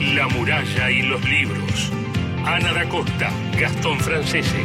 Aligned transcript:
La 0.00 0.26
muralla 0.28 0.90
y 0.90 1.02
los 1.02 1.22
libros. 1.28 1.92
Ana 2.46 2.72
da 2.72 2.88
Costa, 2.88 3.30
Gastón 3.58 4.00
Francese. 4.00 4.64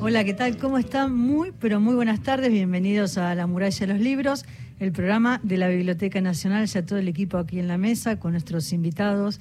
Hola, 0.00 0.24
¿qué 0.24 0.34
tal? 0.34 0.56
¿Cómo 0.56 0.78
están? 0.78 1.16
Muy, 1.16 1.52
pero 1.58 1.80
muy 1.80 1.94
buenas 1.94 2.22
tardes. 2.22 2.52
Bienvenidos 2.52 3.18
a 3.18 3.34
La 3.34 3.48
Muralla 3.48 3.86
de 3.86 3.92
los 3.92 4.00
Libros, 4.00 4.44
el 4.80 4.92
programa 4.92 5.40
de 5.42 5.58
la 5.58 5.68
Biblioteca 5.68 6.20
Nacional. 6.20 6.66
Ya 6.66 6.84
todo 6.84 6.98
el 6.98 7.06
equipo 7.06 7.38
aquí 7.38 7.58
en 7.58 7.68
la 7.68 7.78
mesa 7.78 8.18
con 8.18 8.32
nuestros 8.32 8.72
invitados 8.72 9.38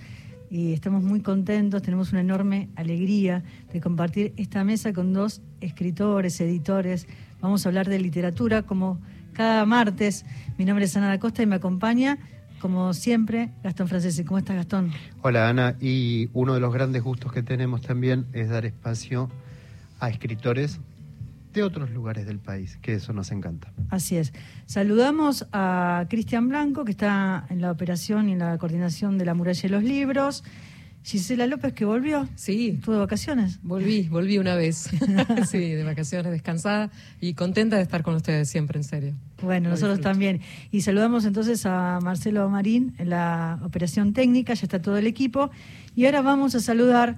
y 0.51 0.73
estamos 0.73 1.01
muy 1.01 1.21
contentos. 1.21 1.81
Tenemos 1.81 2.11
una 2.11 2.21
enorme 2.21 2.69
alegría 2.75 3.43
de 3.71 3.81
compartir 3.81 4.33
esta 4.35 4.63
mesa 4.63 4.93
con 4.93 5.13
dos 5.13 5.41
escritores, 5.61 6.39
editores. 6.41 7.07
Vamos 7.41 7.65
a 7.65 7.69
hablar 7.69 7.87
de 7.87 7.99
literatura 7.99 8.63
como 8.63 8.99
cada 9.33 9.65
martes. 9.65 10.25
Mi 10.57 10.65
nombre 10.65 10.85
es 10.85 10.97
Ana 10.97 11.17
da 11.17 11.43
y 11.43 11.45
me 11.45 11.55
acompaña 11.55 12.19
como 12.59 12.93
siempre, 12.93 13.51
Gastón 13.63 13.87
Francese. 13.87 14.25
¿Cómo 14.25 14.37
estás, 14.37 14.57
Gastón? 14.57 14.91
Hola, 15.21 15.47
Ana. 15.47 15.75
Y 15.79 16.29
uno 16.33 16.53
de 16.53 16.59
los 16.59 16.73
grandes 16.73 17.01
gustos 17.01 17.31
que 17.31 17.41
tenemos 17.41 17.81
también 17.81 18.25
es 18.33 18.49
dar 18.49 18.65
espacio 18.65 19.29
a 20.01 20.09
escritores 20.09 20.81
de 21.53 21.63
otros 21.63 21.89
lugares 21.91 22.25
del 22.25 22.39
país, 22.39 22.77
que 22.81 22.93
eso 22.93 23.13
nos 23.13 23.31
encanta. 23.31 23.71
Así 23.89 24.17
es. 24.17 24.33
Saludamos 24.65 25.47
a 25.51 26.05
Cristian 26.09 26.47
Blanco, 26.49 26.85
que 26.85 26.91
está 26.91 27.45
en 27.49 27.61
la 27.61 27.71
operación 27.71 28.29
y 28.29 28.33
en 28.33 28.39
la 28.39 28.57
coordinación 28.57 29.17
de 29.17 29.25
la 29.25 29.33
muralla 29.33 29.61
de 29.61 29.69
los 29.69 29.83
libros. 29.83 30.43
Gisela 31.01 31.47
López, 31.47 31.73
que 31.73 31.85
volvió. 31.85 32.27
Sí. 32.35 32.75
¿Estuvo 32.75 32.95
de 32.95 32.99
vacaciones? 32.99 33.59
Volví, 33.63 34.07
volví 34.09 34.37
una 34.37 34.55
vez. 34.55 34.89
sí, 35.49 35.57
de 35.57 35.83
vacaciones, 35.83 36.31
descansada 36.31 36.91
y 37.21 37.33
contenta 37.33 37.77
de 37.77 37.83
estar 37.83 38.03
con 38.03 38.15
ustedes 38.15 38.49
siempre, 38.49 38.77
en 38.77 38.83
serio. 38.83 39.15
Bueno, 39.41 39.69
Lo 39.69 39.75
nosotros 39.75 39.97
disfruto. 39.97 40.09
también. 40.09 40.41
Y 40.71 40.81
saludamos 40.81 41.25
entonces 41.25 41.65
a 41.65 41.99
Marcelo 42.03 42.47
Marín 42.49 42.95
en 42.99 43.09
la 43.09 43.59
operación 43.63 44.13
técnica, 44.13 44.53
ya 44.53 44.63
está 44.63 44.81
todo 44.81 44.97
el 44.97 45.07
equipo. 45.07 45.49
Y 45.95 46.05
ahora 46.05 46.21
vamos 46.21 46.53
a 46.53 46.59
saludar 46.59 47.17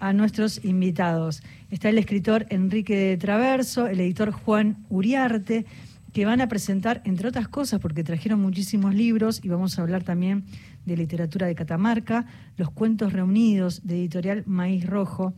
a 0.00 0.12
nuestros 0.12 0.64
invitados. 0.64 1.42
Está 1.70 1.88
el 1.88 1.98
escritor 1.98 2.46
Enrique 2.50 2.96
de 2.96 3.16
Traverso, 3.16 3.86
el 3.86 4.00
editor 4.00 4.30
Juan 4.30 4.84
Uriarte, 4.88 5.66
que 6.12 6.24
van 6.24 6.40
a 6.40 6.48
presentar, 6.48 7.02
entre 7.04 7.28
otras 7.28 7.48
cosas, 7.48 7.80
porque 7.80 8.02
trajeron 8.02 8.40
muchísimos 8.40 8.94
libros 8.94 9.40
y 9.44 9.48
vamos 9.48 9.78
a 9.78 9.82
hablar 9.82 10.02
también 10.04 10.44
de 10.86 10.96
literatura 10.96 11.46
de 11.46 11.54
Catamarca, 11.54 12.26
los 12.56 12.70
cuentos 12.70 13.12
reunidos 13.12 13.86
de 13.86 13.96
editorial 13.98 14.42
Maíz 14.46 14.86
Rojo. 14.86 15.34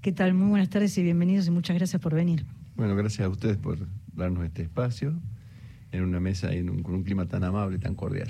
¿Qué 0.00 0.12
tal? 0.12 0.34
Muy 0.34 0.48
buenas 0.48 0.70
tardes 0.70 0.96
y 0.98 1.02
bienvenidos 1.02 1.46
y 1.46 1.50
muchas 1.50 1.76
gracias 1.76 2.00
por 2.00 2.14
venir. 2.14 2.44
Bueno, 2.76 2.96
gracias 2.96 3.26
a 3.26 3.28
ustedes 3.28 3.56
por 3.58 3.78
darnos 4.14 4.44
este 4.44 4.62
espacio 4.62 5.14
en 5.92 6.02
una 6.02 6.20
mesa 6.20 6.52
y 6.54 6.58
en 6.58 6.70
un- 6.70 6.82
con 6.82 6.94
un 6.94 7.02
clima 7.04 7.26
tan 7.26 7.44
amable, 7.44 7.78
tan 7.78 7.94
cordial. 7.94 8.28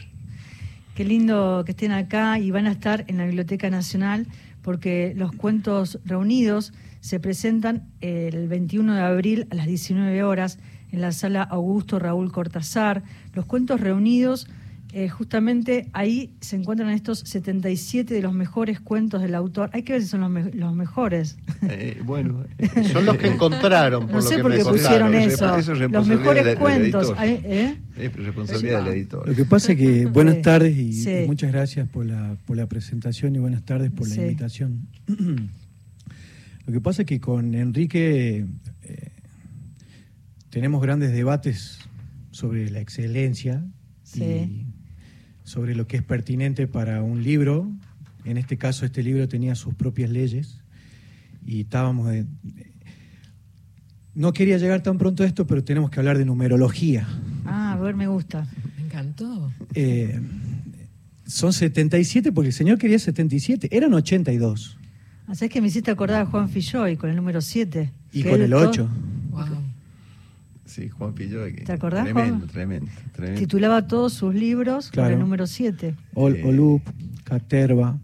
Qué 0.94 1.04
lindo 1.04 1.62
que 1.64 1.72
estén 1.72 1.92
acá 1.92 2.38
y 2.38 2.50
van 2.50 2.66
a 2.66 2.72
estar 2.72 3.04
en 3.08 3.16
la 3.18 3.24
Biblioteca 3.24 3.70
Nacional 3.70 4.26
porque 4.64 5.12
los 5.14 5.30
cuentos 5.32 6.00
reunidos 6.06 6.72
se 7.00 7.20
presentan 7.20 7.86
el 8.00 8.48
21 8.48 8.94
de 8.94 9.02
abril 9.02 9.46
a 9.50 9.54
las 9.54 9.66
19 9.66 10.22
horas 10.24 10.58
en 10.90 11.02
la 11.02 11.12
sala 11.12 11.42
Augusto 11.42 11.98
Raúl 11.98 12.32
Cortázar. 12.32 13.02
Los 13.34 13.44
cuentos 13.44 13.82
reunidos, 13.82 14.48
eh, 14.94 15.08
justamente 15.08 15.88
ahí 15.92 16.34
se 16.40 16.56
encuentran 16.56 16.88
estos 16.90 17.18
77 17.20 18.14
de 18.14 18.22
los 18.22 18.32
mejores 18.32 18.78
cuentos 18.80 19.20
del 19.20 19.34
autor. 19.34 19.68
Hay 19.72 19.82
que 19.82 19.94
ver 19.94 20.02
si 20.02 20.08
son 20.08 20.20
los, 20.20 20.30
me- 20.30 20.52
los 20.52 20.74
mejores. 20.74 21.36
Eh, 21.68 22.00
bueno, 22.04 22.44
Son 22.92 23.04
los 23.04 23.16
que 23.18 23.26
encontraron, 23.26 24.02
por 24.04 24.10
No 24.12 24.16
lo 24.18 24.22
sé 24.22 24.36
que 24.36 24.42
por 24.42 24.50
me 24.52 24.58
qué 24.58 24.64
pusieron 24.64 25.12
contaron. 25.12 25.14
Eso 25.30 25.56
eso. 25.58 25.72
es 25.72 25.90
Los 25.90 26.06
mejores 26.06 26.56
cuentos. 26.56 27.12
Ay, 27.16 27.40
¿eh? 27.44 27.76
es 27.96 28.12
responsabilidad 28.14 28.84
del 28.84 28.94
editor. 28.94 29.28
Lo 29.28 29.34
que 29.34 29.44
pasa 29.44 29.72
es 29.72 29.78
que 29.78 30.06
buenas 30.12 30.40
tardes 30.42 30.76
y 30.76 30.92
Sí. 30.92 31.24
muchas 31.26 31.50
gracias 31.52 31.88
por 31.88 32.06
la, 32.06 32.36
por 32.46 32.56
la 32.56 32.66
presentación 32.66 33.34
y 33.34 33.38
buenas 33.40 33.62
tardes 33.64 33.90
por 33.90 34.08
la 34.08 34.14
Sí. 34.14 34.20
invitación. 34.20 34.86
Lo 36.66 36.72
que 36.72 36.80
pasa 36.80 37.02
es 37.02 37.06
que 37.08 37.20
con 37.20 37.54
Enrique 37.54 38.46
eh, 38.84 39.08
tenemos 40.50 40.80
grandes 40.80 41.12
debates 41.12 41.78
sobre 42.30 42.70
la 42.70 42.80
excelencia 42.80 43.64
Sí. 44.02 44.22
y 44.22 44.66
sobre 45.44 45.74
lo 45.76 45.86
que 45.86 45.96
es 45.98 46.02
pertinente 46.02 46.66
para 46.66 47.02
un 47.02 47.22
libro. 47.22 47.70
En 48.24 48.36
este 48.38 48.56
caso, 48.56 48.84
este 48.86 49.02
libro 49.02 49.28
tenía 49.28 49.54
sus 49.54 49.74
propias 49.74 50.10
leyes 50.10 50.60
y 51.46 51.60
estábamos... 51.60 52.08
de- 52.08 52.26
no 54.14 54.32
quería 54.32 54.58
llegar 54.58 54.80
tan 54.82 54.96
pronto 54.96 55.24
a 55.24 55.26
esto, 55.26 55.46
pero 55.46 55.64
tenemos 55.64 55.90
que 55.90 55.98
hablar 55.98 56.16
de 56.18 56.24
numerología. 56.24 57.06
Ah, 57.46 57.72
a 57.72 57.76
ver, 57.76 57.96
me 57.96 58.06
gusta. 58.06 58.46
Me 58.78 58.84
encantó. 58.84 59.52
Eh, 59.74 60.20
son 61.26 61.52
77 61.52 62.30
porque 62.30 62.48
el 62.48 62.52
señor 62.54 62.78
quería 62.78 62.98
77, 62.98 63.68
eran 63.76 63.92
82. 63.92 64.78
Así 65.26 65.48
que 65.48 65.60
me 65.60 65.66
hiciste 65.66 65.90
acordar 65.90 66.22
a 66.22 66.26
Juan 66.26 66.48
Filloy 66.48 66.96
con 66.96 67.10
el 67.10 67.16
número 67.16 67.40
7. 67.40 67.90
Y 68.12 68.22
con 68.22 68.40
el 68.40 68.50
todo- 68.50 68.68
8. 68.70 68.82
Wow. 68.88 69.13
Sí, 70.74 70.88
Juan 70.88 71.14
¿Te 71.14 71.72
acordás, 71.72 72.02
Tremendo, 72.02 72.38
Juan? 72.38 72.48
tremendo, 72.48 72.90
tremendo. 73.12 73.38
Titulaba 73.40 73.86
todos 73.86 74.12
sus 74.12 74.34
libros 74.34 74.90
con 74.90 75.04
el 75.04 75.20
número 75.20 75.46
7. 75.46 75.94
Ol, 76.14 76.34
Eh. 76.34 76.42
Olup, 76.44 76.82
Caterva, 77.22 77.96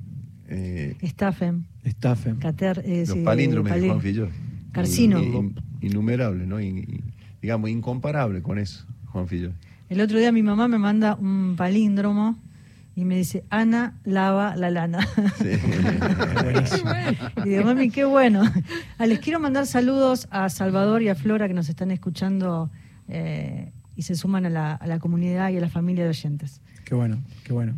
Eh, 0.46 0.96
Staffen, 1.02 1.64
Staffen. 1.84 2.36
Cater, 2.36 2.80
eh, 2.84 3.04
los 3.08 3.16
sí, 3.18 3.24
palíndromes 3.24 3.74
de 3.74 3.88
Juan 3.88 4.00
Fillo. 4.00 4.28
Carcino. 4.70 5.20
In- 5.20 5.34
in- 5.34 5.54
innumerables, 5.80 6.46
¿no? 6.46 6.60
In- 6.60 6.78
in- 6.78 7.02
digamos, 7.42 7.70
incomparable 7.70 8.40
con 8.40 8.58
eso, 8.60 8.86
Juan 9.06 9.26
Fillo. 9.26 9.50
El 9.88 10.00
otro 10.00 10.18
día 10.20 10.30
mi 10.30 10.42
mamá 10.44 10.68
me 10.68 10.78
manda 10.78 11.16
un 11.16 11.54
palíndromo 11.56 12.38
y 12.94 13.04
me 13.04 13.16
dice, 13.16 13.44
Ana 13.50 13.98
lava 14.04 14.56
la 14.56 14.70
lana. 14.70 15.06
Sí. 15.38 15.56
Buenísimo. 16.42 16.90
y 17.44 17.48
digo, 17.48 17.64
mami, 17.64 17.90
qué 17.90 18.04
bueno. 18.04 18.42
Ah, 18.98 19.06
les 19.06 19.20
quiero 19.20 19.40
mandar 19.40 19.66
saludos 19.66 20.28
a 20.30 20.48
Salvador 20.48 21.02
y 21.02 21.08
a 21.08 21.14
Flora 21.14 21.48
que 21.48 21.54
nos 21.54 21.68
están 21.68 21.90
escuchando 21.90 22.70
eh, 23.08 23.72
y 23.96 24.02
se 24.02 24.14
suman 24.14 24.46
a 24.46 24.50
la, 24.50 24.74
a 24.74 24.86
la 24.86 24.98
comunidad 24.98 25.50
y 25.50 25.56
a 25.56 25.60
la 25.60 25.68
familia 25.68 26.04
de 26.04 26.10
oyentes. 26.10 26.60
Qué 26.84 26.94
bueno, 26.94 27.22
qué 27.44 27.52
bueno. 27.52 27.74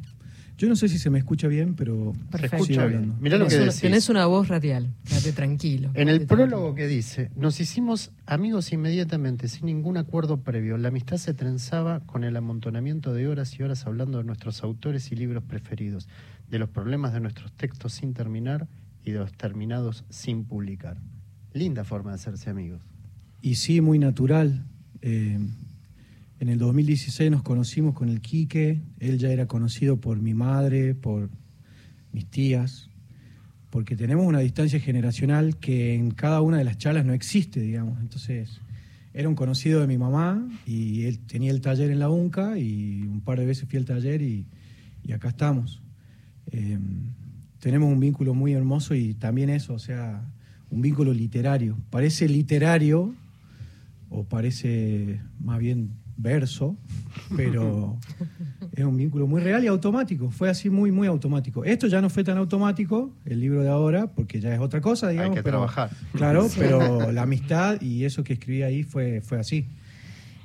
Yo 0.58 0.68
no 0.68 0.76
sé 0.76 0.88
si 0.88 0.98
se 0.98 1.10
me 1.10 1.18
escucha 1.18 1.48
bien, 1.48 1.74
pero 1.74 2.12
Perfecto. 2.30 2.56
escucha 2.56 2.86
bien. 2.86 3.00
hablando. 3.00 3.20
Mirá 3.20 3.38
lo 3.38 3.48
que 3.48 3.56
una, 3.56 3.64
decís. 3.64 3.80
tenés 3.80 4.08
una 4.08 4.26
voz 4.26 4.48
radial. 4.48 4.94
Quédate 5.04 5.32
tranquilo. 5.32 5.90
En 5.94 6.08
el 6.08 6.26
prólogo 6.26 6.74
que 6.74 6.86
dice, 6.86 7.30
nos 7.36 7.60
hicimos 7.60 8.12
amigos 8.26 8.72
inmediatamente, 8.72 9.48
sin 9.48 9.66
ningún 9.66 9.96
acuerdo 9.96 10.42
previo. 10.42 10.76
La 10.78 10.88
amistad 10.88 11.16
se 11.16 11.34
trenzaba 11.34 12.00
con 12.00 12.22
el 12.22 12.36
amontonamiento 12.36 13.12
de 13.12 13.26
horas 13.28 13.58
y 13.58 13.62
horas 13.62 13.86
hablando 13.86 14.18
de 14.18 14.24
nuestros 14.24 14.62
autores 14.62 15.10
y 15.10 15.16
libros 15.16 15.42
preferidos, 15.42 16.08
de 16.48 16.58
los 16.58 16.68
problemas 16.68 17.12
de 17.12 17.20
nuestros 17.20 17.50
textos 17.52 17.94
sin 17.94 18.14
terminar 18.14 18.68
y 19.04 19.10
de 19.10 19.18
los 19.18 19.32
terminados 19.32 20.04
sin 20.10 20.44
publicar. 20.44 20.98
Linda 21.54 21.82
forma 21.84 22.10
de 22.10 22.16
hacerse 22.16 22.50
amigos. 22.50 22.82
Y 23.40 23.56
sí, 23.56 23.80
muy 23.80 23.98
natural. 23.98 24.64
Eh, 25.00 25.38
en 26.42 26.48
el 26.48 26.58
2016 26.58 27.30
nos 27.30 27.42
conocimos 27.42 27.94
con 27.94 28.08
el 28.08 28.20
Quique. 28.20 28.80
Él 28.98 29.18
ya 29.18 29.30
era 29.30 29.46
conocido 29.46 30.00
por 30.00 30.20
mi 30.20 30.34
madre, 30.34 30.92
por 30.92 31.30
mis 32.10 32.26
tías, 32.26 32.90
porque 33.70 33.94
tenemos 33.94 34.26
una 34.26 34.40
distancia 34.40 34.80
generacional 34.80 35.56
que 35.58 35.94
en 35.94 36.10
cada 36.10 36.40
una 36.40 36.58
de 36.58 36.64
las 36.64 36.78
charlas 36.78 37.04
no 37.04 37.12
existe, 37.12 37.60
digamos. 37.60 38.00
Entonces, 38.00 38.60
era 39.14 39.28
un 39.28 39.36
conocido 39.36 39.82
de 39.82 39.86
mi 39.86 39.98
mamá 39.98 40.44
y 40.66 41.04
él 41.04 41.20
tenía 41.20 41.52
el 41.52 41.60
taller 41.60 41.92
en 41.92 42.00
la 42.00 42.10
UNCA 42.10 42.58
y 42.58 43.02
un 43.02 43.20
par 43.20 43.38
de 43.38 43.46
veces 43.46 43.68
fui 43.68 43.78
al 43.78 43.84
taller 43.84 44.20
y, 44.20 44.44
acá 45.14 45.28
estamos. 45.28 45.80
Eh, 46.50 46.76
tenemos 47.60 47.88
un 47.88 48.00
vínculo 48.00 48.34
muy 48.34 48.52
hermoso 48.52 48.96
y 48.96 49.14
también 49.14 49.48
eso, 49.48 49.74
o 49.74 49.78
sea, 49.78 50.28
un 50.70 50.82
vínculo 50.82 51.14
literario. 51.14 51.78
Parece 51.88 52.28
literario 52.28 53.14
o 54.10 54.24
parece 54.24 55.20
más 55.38 55.60
bien 55.60 56.01
verso, 56.22 56.76
pero 57.36 57.98
es 58.74 58.84
un 58.84 58.96
vínculo 58.96 59.26
muy 59.26 59.40
real 59.40 59.64
y 59.64 59.66
automático. 59.66 60.30
Fue 60.30 60.48
así 60.48 60.70
muy, 60.70 60.92
muy 60.92 61.06
automático. 61.08 61.64
Esto 61.64 61.86
ya 61.88 62.00
no 62.00 62.08
fue 62.08 62.24
tan 62.24 62.38
automático, 62.38 63.12
el 63.24 63.40
libro 63.40 63.62
de 63.62 63.68
ahora, 63.68 64.06
porque 64.06 64.40
ya 64.40 64.54
es 64.54 64.60
otra 64.60 64.80
cosa, 64.80 65.08
digamos. 65.08 65.30
Hay 65.30 65.36
que 65.36 65.42
pero- 65.42 65.58
trabajar. 65.58 65.90
Claro, 66.14 66.48
pero 66.56 67.10
la 67.12 67.22
amistad 67.22 67.80
y 67.80 68.04
eso 68.04 68.22
que 68.24 68.34
escribí 68.34 68.62
ahí 68.62 68.82
fue, 68.84 69.20
fue 69.20 69.38
así. 69.38 69.66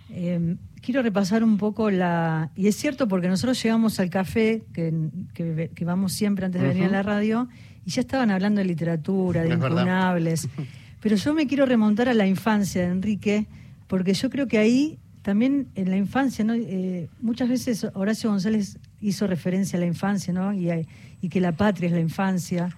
Eh, 0.10 0.56
quiero 0.82 1.02
repasar 1.02 1.44
un 1.44 1.58
poco 1.58 1.92
la... 1.92 2.50
Y 2.56 2.68
es 2.68 2.76
cierto 2.76 3.08
porque 3.08 3.28
nosotros 3.28 3.62
llegamos 3.62 4.00
al 4.00 4.10
café, 4.10 4.64
que, 4.74 4.94
que- 5.34 5.72
que 5.74 5.86
vamos 5.86 6.14
siempre 6.14 6.46
antes 6.46 6.62
de 6.62 6.68
venir 6.70 6.86
a 6.86 6.90
la 6.90 7.04
radio, 7.04 7.48
y 7.86 7.92
ya 7.92 8.02
estaban 8.02 8.32
hablando 8.32 8.60
de 8.60 8.66
literatura, 8.66 9.42
de 9.44 9.52
Es 9.54 9.60
verdad. 9.60 9.82
incunables. 9.82 10.50
Pero 11.02 11.16
yo 11.16 11.34
me 11.34 11.46
quiero 11.46 11.66
remontar 11.66 12.10
a 12.10 12.14
la 12.14 12.26
infancia 12.26 12.82
de 12.82 12.88
Enrique, 12.92 13.48
porque 13.88 14.14
yo 14.14 14.30
creo 14.30 14.48
que 14.48 14.58
ahí 14.58 14.98
también 15.28 15.68
en 15.76 15.90
la 15.90 15.98
infancia, 15.98 16.46
¿no? 16.46 16.54
Eh, 16.54 17.10
muchas 17.20 17.50
veces 17.50 17.86
Horacio 17.96 18.30
González 18.30 18.78
hizo 19.02 19.28
referencia 19.28 19.76
a 19.76 19.82
la 19.82 19.86
infancia, 19.86 20.32
¿no? 20.32 20.54
Y, 20.54 20.88
que 21.28 21.42
la 21.42 21.52
patria 21.52 21.88
es 21.88 21.92
la 21.92 22.00
infancia. 22.00 22.70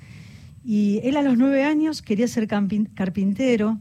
Y 0.65 0.99
él 1.03 1.15
a 1.17 1.21
los 1.21 1.37
nueve 1.37 1.63
años 1.63 2.01
quería 2.01 2.27
ser 2.27 2.47
carpintero 2.47 3.77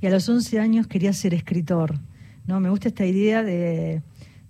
y 0.00 0.06
a 0.06 0.10
los 0.10 0.26
once 0.26 0.58
años 0.58 0.86
quería 0.86 1.12
ser 1.12 1.34
escritor. 1.34 1.98
¿no? 2.46 2.60
Me 2.60 2.70
gusta 2.70 2.88
esta 2.88 3.04
idea 3.04 3.42
de, 3.42 4.00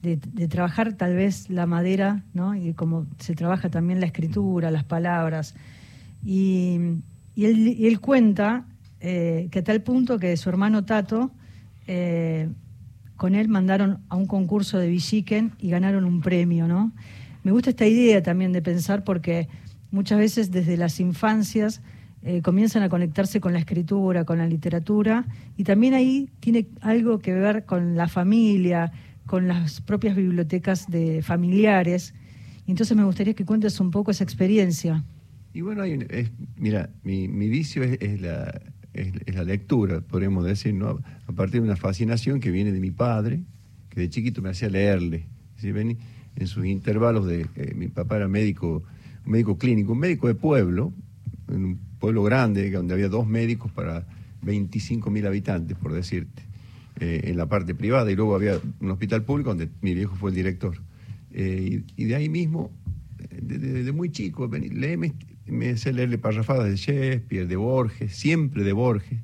de- 0.03 0.47
trabajar 0.47 0.93
tal 0.93 1.17
vez 1.17 1.51
la 1.51 1.67
madera, 1.67 2.23
¿no? 2.35 2.55
y 2.55 2.75
como 2.75 3.07
se 3.19 3.35
trabaja 3.35 3.71
también 3.71 3.99
la 3.99 4.07
escritura, 4.07 4.71
las 4.71 4.85
palabras. 4.85 5.57
Y, 6.25 6.79
y 7.35 7.87
él 7.89 7.99
cuenta 7.99 8.67
eh, 9.01 9.49
que 9.51 9.59
a 9.59 9.65
tal 9.65 9.83
punto 9.83 10.17
que 10.21 10.37
su 10.37 10.49
hermano 10.49 10.85
Tato, 10.85 11.33
eh, 11.89 12.49
con 13.19 13.35
él 13.35 13.49
mandaron 13.49 13.99
a 14.09 14.17
un 14.17 14.27
concurso 14.27 14.79
de 14.79 14.89
Villiquen 14.89 15.53
y 15.59 15.71
ganaron 15.71 16.05
un 16.05 16.21
premio, 16.21 16.69
¿no? 16.69 16.93
Me 17.43 17.51
gusta 17.51 17.71
esta 17.71 17.85
idea 17.85 18.23
también 18.23 18.53
de 18.53 18.63
pensar 18.63 19.03
porque 19.03 19.49
muchas 19.91 20.19
veces 20.19 20.51
desde 20.53 20.77
las 20.77 21.01
infancias 21.01 21.83
eh, 22.23 22.43
comienzan 22.43 22.85
a 22.85 22.89
conectarse 22.89 23.41
con 23.41 23.53
la 23.53 23.59
escritura, 23.59 24.25
con 24.25 24.39
la 24.39 24.47
literatura, 24.47 25.27
y 25.57 25.65
también 25.65 25.95
ahí 25.95 26.31
tiene 26.39 26.69
algo 26.81 27.19
que 27.19 27.35
ver 27.35 27.65
con 27.65 27.97
la 27.97 28.07
familia, 28.07 28.93
con 29.27 29.49
las 29.49 29.81
propias 29.81 30.15
bibliotecas 30.15 30.87
de 30.89 31.21
familiares. 31.21 32.15
Entonces 32.69 32.97
me 32.97 33.05
gustaría 33.05 33.35
que 33.35 33.45
cuentes 33.45 33.81
un 33.81 33.91
poco 33.91 34.13
esa 34.13 34.23
experiencia. 34.23 35.05
Y 35.53 35.63
bueno, 35.63 35.83
hay 35.83 35.95
un- 35.95 36.07
mira, 36.57 36.89
mi, 37.03 37.27
vicio 37.49 37.83
es 37.83 38.21
la, 38.21 38.61
es, 38.99 39.35
la 39.35 39.45
lectura, 39.45 40.01
podríamos 40.01 40.45
decir, 40.45 40.75
¿no? 40.75 41.01
A 41.27 41.33
partir 41.33 41.61
de 41.61 41.69
una 41.69 41.77
fascinación 41.77 42.41
que 42.41 42.51
viene 42.51 42.73
de 42.73 42.81
mi 42.81 42.91
padre, 42.91 43.41
que 43.91 44.01
de 44.01 44.11
chiquito 44.11 44.43
me 44.43 44.51
hacía 44.51 44.69
leerle. 44.69 45.27
¿sí? 45.57 45.73
Ven, 45.73 45.99
En 46.37 46.47
sus 46.47 46.67
intervalos 46.67 47.27
de... 47.27 47.47
eh, 47.55 47.75
mi 47.75 47.89
papá 47.89 48.17
era 48.17 48.29
médico, 48.29 48.83
un 49.25 49.33
médico 49.33 49.57
clínico, 49.59 49.93
un 49.93 49.99
médico 49.99 50.29
de 50.29 50.35
pueblo, 50.35 50.93
en 51.49 51.65
un 51.65 51.79
pueblo 51.99 52.23
grande, 52.23 52.71
donde 52.71 52.95
había 52.95 53.09
dos 53.09 53.27
médicos 53.27 53.73
para 53.73 54.07
25 54.43 55.11
mil 55.11 55.27
habitantes, 55.27 55.77
por 55.77 55.93
decirte, 55.93 56.43
eh, 57.01 57.23
en 57.25 57.37
la 57.37 57.47
parte 57.47 57.75
privada, 57.75 58.11
y 58.11 58.17
luego 58.17 58.35
había 58.35 58.61
un 58.81 58.91
hospital 58.91 59.23
público 59.23 59.51
donde 59.51 59.69
mi 59.81 59.95
viejo 59.95 60.17
fue 60.17 60.31
el 60.31 60.37
director. 60.37 60.81
Eh, 61.33 61.83
y, 61.97 62.05
de 62.05 62.15
ahí 62.15 62.29
mismo, 62.29 62.71
desde 63.41 63.73
de, 63.73 63.85
de 63.85 63.93
muy 63.93 64.11
chico, 64.11 64.49
vení, 64.49 64.69
léeme, 64.69 65.15
me 65.51 65.71
hacía 65.71 65.93
leerle 65.93 66.19
parrafadas 66.19 66.67
de 66.69 66.77
Shakespeare, 66.77 67.47
de 67.47 67.57
Borges, 67.57 68.15
siempre 68.15 68.65
de 68.65 68.73
Borges. 68.73 69.19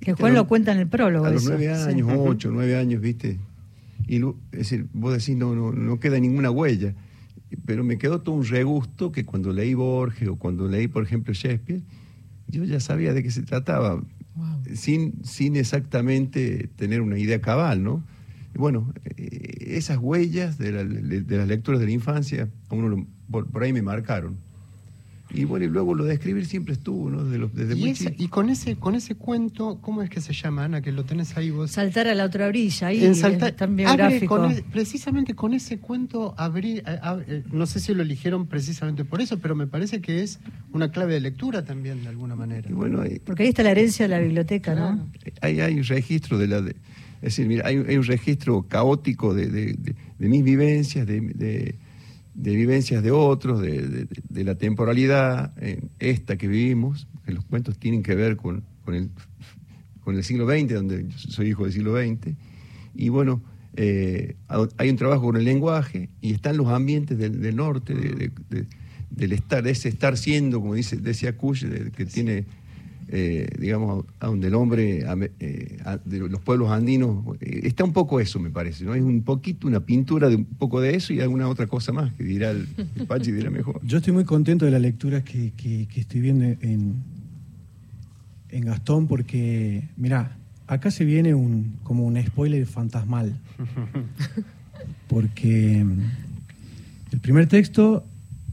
Que 0.00 0.12
Juan 0.12 0.34
lo 0.34 0.40
los- 0.40 0.48
cuenta 0.48 0.72
en 0.72 0.78
el 0.78 0.88
prólogo. 0.88 1.24
A 1.26 1.30
los 1.30 1.44
nueve 1.44 1.64
Sí. 1.74 1.88
años, 1.90 2.08
ocho, 2.16 2.50
nueve 2.50 2.76
años, 2.76 3.00
¿viste? 3.00 3.38
Y 4.06 4.18
lo- 4.18 4.36
es 4.52 4.58
decir, 4.58 4.86
vos 4.92 5.12
decís, 5.12 5.36
no, 5.36 5.54
no, 5.54 5.72
no 5.72 5.98
queda 6.00 6.18
ninguna 6.20 6.50
huella. 6.50 6.94
Pero 7.64 7.84
me 7.84 7.96
quedó 7.98 8.20
todo 8.20 8.34
un 8.34 8.44
regusto 8.44 9.12
que 9.12 9.24
cuando 9.24 9.52
leí 9.52 9.74
Borges 9.74 10.28
o 10.28 10.36
cuando 10.36 10.68
leí, 10.68 10.88
por 10.88 11.02
ejemplo, 11.02 11.32
Shakespeare, 11.32 11.80
yo 12.48 12.64
ya 12.64 12.80
sabía 12.80 13.12
de 13.14 13.22
qué 13.22 13.30
se 13.30 13.42
trataba, 13.42 13.94
Wow. 14.34 14.62
sin, 14.74 15.14
sin 15.24 15.56
exactamente 15.56 16.68
tener 16.76 17.00
una 17.00 17.18
idea 17.18 17.40
cabal, 17.40 17.82
¿no? 17.82 18.04
Bueno, 18.54 18.92
eh, 19.16 19.74
esas 19.76 19.98
huellas 19.98 20.58
de, 20.58 20.72
la- 20.72 20.84
de- 20.84 21.36
las 21.36 21.48
lecturas 21.48 21.80
de 21.80 21.86
la 21.86 21.92
infancia, 21.92 22.48
a 22.68 22.74
uno 22.74 22.88
lo- 22.88 23.06
por, 23.30 23.46
por 23.50 23.62
ahí 23.62 23.72
me 23.72 23.82
marcaron. 23.82 24.36
Y 25.28 25.44
bueno, 25.44 25.64
y 25.66 25.68
luego 25.68 25.92
lo 25.94 26.04
de 26.04 26.14
escribir 26.14 26.46
siempre 26.46 26.74
estuvo, 26.74 27.10
¿no? 27.10 27.24
Desde, 27.24 27.38
los- 27.38 27.52
desde 27.52 27.74
Y, 27.76 27.80
muy 27.80 27.90
esa- 27.90 28.12
y 28.16 28.28
con 28.28 28.48
ese 28.48 28.76
con 28.76 28.94
ese 28.94 29.16
cuento, 29.16 29.78
¿cómo 29.82 30.02
es 30.02 30.08
que 30.08 30.20
se 30.20 30.32
llama, 30.32 30.64
Ana? 30.64 30.80
Que 30.82 30.92
lo 30.92 31.04
tenés 31.04 31.36
ahí 31.36 31.50
vos. 31.50 31.72
Saltar 31.72 32.06
a 32.06 32.14
la 32.14 32.24
otra 32.24 32.46
orilla, 32.46 32.86
ahí 32.86 33.04
En 33.04 33.10
es 33.10 33.20
tan 33.56 33.74
biográfico. 33.74 34.36
con 34.38 34.54
precisamente 34.72 35.34
con 35.34 35.52
ese 35.52 35.78
cuento, 35.78 36.34
abrí, 36.38 36.80
eh, 36.86 37.42
no 37.52 37.66
sé 37.66 37.80
si 37.80 37.92
lo 37.92 38.02
eligieron 38.02 38.46
precisamente 38.46 39.04
por 39.04 39.20
eso, 39.20 39.38
pero 39.40 39.56
me 39.56 39.66
parece 39.66 40.00
que 40.00 40.22
es 40.22 40.38
una 40.72 40.92
clave 40.92 41.14
de 41.14 41.20
lectura 41.20 41.64
también, 41.64 42.04
de 42.04 42.08
alguna 42.08 42.36
manera. 42.36 42.70
Y 42.70 42.72
bueno, 42.72 43.02
eh, 43.02 43.20
Porque 43.24 43.42
ahí 43.42 43.48
está 43.48 43.64
la 43.64 43.72
herencia 43.72 44.04
de 44.04 44.08
la 44.10 44.20
biblioteca, 44.20 44.74
¿no? 44.76 44.86
Claro. 44.96 45.36
hay, 45.42 45.60
hay 45.60 45.74
un 45.74 45.84
registro 45.84 46.38
de 46.38 46.46
la 46.46 46.60
de- 46.62 46.76
es 47.16 47.22
decir 47.36 47.48
mira 47.48 47.66
hay, 47.66 47.78
hay 47.88 47.96
un 47.96 48.04
registro 48.04 48.62
caótico 48.68 49.34
de, 49.34 49.48
de- 49.48 49.72
de- 49.72 49.94
de 50.18 50.28
mis 50.28 50.44
vivencias 50.44 51.04
de, 51.06 51.74
de- 52.36 52.54
vivencias 52.56 53.02
de 53.02 53.10
otros 53.10 53.60
de, 53.60 53.86
de- 53.88 54.06
de 54.28 54.44
la 54.44 54.54
temporalidad 54.56 55.52
eh, 55.60 55.80
esta 55.98 56.36
que 56.36 56.48
vivimos 56.48 57.06
que 57.24 57.32
los 57.32 57.44
cuentos 57.44 57.78
tienen 57.78 58.02
que 58.02 58.14
ver 58.14 58.36
con, 58.36 58.62
con 58.84 58.94
el 58.94 59.10
con 60.04 60.14
el 60.16 60.22
siglo 60.22 60.46
XX 60.46 60.72
donde 60.74 61.06
yo 61.08 61.18
soy 61.18 61.48
hijo 61.48 61.64
del 61.64 61.72
siglo 61.72 61.96
XX 61.96 62.34
y 62.94 63.08
bueno 63.08 63.42
eh, 63.78 64.36
hay 64.78 64.88
un 64.90 64.96
trabajo 64.96 65.22
con 65.24 65.36
el 65.36 65.44
lenguaje 65.44 66.08
y 66.20 66.32
están 66.32 66.56
los 66.56 66.68
ambientes 66.68 67.18
del, 67.18 67.40
del 67.40 67.56
norte 67.56 67.94
de- 67.94 68.14
de- 68.14 68.30
de- 68.50 68.66
del 69.10 69.32
estar 69.32 69.62
de 69.62 69.70
ese 69.70 69.88
estar 69.88 70.16
siendo 70.16 70.60
como 70.60 70.74
dice 70.74 70.96
decía 70.96 71.36
Kush 71.36 71.64
que 71.96 72.04
tiene 72.06 72.44
eh, 73.08 73.48
digamos, 73.58 74.04
a 74.20 74.26
donde 74.26 74.48
el 74.48 74.54
hombre, 74.54 75.04
eh, 75.40 75.76
a- 75.84 75.98
de 76.04 76.18
los 76.28 76.40
pueblos 76.40 76.70
andinos, 76.70 77.24
eh, 77.40 77.60
está 77.64 77.84
un 77.84 77.92
poco 77.92 78.18
eso, 78.20 78.40
me 78.40 78.50
parece, 78.50 78.84
¿no? 78.84 78.94
Es 78.94 79.02
un 79.02 79.22
poquito, 79.22 79.66
una 79.68 79.80
pintura 79.80 80.28
de 80.28 80.36
un 80.36 80.44
poco 80.44 80.80
de 80.80 80.96
eso 80.96 81.12
y 81.12 81.20
alguna 81.20 81.48
otra 81.48 81.66
cosa 81.66 81.92
más 81.92 82.12
que 82.14 82.24
dirá 82.24 82.50
el, 82.50 82.66
el 82.96 83.06
Pachi, 83.06 83.30
dirá 83.32 83.48
mejor. 83.50 83.80
Yo 83.84 83.98
estoy 83.98 84.12
muy 84.12 84.24
contento 84.24 84.64
de 84.64 84.70
la 84.72 84.78
lectura 84.80 85.22
que, 85.22 85.52
que- 85.56 85.86
que 85.86 86.00
estoy 86.00 86.20
viendo 86.20 86.44
en, 86.44 86.94
en 88.50 88.64
Gastón 88.64 89.06
porque, 89.06 89.84
mira, 89.96 90.36
acá 90.66 90.90
se 90.90 91.04
viene 91.04 91.34
un 91.34 91.74
como 91.84 92.04
un 92.06 92.20
spoiler 92.24 92.66
fantasmal. 92.66 93.36
Porque 95.08 95.82
mm, 95.84 96.00
el 97.12 97.20
primer 97.20 97.46
texto, 97.46 98.04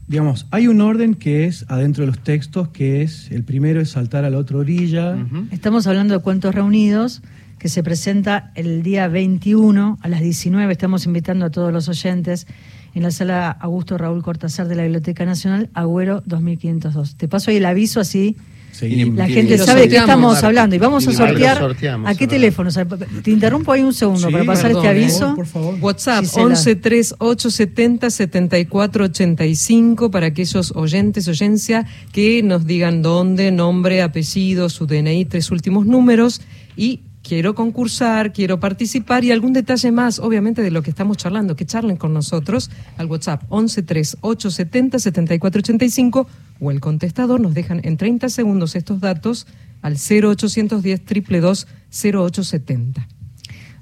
digamos, 0.06 0.46
hay 0.50 0.68
un 0.68 0.80
orden 0.80 1.14
que 1.14 1.44
es 1.44 1.64
adentro 1.68 2.02
de 2.02 2.08
los 2.08 2.18
textos, 2.18 2.68
que 2.68 3.02
es, 3.02 3.30
el 3.30 3.44
primero 3.44 3.80
es 3.80 3.90
saltar 3.90 4.24
a 4.24 4.30
la 4.30 4.38
otra 4.38 4.58
orilla. 4.58 5.16
Estamos 5.50 5.86
hablando 5.86 6.14
de 6.14 6.20
Cuentos 6.20 6.54
Reunidos, 6.54 7.22
que 7.58 7.68
se 7.68 7.82
presenta 7.82 8.52
el 8.54 8.82
día 8.82 9.08
21 9.08 9.98
a 10.00 10.08
las 10.08 10.20
19. 10.20 10.70
Estamos 10.70 11.06
invitando 11.06 11.46
a 11.46 11.50
todos 11.50 11.72
los 11.72 11.88
oyentes 11.88 12.46
en 12.94 13.02
la 13.02 13.10
sala 13.10 13.50
Augusto 13.50 13.96
Raúl 13.96 14.22
Cortázar 14.22 14.68
de 14.68 14.74
la 14.74 14.82
Biblioteca 14.82 15.24
Nacional, 15.24 15.70
Agüero 15.74 16.22
2502. 16.26 17.16
Te 17.16 17.26
paso 17.26 17.50
ahí 17.50 17.56
el 17.56 17.66
aviso 17.66 18.00
así. 18.00 18.36
Seguimos. 18.74 19.16
La 19.16 19.28
gente 19.28 19.56
sabe 19.58 19.82
de 19.82 19.88
qué 19.88 19.96
estamos 19.98 20.42
hablando 20.42 20.74
y 20.74 20.78
vamos 20.80 21.06
a 21.06 21.12
sortear 21.12 21.76
a 22.04 22.14
qué 22.14 22.26
teléfono. 22.26 22.68
O 22.68 22.72
sea, 22.72 22.84
te 22.84 23.30
interrumpo 23.30 23.70
ahí 23.70 23.82
un 23.82 23.94
segundo 23.94 24.26
Sí, 24.26 24.32
para 24.32 24.44
pasar 24.44 24.72
perdón, 24.72 24.86
este 24.86 24.98
¿eh? 24.98 25.02
aviso. 25.02 25.34
Por 25.36 25.46
favor. 25.46 25.76
WhatsApp 25.80 26.24
Gisela. 26.24 26.46
11 26.46 26.76
3 26.76 27.14
870 27.18 28.10
74 28.10 29.04
85 29.04 30.10
para 30.10 30.26
aquellos 30.26 30.72
oyentes, 30.74 31.28
oyencia, 31.28 31.86
que 32.10 32.42
nos 32.42 32.66
digan 32.66 33.00
dónde, 33.00 33.52
nombre, 33.52 34.02
apellido, 34.02 34.68
su 34.68 34.86
DNI, 34.86 35.24
tres 35.26 35.52
últimos 35.52 35.86
números 35.86 36.40
y 36.76 37.00
quiero 37.24 37.54
concursar, 37.54 38.32
quiero 38.32 38.60
participar 38.60 39.24
y 39.24 39.32
algún 39.32 39.52
detalle 39.52 39.90
más, 39.90 40.20
obviamente, 40.20 40.62
de 40.62 40.70
lo 40.70 40.82
que 40.82 40.90
estamos 40.90 41.16
charlando, 41.16 41.56
que 41.56 41.64
charlen 41.64 41.96
con 41.96 42.12
nosotros 42.12 42.70
al 42.98 43.06
WhatsApp 43.06 43.42
11 43.48 43.82
3 43.82 44.18
870 44.20 44.98
74 45.00 45.58
85 45.60 46.28
o 46.60 46.70
el 46.70 46.80
contestador 46.80 47.40
nos 47.40 47.54
dejan 47.54 47.80
en 47.82 47.96
30 47.96 48.28
segundos 48.28 48.76
estos 48.76 49.00
datos 49.00 49.46
al 49.82 49.94
0810 49.94 51.00
222 51.04 51.66
0870. 51.90 53.08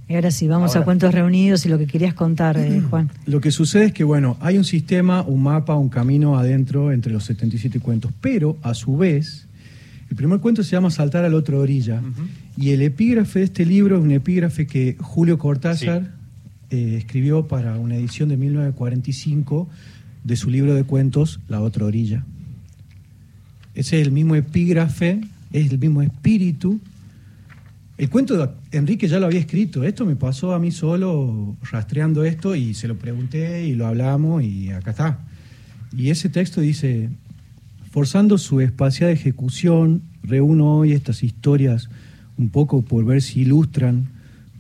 Y 0.08 0.14
ahora 0.14 0.30
sí, 0.30 0.46
vamos 0.46 0.76
a. 0.76 0.84
Cuentos 0.84 1.14
Reunidos 1.14 1.64
y 1.64 1.68
lo 1.68 1.78
que 1.78 1.86
querías 1.86 2.12
contar, 2.12 2.58
eh, 2.58 2.82
Juan. 2.90 3.10
Lo 3.24 3.40
que 3.40 3.50
sucede 3.50 3.86
es 3.86 3.92
que, 3.92 4.04
bueno, 4.04 4.36
hay 4.40 4.58
un 4.58 4.64
sistema, 4.64 5.22
un 5.22 5.42
mapa, 5.42 5.74
un 5.74 5.88
camino 5.88 6.38
adentro 6.38 6.92
entre 6.92 7.12
los 7.12 7.24
77 7.24 7.80
cuentos, 7.80 8.12
pero 8.20 8.58
a 8.62 8.74
su 8.74 8.96
vez, 8.96 9.48
el 10.12 10.16
primer 10.16 10.40
cuento 10.40 10.62
se 10.62 10.72
llama 10.72 10.90
Saltar 10.90 11.24
a 11.24 11.30
la 11.30 11.36
otra 11.38 11.56
orilla, 11.56 12.02
y 12.54 12.72
el 12.72 12.82
epígrafe 12.82 13.38
de 13.38 13.46
este 13.46 13.64
libro 13.64 13.96
es 13.96 14.02
un 14.02 14.10
epígrafe 14.10 14.66
que 14.66 14.94
Julio 15.00 15.38
Cortázar 15.38 16.12
eh, 16.68 16.96
escribió 16.98 17.48
para 17.48 17.78
una 17.78 17.96
edición 17.96 18.28
de 18.28 18.36
1945 18.36 19.70
de 20.22 20.36
su 20.36 20.50
libro 20.50 20.74
de 20.74 20.84
cuentos 20.84 21.40
La 21.48 21.62
otra 21.62 21.86
orilla. 21.86 22.26
Ese 23.74 24.02
es 24.02 24.06
el 24.06 24.12
mismo 24.12 24.34
epígrafe, 24.34 25.22
es 25.50 25.70
el 25.70 25.78
mismo 25.78 26.02
espíritu. 26.02 26.78
El 27.96 28.10
cuento 28.10 28.36
de 28.36 28.50
Enrique 28.72 29.08
ya 29.08 29.18
lo 29.18 29.24
había 29.24 29.40
escrito, 29.40 29.82
esto 29.82 30.04
me 30.04 30.16
pasó 30.16 30.52
a 30.52 30.58
mí 30.58 30.72
solo 30.72 31.56
rastreando 31.70 32.22
esto 32.22 32.54
y 32.54 32.74
se 32.74 32.86
lo 32.86 32.98
pregunté 32.98 33.64
y 33.64 33.74
lo 33.74 33.86
hablamos 33.86 34.42
y 34.42 34.72
acá 34.72 34.90
está. 34.90 35.20
Y 35.96 36.10
ese 36.10 36.28
texto 36.28 36.60
dice, 36.60 37.08
forzando 37.92 38.38
su 38.38 38.62
espaciada 38.62 39.12
ejecución, 39.12 40.00
reúno 40.22 40.78
hoy 40.78 40.92
estas 40.92 41.22
historias 41.22 41.90
un 42.38 42.48
poco 42.48 42.80
por 42.80 43.04
ver 43.04 43.20
si 43.20 43.42
ilustran 43.42 44.06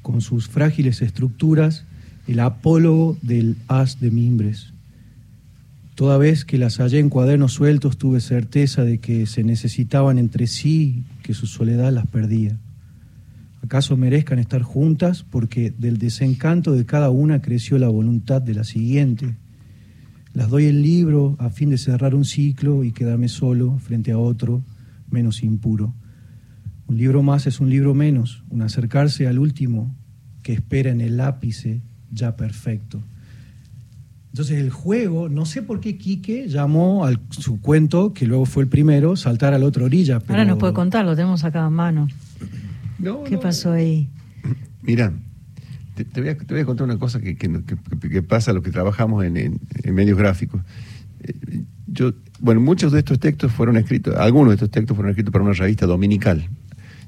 con 0.02 0.20
sus 0.20 0.48
frágiles 0.48 1.00
estructuras 1.00 1.86
el 2.28 2.40
apólogo 2.40 3.16
del 3.22 3.56
haz 3.68 4.00
de 4.00 4.10
mimbres. 4.10 4.74
Toda 5.94 6.18
vez 6.18 6.44
que 6.44 6.58
las 6.58 6.76
hallé 6.76 6.98
en 6.98 7.08
cuadernos 7.08 7.54
sueltos 7.54 7.96
tuve 7.96 8.20
certeza 8.20 8.84
de 8.84 8.98
que 8.98 9.24
se 9.24 9.42
necesitaban 9.44 10.18
entre 10.18 10.46
sí, 10.46 11.02
que 11.22 11.32
su 11.32 11.46
soledad 11.46 11.90
las 11.90 12.06
perdía. 12.06 12.58
acaso 13.62 13.96
merezcan 13.96 14.40
estar 14.40 14.60
juntas, 14.60 15.22
porque 15.22 15.72
del 15.78 15.96
desencanto 15.96 16.72
de 16.72 16.84
cada 16.84 17.08
una 17.08 17.40
creció 17.40 17.78
la 17.78 17.88
voluntad 17.88 18.42
de 18.42 18.54
la 18.54 18.64
siguiente. 18.64 19.36
Las 20.34 20.48
doy 20.48 20.66
el 20.66 20.82
libro 20.82 21.36
a 21.38 21.50
fin 21.50 21.70
de 21.70 21.78
cerrar 21.78 22.14
un 22.14 22.24
ciclo 22.24 22.84
y 22.84 22.92
quedarme 22.92 23.28
solo 23.28 23.78
frente 23.78 24.12
a 24.12 24.18
otro 24.18 24.62
menos 25.10 25.42
impuro. 25.42 25.94
Un 26.86 26.96
libro 26.96 27.22
más 27.22 27.46
es 27.46 27.60
un 27.60 27.70
libro 27.70 27.94
menos, 27.94 28.42
un 28.50 28.62
acercarse 28.62 29.26
al 29.26 29.38
último 29.38 29.94
que 30.42 30.52
espera 30.52 30.90
en 30.90 31.00
el 31.00 31.20
ápice 31.20 31.80
ya 32.10 32.36
perfecto. 32.36 33.02
Entonces 34.30 34.58
el 34.58 34.70
juego, 34.70 35.28
no 35.28 35.44
sé 35.44 35.60
por 35.60 35.80
qué 35.80 35.98
Quique 35.98 36.48
llamó 36.48 37.04
a 37.04 37.12
su 37.30 37.60
cuento, 37.60 38.14
que 38.14 38.26
luego 38.26 38.46
fue 38.46 38.62
el 38.62 38.68
primero, 38.68 39.14
saltar 39.14 39.52
a 39.52 39.58
la 39.58 39.66
otra 39.66 39.84
orilla. 39.84 40.20
Pero... 40.20 40.32
Ahora 40.32 40.44
nos 40.46 40.58
puede 40.58 40.72
contar, 40.72 41.04
lo 41.04 41.14
tenemos 41.14 41.44
acá 41.44 41.66
en 41.66 41.72
mano. 41.74 42.08
¿Qué 43.26 43.36
pasó 43.36 43.72
ahí? 43.72 44.08
Mira, 44.80 45.12
te, 45.94 46.20
voy 46.20 46.30
a, 46.60 46.64
contar 46.64 46.84
una 46.84 46.98
cosa 46.98 47.20
que, 47.20 47.36
pasa 48.26 48.50
a 48.50 48.54
los 48.54 48.62
que 48.62 48.70
trabajamos 48.70 49.24
en, 49.24 49.36
en, 49.36 49.94
medios 49.94 50.18
gráficos. 50.18 50.60
Eh, 51.20 51.64
yo, 51.86 52.12
bueno, 52.40 52.60
muchos 52.60 52.92
de 52.92 53.00
estos 53.00 53.18
textos 53.18 53.52
fueron 53.52 53.76
escritos, 53.76 54.16
algunos 54.16 54.50
de 54.50 54.54
estos 54.54 54.70
textos 54.70 54.96
fueron 54.96 55.10
escritos 55.10 55.32
para 55.32 55.44
una 55.44 55.52
revista 55.54 55.86
dominical. 55.86 56.48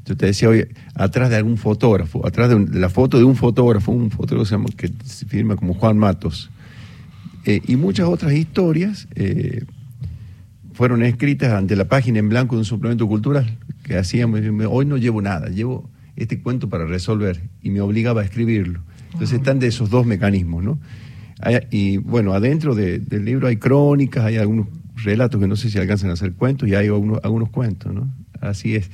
Yo 0.05 0.17
te 0.17 0.27
decía 0.27 0.51
hoy, 0.51 0.69
atrás 0.95 1.31
de 1.31 1.37
algún 1.37 1.57
fotógrafo, 1.57 2.27
atrás 2.27 2.51
de, 2.51 2.79
la 2.79 2.91
foto 2.91 3.17
de 3.17 3.25
un 3.25 3.37
fotógrafo, 3.37 3.91
un 3.91 4.11
fotógrafo 4.11 4.67
que 4.77 4.93
se 5.05 5.25
firma 5.25 5.57
como 5.57 5.73
Juan 5.75 5.97
Matos, 5.97 6.51
eh, 7.47 7.63
y 7.67 7.77
muchas 7.77 8.07
otras 8.09 8.33
historias 8.33 9.09
eh, 9.15 9.65
fueron 10.75 11.03
escritas 11.03 11.53
ante 11.53 11.77
la 11.77 11.87
página 11.87 12.19
en 12.19 12.29
blanco 12.29 12.57
de 12.57 12.61
un 12.61 12.65
suplemento 12.65 13.07
cultural 13.07 13.59
que 13.83 13.97
hacíamos. 13.97 14.41
Hoy 14.69 14.85
no 14.85 14.99
llevo 14.99 15.23
nada, 15.23 15.49
llevo 15.49 15.89
este 16.17 16.41
cuento 16.41 16.69
para 16.69 16.87
resolver 16.87 17.41
y 17.63 17.71
me 17.71 17.81
obligaba 17.81 18.23
a 18.23 18.25
escribirlo. 18.25 18.81
Entonces 19.13 19.39
están 19.39 19.59
de 19.59 19.69
esos 19.69 19.91
dos 19.91 20.07
mecanismos, 20.07 20.63
¿no? 20.63 20.79
y 21.71 21.99
bueno, 21.99 22.33
adentro 22.33 22.75
del 22.75 23.25
libro 23.25 23.49
hay 23.49 23.57
crónicas, 23.57 24.25
hay 24.25 24.37
algunos 24.39 24.69
relatos 24.97 25.41
que 25.41 25.47
no 25.47 25.57
sé 25.57 25.69
si 25.69 25.79
alcanzan 25.79 26.11
a 26.11 26.17
ser 26.17 26.33
cuentos 26.33 26.69
y 26.69 26.75
hay 26.75 26.87
algunos, 26.87 27.21
algunos 27.23 27.51
cuentos, 27.51 27.93
¿no? 27.93 28.11
Así 28.41 28.77
es. 28.77 28.91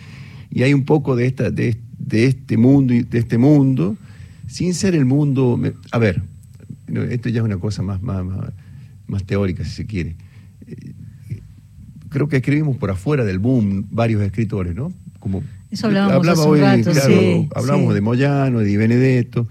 Y 0.50 0.62
hay 0.62 0.74
un 0.74 0.84
poco 0.84 1.14
de, 1.16 1.26
esta, 1.26 1.50
de, 1.50 1.76
de 1.98 2.26
este 2.26 2.56
mundo, 2.56 2.94
de 2.94 3.18
este 3.18 3.38
mundo, 3.38 3.96
sin 4.48 4.74
ser 4.74 4.94
el 4.94 5.04
mundo. 5.04 5.60
A 5.92 5.98
ver, 5.98 6.22
esto 7.10 7.28
ya 7.28 7.40
es 7.40 7.44
una 7.44 7.58
cosa 7.58 7.82
más, 7.82 8.02
más, 8.02 8.24
más, 9.06 9.24
teórica, 9.24 9.64
si 9.64 9.70
se 9.70 9.86
quiere. 9.86 10.16
Eh, 10.66 10.92
creo 12.08 12.28
que 12.28 12.38
escribimos 12.38 12.76
por 12.76 12.90
afuera 12.90 13.24
del 13.24 13.38
boom 13.38 13.86
varios 13.90 14.22
escritores, 14.22 14.74
¿no? 14.74 14.92
Como 15.20 15.44
Eso 15.70 15.86
hablábamos 15.86 16.16
hablaba 16.16 16.44
hoy, 16.44 16.60
claro, 16.82 17.48
hablamos 17.54 17.94
de 17.94 18.00
Moyano, 18.00 18.58
de 18.58 18.64
Di 18.64 18.76
Benedetto. 18.76 19.46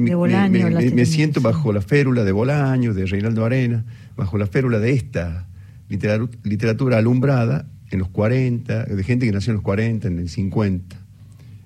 me, 0.00 1.06
siento 1.06 1.40
bajo 1.40 1.72
la 1.72 1.82
férula 1.82 2.24
de 2.24 2.32
Bolaño, 2.32 2.94
de 2.94 3.06
Reinaldo 3.06 3.44
Arena, 3.44 3.84
bajo 4.16 4.38
la 4.38 4.46
férula 4.46 4.80
de 4.80 4.92
esta 4.92 5.46
literatura 5.88 6.98
alumbrada 6.98 7.66
en 7.90 8.00
los 8.00 8.08
40, 8.08 8.84
de 8.84 9.04
gente 9.04 9.26
que 9.26 9.32
nació 9.32 9.52
en 9.52 9.56
los 9.56 9.62
40, 9.62 10.08
en 10.08 10.18
el 10.18 10.28
50. 10.28 10.96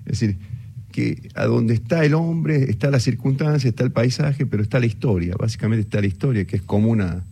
Es 0.05 0.19
decir, 0.19 0.37
que 0.91 1.29
a 1.35 1.45
donde 1.45 1.73
está 1.73 2.03
el 2.03 2.13
hombre 2.13 2.69
está 2.69 2.91
la 2.91 2.99
circunstancia, 2.99 3.69
está 3.69 3.83
el 3.83 3.91
paisaje, 3.91 4.45
pero 4.45 4.61
está 4.61 4.79
la 4.79 4.85
historia, 4.85 5.35
básicamente 5.39 5.81
está 5.81 6.01
la 6.01 6.07
historia, 6.07 6.45
que 6.45 6.57
es 6.57 6.61
común 6.61 7.01
a, 7.01 7.23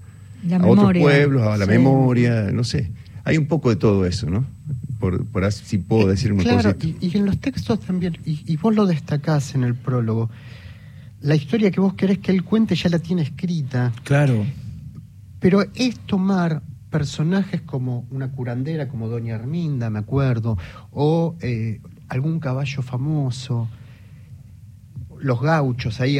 otros 0.63 0.94
pueblos, 0.98 1.44
a 1.44 1.58
la 1.58 1.65
memoria, 1.65 2.51
no 2.51 2.63
sé. 2.63 2.91
Hay 3.25 3.38
un 3.38 3.48
poco 3.48 3.70
de 3.70 3.75
todo 3.75 4.06
eso, 4.06 4.29
¿no? 4.29 4.46
Por, 5.00 5.25
por 5.25 5.51
si 5.51 5.77
puedo 5.77 6.08
eh, 6.08 6.12
decir 6.12 6.34
una 6.34 6.44
claro, 6.44 6.75
y, 6.82 6.98
y, 7.00 7.18
en 7.18 7.25
los 7.25 7.39
textos 7.39 7.79
también, 7.79 8.18
y, 8.25 8.41
y, 8.46 8.58
vos 8.58 8.75
lo 8.75 8.86
destacás 8.86 9.56
en 9.56 9.63
el 9.63 9.74
prólogo, 9.74 10.29
la 11.22 11.36
historia 11.36 11.72
que 11.72 11.79
vos 11.79 11.94
querés 11.94 12.20
que 12.20 12.32
él 12.32 12.44
cuente 12.44 12.75
ya 12.75 12.89
la 12.89 13.00
tiene 13.00 13.22
escrita. 13.22 13.94
Claro. 14.03 14.46
Pero 15.39 15.63
es 15.74 16.00
tomar 16.00 16.62
personajes 16.89 17.62
como 17.62 18.06
una 18.12 18.32
curandera, 18.32 18.88
como 18.88 19.08
Doña 19.08 19.36
Arminda, 19.36 19.89
me 19.89 20.00
acuerdo, 20.00 20.58
o 20.91 21.36
eh, 21.41 21.82
algún 22.08 22.39
caballo 22.39 22.82
famoso, 22.82 23.70
los 25.20 25.41
gauchos 25.41 26.00
ahí 26.00 26.18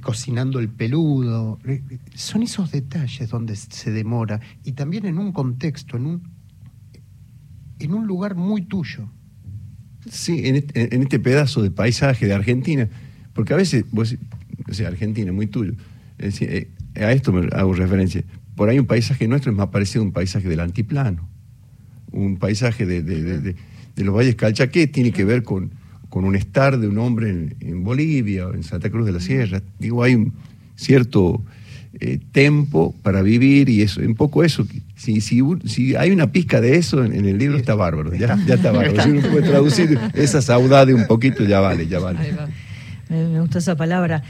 cocinando 0.00 0.58
el 0.58 0.68
peludo. 0.68 1.58
Eh, 1.64 1.82
son 2.14 2.42
esos 2.42 2.70
detalles 2.70 3.28
donde 3.28 3.56
se 3.56 3.90
demora 3.90 4.40
y 4.64 4.72
también 4.72 5.06
en 5.06 5.18
un 5.18 5.32
contexto, 5.32 5.96
en 5.96 6.06
un, 6.06 6.35
en 7.78 7.94
un 7.94 8.06
lugar 8.06 8.34
muy 8.34 8.62
tuyo. 8.62 9.08
Sí, 10.10 10.42
en 10.44 10.56
este, 10.56 11.18
pedazo 11.18 11.62
de 11.62 11.70
paisaje 11.70 12.26
de 12.26 12.32
Argentina, 12.32 12.88
porque 13.32 13.54
a 13.54 13.56
veces, 13.56 13.84
vos, 13.90 14.16
o 14.68 14.74
sea, 14.74 14.88
Argentina, 14.88 15.32
muy 15.32 15.48
tuyo, 15.48 15.72
eh, 16.18 16.70
a 16.94 17.12
esto 17.12 17.32
me 17.32 17.48
hago 17.52 17.74
referencia. 17.74 18.22
Por 18.54 18.68
ahí 18.68 18.78
un 18.78 18.86
paisaje 18.86 19.26
nuestro 19.26 19.50
es 19.50 19.58
más 19.58 19.68
parecido 19.68 20.02
a 20.02 20.06
un 20.06 20.12
paisaje 20.12 20.48
del 20.48 20.60
antiplano, 20.60 21.28
un 22.12 22.36
paisaje 22.38 22.86
de 22.86 23.54
de 23.96 24.04
los 24.04 24.14
valles 24.14 24.36
Calchaquí 24.36 24.86
tiene 24.86 25.10
que 25.10 25.24
ver 25.24 25.42
con, 25.42 25.72
con 26.08 26.24
un 26.24 26.36
estar 26.36 26.78
de 26.78 26.86
un 26.86 26.98
hombre 26.98 27.56
en, 27.60 27.82
Bolivia 27.82 28.48
en 28.54 28.62
Santa 28.62 28.90
Cruz 28.90 29.06
de 29.06 29.12
la 29.12 29.20
Sierra. 29.20 29.62
Digo, 29.78 30.02
hay 30.02 30.14
un 30.14 30.34
cierto 30.76 31.42
eh, 31.94 32.20
tempo 32.30 32.94
para 33.02 33.22
vivir 33.22 33.70
y 33.70 33.80
eso, 33.80 34.02
un 34.02 34.14
poco 34.14 34.44
eso. 34.44 34.66
Si, 34.96 35.20
si, 35.20 35.42
si 35.66 35.94
hay 35.94 36.10
una 36.10 36.32
pizca 36.32 36.60
de 36.60 36.76
eso 36.76 37.04
en, 37.04 37.12
el 37.12 37.36
libro 37.38 37.58
está 37.58 37.74
bárbaro, 37.74 38.14
ya, 38.14 38.38
ya 38.46 38.54
está 38.54 38.72
bárbaro. 38.72 39.02
Si 39.02 39.10
uno 39.10 39.20
puede 39.28 39.46
traducir 39.46 40.00
esa 40.14 40.40
saudade 40.40 40.94
un 40.94 41.06
poquito, 41.06 41.44
ya 41.44 41.60
vale, 41.60 41.86
ya 41.86 41.98
vale. 41.98 42.18
Me 43.08 43.40
gusta 43.40 43.58
esa 43.58 43.76
palabra. 43.76 44.22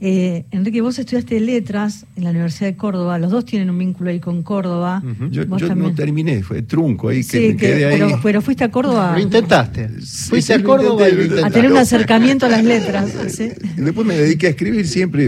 Eh, 0.00 0.44
Enrique, 0.50 0.80
vos 0.80 0.98
estudiaste 0.98 1.38
letras 1.40 2.04
en 2.16 2.24
la 2.24 2.30
Universidad 2.30 2.66
de 2.66 2.76
Córdoba, 2.76 3.18
los 3.18 3.30
dos 3.30 3.44
tienen 3.44 3.70
un 3.70 3.78
vínculo 3.78 4.10
ahí 4.10 4.18
con 4.18 4.42
Córdoba. 4.42 5.02
Yo, 5.30 5.46
no 5.46 5.94
terminé, 5.94 6.42
fue 6.42 6.62
trunco 6.62 7.08
ahí, 7.08 7.24
que, 7.24 7.56
quedé 7.56 7.86
ahí. 7.86 8.14
Pero, 8.22 8.42
fuiste 8.42 8.64
a 8.64 8.70
Córdoba. 8.70 9.12
Lo 9.14 9.22
intentaste. 9.22 9.88
fuiste 10.28 10.52
a 10.52 10.62
Córdoba 10.62 11.06
a 11.44 11.50
tener 11.50 11.70
un 11.70 11.78
acercamiento 11.78 12.44
a 12.44 12.48
las 12.48 12.64
letras. 12.64 13.14
Después 13.76 14.06
me 14.06 14.16
dediqué 14.16 14.48
a 14.48 14.50
escribir 14.50 14.86
siempre 14.88 15.24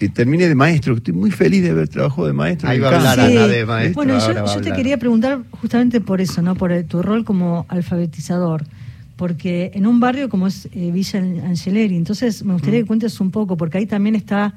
y, 0.00 0.08
terminé 0.08 0.48
de 0.48 0.54
maestro. 0.54 0.96
Estoy 0.96 1.14
muy 1.14 1.30
feliz 1.30 1.62
de 1.62 1.70
haber 1.70 1.88
trabajado 1.88 2.26
de 2.26 2.32
maestro. 2.32 2.68
Ahí 2.68 2.80
va 2.80 2.90
a 2.90 2.96
hablar 2.96 3.20
Ana 3.20 3.46
de 3.46 3.64
maestro. 3.64 3.94
Bueno, 3.94 4.18
yo, 4.18 4.60
te 4.60 4.72
quería 4.72 4.98
preguntar 4.98 5.44
justamente 5.52 6.00
por 6.00 6.20
eso, 6.20 6.42
¿no? 6.42 6.56
Por 6.56 6.82
tu 6.82 7.00
rol 7.00 7.24
como 7.24 7.64
alfabetizador 7.68 8.64
porque 9.16 9.70
en 9.74 9.86
un 9.86 10.00
barrio 10.00 10.28
como 10.28 10.46
es 10.46 10.68
eh, 10.72 10.90
Villa 10.92 11.20
Angeleri, 11.20 11.96
entonces 11.96 12.44
me 12.44 12.52
gustaría 12.52 12.80
que 12.80 12.86
cuentes 12.86 13.20
un 13.20 13.30
poco, 13.30 13.56
porque 13.56 13.78
ahí 13.78 13.86
también 13.86 14.14
está 14.14 14.54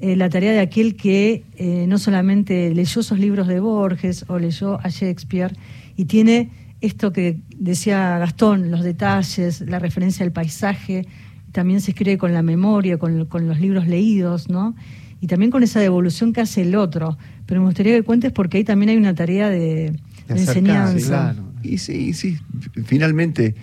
eh, 0.00 0.16
la 0.16 0.28
tarea 0.28 0.52
de 0.52 0.60
aquel 0.60 0.96
que 0.96 1.44
eh, 1.56 1.86
no 1.88 1.98
solamente 1.98 2.74
leyó 2.74 3.00
esos 3.00 3.18
libros 3.18 3.46
de 3.48 3.60
Borges 3.60 4.24
o 4.28 4.38
leyó 4.38 4.78
a 4.80 4.88
Shakespeare 4.88 5.56
y 5.96 6.04
tiene 6.04 6.50
esto 6.80 7.12
que 7.12 7.40
decía 7.56 8.18
Gastón, 8.18 8.70
los 8.70 8.82
detalles, 8.82 9.60
la 9.62 9.78
referencia 9.78 10.24
al 10.24 10.32
paisaje, 10.32 11.06
también 11.52 11.80
se 11.80 11.90
escribe 11.90 12.18
con 12.18 12.32
la 12.32 12.42
memoria, 12.42 12.98
con, 12.98 13.18
los 13.18 13.60
libros 13.60 13.88
leídos, 13.88 14.48
¿no? 14.48 14.76
Y 15.20 15.26
también 15.26 15.50
con 15.50 15.64
esa 15.64 15.80
devolución 15.80 16.32
que 16.32 16.42
hace 16.42 16.62
el 16.62 16.76
otro. 16.76 17.18
Pero 17.46 17.60
me 17.60 17.66
gustaría 17.66 17.96
que 17.96 18.04
cuentes 18.04 18.30
porque 18.30 18.58
ahí 18.58 18.64
también 18.64 18.90
hay 18.90 18.96
una 18.96 19.14
tarea 19.14 19.48
de, 19.48 19.98
enseñanza. 20.34 21.34
Y 21.62 21.78
sí, 21.78 22.12
sí, 22.14 22.38
finalmente, 22.84 23.54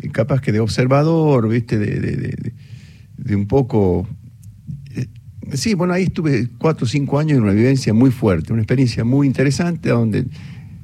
eh, 0.00 0.08
capaz 0.10 0.40
que 0.40 0.52
de 0.52 0.60
observador, 0.60 1.48
¿viste? 1.48 1.78
De, 1.78 2.52
de, 3.16 3.36
un 3.36 3.46
poco... 3.46 4.08
Eh, 4.94 5.06
sí, 5.52 5.74
bueno, 5.74 5.92
ahí 5.92 6.04
estuve 6.04 6.48
cuatro 6.58 6.84
o 6.84 6.88
cinco 6.88 7.18
años 7.18 7.38
en 7.38 7.44
una 7.44 7.52
vivencia 7.52 7.94
muy 7.94 8.10
fuerte, 8.10 8.52
una 8.52 8.62
experiencia 8.62 9.04
muy 9.04 9.26
interesante 9.26 9.90
donde 9.90 10.26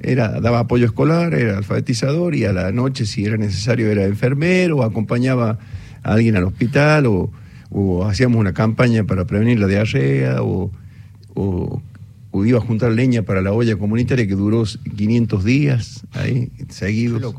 era, 0.01 0.41
daba 0.41 0.61
apoyo 0.61 0.87
escolar, 0.87 1.35
era 1.35 1.59
alfabetizador 1.59 2.35
y 2.35 2.45
a 2.45 2.53
la 2.53 2.73
noche, 2.73 3.05
si 3.05 3.25
era 3.25 3.37
necesario, 3.37 3.91
era 3.91 4.05
enfermero, 4.05 4.83
acompañaba 4.83 5.59
a 6.03 6.13
alguien 6.13 6.37
al 6.37 6.45
hospital 6.45 7.07
o, 7.07 7.31
hacíamos 8.05 8.41
una 8.41 8.53
campaña 8.53 9.05
para 9.05 9.27
prevenir 9.27 9.61
la 9.61 9.69
diarrea 9.69 10.43
o, 10.43 10.73
o 11.35 11.81
iba 12.45 12.59
a 12.59 12.61
juntar 12.61 12.93
leña 12.93 13.23
para 13.23 13.43
la 13.43 13.53
olla 13.53 13.77
comunitaria 13.77 14.27
que 14.27 14.35
duró 14.35 14.65
500 14.97 15.45
días 15.45 16.07
ahí 16.13 16.51
seguidos. 16.69 17.35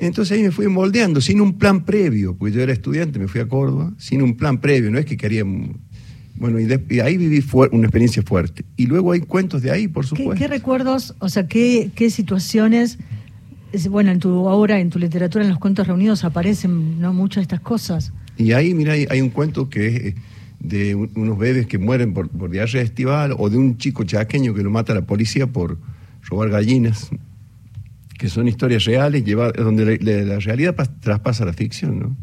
Entonces 0.00 0.36
ahí 0.36 0.44
me 0.44 0.50
fui 0.50 0.68
moldeando, 0.68 1.20
sin 1.20 1.40
un 1.40 1.58
plan 1.58 1.84
previo, 1.84 2.36
porque 2.36 2.54
yo 2.54 2.62
era 2.62 2.72
estudiante, 2.72 3.18
me 3.18 3.28
fui 3.28 3.40
a 3.40 3.48
Córdoba, 3.48 3.92
sin 3.98 4.22
un 4.22 4.36
plan 4.36 4.58
previo, 4.58 4.90
no 4.90 4.98
es 4.98 5.06
que 5.06 5.16
quería... 5.16 5.44
Bueno, 6.36 6.60
y, 6.60 7.00
ahí 7.00 7.16
viví 7.16 7.44
una 7.72 7.86
experiencia 7.86 8.22
fuerte. 8.22 8.64
Y 8.76 8.86
luego 8.86 9.10
hay 9.10 9.20
cuentos 9.20 9.60
de 9.60 9.72
ahí, 9.72 9.88
por 9.88 10.06
supuesto. 10.06 10.36
¿Qué, 10.36 10.46
recuerdos, 10.46 11.16
o 11.18 11.28
sea, 11.28 11.48
qué, 11.48 11.90
qué 11.96 12.10
situaciones, 12.10 12.98
bueno, 13.90 14.12
en 14.12 14.20
tu 14.20 14.44
obra, 14.44 14.78
en 14.78 14.88
tu 14.88 15.00
literatura, 15.00 15.42
en 15.42 15.50
los 15.50 15.58
cuentos 15.58 15.88
reunidos 15.88 16.22
aparecen 16.22 17.00
no 17.00 17.12
muchas 17.12 17.38
de 17.38 17.42
estas 17.42 17.60
cosas? 17.60 18.12
Y 18.36 18.52
ahí, 18.52 18.72
mira, 18.72 18.92
hay 18.92 19.20
un 19.20 19.30
cuento 19.30 19.68
que 19.68 20.08
es 20.08 20.14
de 20.60 20.94
unos 20.94 21.38
bebés 21.38 21.66
que 21.66 21.78
mueren 21.78 22.12
por, 22.12 22.28
por 22.28 22.50
diarrea 22.50 22.82
estival 22.82 23.34
o 23.38 23.48
de 23.48 23.56
un 23.58 23.76
chico 23.78 24.04
chaqueño 24.04 24.54
que 24.54 24.62
lo 24.62 24.70
mata 24.70 24.92
la 24.94 25.02
policía 25.02 25.46
por 25.46 25.78
robar 26.28 26.50
gallinas. 26.50 27.10
que 28.18 28.28
son 28.28 28.48
historias 28.48 28.84
reales, 28.84 29.24
lleva- 29.24 29.52
donde 29.52 29.84
la, 30.00 30.12
la- 30.12 30.24
la 30.24 30.38
realidad 30.40 30.74
pas- 30.74 30.90
traspasa 31.00 31.44
la 31.44 31.52
ficción, 31.52 32.00
¿no? 32.00 32.16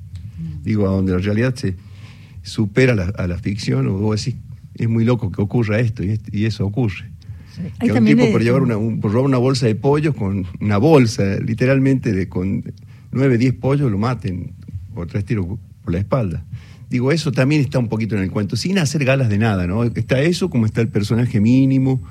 Digo, 0.62 0.86
a 0.89 0.92
donde 0.92 1.13
la 1.13 1.20
realidad 1.20 1.56
se 1.56 1.75
supera 2.44 2.96
la- 2.96 3.13
a 3.18 3.27
la 3.27 3.38
ficción, 3.38 3.88
o 3.88 3.94
vos 3.94 4.25
decís, 4.25 4.38
es 4.74 4.89
muy 4.89 5.06
loco 5.06 5.32
que 5.32 5.42
ocurra 5.42 5.80
esto, 5.80 6.04
y, 6.04 6.10
est- 6.10 6.34
y 6.36 6.44
eso 6.46 6.65
ocurre. 6.65 7.06
Que 7.80 7.86
un 8.00 8.06
tipo 8.06 8.24
por 8.34 8.44
llevar 8.44 8.62
una, 8.62 8.75
un- 8.75 9.00
por 9.00 9.13
robar 9.13 9.25
una 9.30 9.38
bolsa 9.38 9.68
de 9.68 9.75
pollos 9.75 10.13
con 10.15 10.46
una 10.60 10.77
bolsa, 10.77 11.38
literalmente 11.39 12.12
de 12.12 12.27
con 12.27 12.65
nueve, 13.13 13.38
diez 13.38 13.54
pollos 13.54 13.89
lo 13.89 13.98
maten 13.98 14.51
por 14.94 15.08
tres 15.08 15.24
tiros 15.24 15.46
por 15.46 15.94
la 15.94 16.00
espalda. 16.00 16.44
Digo, 16.89 17.12
eso 17.12 17.32
también 17.32 17.62
está 17.62 17.80
un 17.80 17.88
poquito 17.89 18.15
en 18.15 18.24
el 18.24 18.32
cuento, 18.32 18.56
sin 18.56 18.77
hacer 18.77 19.04
galas 19.06 19.30
de 19.30 19.38
nada, 19.38 19.65
¿no? 19.68 19.84
Está 19.84 20.22
eso 20.22 20.50
como 20.50 20.65
está 20.65 20.82
el 20.82 20.88
personaje 20.89 21.39
mínimo 21.42 22.01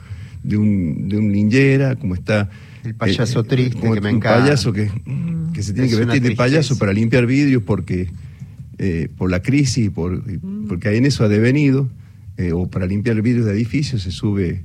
de 0.42 0.56
un, 0.56 1.08
de 1.08 1.16
un 1.16 1.30
ninjera, 1.32 1.96
como 1.96 2.14
está... 2.14 2.50
El 2.82 2.94
payaso 2.94 3.44
triste 3.44 3.78
como 3.80 3.94
que 3.94 4.00
me 4.02 4.10
un 4.10 4.16
encanta. 4.16 4.40
payaso 4.42 4.72
que, 4.72 4.90
que 5.54 5.62
se 5.62 5.72
tiene 5.72 5.88
Es 5.88 5.94
que 5.96 6.04
vestir 6.04 6.22
de 6.22 6.36
payaso 6.36 6.76
para 6.76 6.92
limpiar 6.92 7.24
vidrios 7.24 7.62
porque 7.62 8.10
eh, 8.78 9.08
por 9.16 9.30
la 9.30 9.40
crisis, 9.40 9.88
por, 9.90 10.22
porque 10.68 10.94
en 10.96 11.06
eso 11.06 11.24
ha 11.24 11.28
devenido, 11.28 11.88
eh, 12.36 12.52
o 12.52 12.66
para 12.66 12.84
limpiar 12.86 13.22
vidrios 13.22 13.46
de 13.46 13.52
edificios 13.52 14.02
se 14.02 14.10
sube 14.10 14.64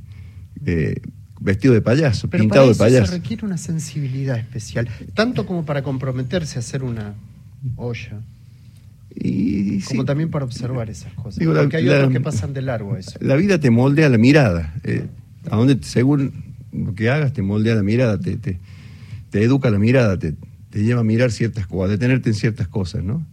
eh, 0.65 0.95
vestido 1.39 1.73
de 1.73 1.81
payaso, 1.81 2.29
Pero 2.29 2.41
pintado 2.43 2.65
para 2.65 2.73
de 2.73 2.77
payaso. 2.77 3.11
se 3.13 3.17
requiere 3.19 3.45
una 3.45 3.57
sensibilidad 3.57 4.37
especial, 4.37 4.89
tanto 5.13 5.45
como 5.45 5.63
para 5.63 5.81
comprometerse 5.83 6.57
a 6.57 6.59
hacer 6.59 6.83
una 6.83 7.13
olla, 7.77 8.19
Y, 9.15 9.79
como 9.81 10.01
sí, 10.01 10.05
también 10.05 10.29
para 10.29 10.45
observar 10.45 10.89
esas 10.89 11.13
cosas. 11.13 11.39
Digo, 11.39 11.53
la- 11.53 11.61
Porque 11.61 11.77
hay 11.77 11.85
la- 11.85 11.95
otros 11.97 12.11
que 12.13 12.21
pasan 12.21 12.53
de 12.53 12.61
largo 12.61 12.95
eso. 12.95 13.17
la 13.21 13.35
vida 13.35 13.59
te 13.59 13.69
moldea 13.71 14.07
la 14.09 14.17
mirada. 14.17 14.73
eh, 14.83 15.05
a 15.49 15.55
donde, 15.55 15.79
según 15.81 16.31
lo 16.71 16.93
que 16.93 17.09
hagas, 17.09 17.33
te 17.33 17.41
moldea 17.41 17.73
la 17.75 17.83
mirada, 17.83 18.19
te, 18.19 18.37
te, 18.37 18.59
te 19.31 19.43
educa 19.43 19.71
la 19.71 19.79
mirada, 19.79 20.19
te, 20.19 20.35
te 20.69 20.83
lleva 20.83 21.01
a 21.01 21.03
mirar 21.03 21.31
ciertas 21.31 21.65
cosas, 21.65 21.89
a 21.89 21.91
detenerte 21.93 22.29
en 22.29 22.35
ciertas 22.35 22.67
cosas, 22.67 23.03
¿no? 23.03 23.25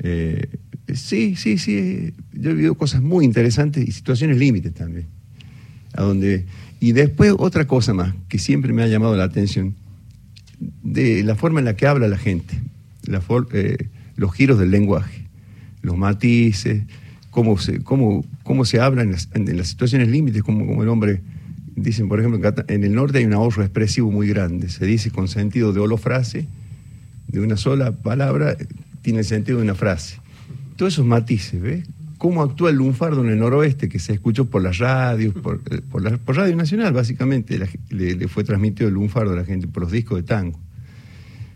Eh, 0.00 0.48
sí, 0.92 1.36
sí, 1.36 1.58
sí. 1.58 2.12
Yo 2.32 2.50
he 2.50 2.54
vivido 2.54 2.74
cosas 2.74 3.00
muy 3.02 3.24
interesantes 3.24 3.86
y 3.86 3.92
situaciones 3.92 4.36
límites 4.38 4.74
también. 4.74 5.06
A 5.92 6.02
donde, 6.02 6.44
y 6.80 6.90
después 6.92 7.32
otra 7.38 7.66
cosa 7.66 7.94
más 7.94 8.14
que 8.28 8.38
siempre 8.40 8.72
me 8.72 8.82
ha 8.82 8.88
llamado 8.88 9.16
la 9.16 9.24
atención, 9.24 9.74
de 10.82 11.22
la 11.22 11.36
forma 11.36 11.60
en 11.60 11.66
la 11.66 11.76
que 11.76 11.86
habla 11.86 12.08
la 12.08 12.18
gente, 12.18 12.58
la 13.06 13.20
for- 13.20 13.48
eh, 13.52 13.88
los 14.16 14.32
giros 14.32 14.58
del 14.58 14.70
lenguaje, 14.70 15.26
los 15.82 15.96
matices, 15.96 16.82
cómo 17.30 17.58
se, 17.58 17.82
cómo, 17.82 18.24
cómo 18.42 18.64
se 18.64 18.80
habla 18.80 19.02
en 19.02 19.10
las, 19.56 19.68
situaciones 19.68 20.08
límites, 20.08 20.42
como, 20.42 20.66
como 20.66 20.82
el 20.82 20.88
hombre, 20.88 21.20
dicen 21.74 22.08
por 22.08 22.20
ejemplo, 22.20 22.40
en 22.68 22.84
el 22.84 22.94
norte 22.94 23.18
hay 23.18 23.24
un 23.24 23.34
ahorro 23.34 23.62
expresivo 23.62 24.10
muy 24.10 24.28
grande, 24.28 24.68
se 24.68 24.86
dice 24.86 25.10
con 25.10 25.28
sentido 25.28 25.72
de 25.72 25.80
holofrase, 25.80 26.46
de 27.26 27.40
una 27.40 27.56
sola 27.56 27.92
palabra, 27.92 28.56
tiene 29.02 29.20
el 29.20 29.24
sentido 29.24 29.58
de 29.58 29.64
una 29.64 29.74
frase. 29.74 30.18
Todos 30.76 30.94
esos 30.94 31.06
matices, 31.06 31.60
¿ves? 31.60 31.86
Cómo 32.18 32.42
actúa 32.42 32.70
el 32.70 32.76
lunfardo 32.76 33.22
en 33.24 33.30
el 33.30 33.38
noroeste, 33.38 33.88
que 33.88 33.98
se 33.98 34.12
escuchó 34.12 34.46
por 34.46 34.62
las 34.62 34.78
radios, 34.78 35.34
por, 35.34 35.60
eh, 35.70 35.80
por, 35.82 36.36
Radio 36.36 36.56
Nacional, 36.56 36.92
básicamente, 36.92 37.58
le, 37.90 38.14
le 38.14 38.28
fue 38.28 38.44
transmitido 38.44 38.88
el 38.88 38.94
lunfardo 38.94 39.32
a 39.32 39.36
la 39.36 39.44
gente 39.44 39.66
por 39.66 39.82
los 39.82 39.92
discos 39.92 40.18
de 40.18 40.22
tango. 40.22 40.58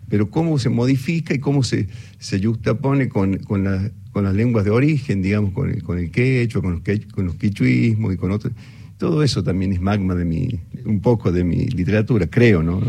Pero 0.08 0.30
cómo 0.30 0.58
se 0.58 0.68
modifica 0.70 1.34
y 1.34 1.38
cómo 1.38 1.62
se, 1.62 1.88
se 2.18 2.40
yuxtapone 2.40 3.08
con, 3.08 3.36
con, 3.38 3.64
la- 3.64 3.90
con 4.12 4.24
las 4.24 4.34
lenguas 4.34 4.64
de 4.64 4.70
origen, 4.70 5.22
digamos, 5.22 5.52
con 5.52 5.70
el, 5.70 5.82
con 5.82 5.98
el 5.98 6.10
quechua, 6.10 6.62
con 6.62 6.72
los, 6.72 6.80
que- 6.80 7.06
con 7.08 7.26
los 7.26 7.34
quichuismos 7.36 8.14
y 8.14 8.16
con 8.16 8.30
otros. 8.32 8.52
Todo 8.96 9.22
eso 9.22 9.42
también 9.44 9.72
es 9.72 9.80
magma 9.80 10.14
de 10.14 10.24
mi, 10.24 10.48
un 10.84 11.00
poco 11.00 11.30
de 11.30 11.44
mi 11.44 11.66
literatura, 11.68 12.26
creo, 12.26 12.62
¿no? 12.62 12.80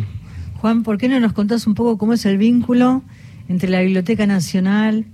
Juan, 0.55 0.83
¿por 0.83 0.97
qué 0.97 1.07
no 1.07 1.19
nos 1.19 1.33
contás 1.33 1.67
un 1.67 1.75
poco 1.75 1.97
cómo 1.97 2.13
es 2.13 2.25
el 2.25 2.37
vínculo 2.37 3.03
entre 3.47 3.69
la 3.69 3.81
Biblioteca 3.81 4.25
Nacional 4.25 5.05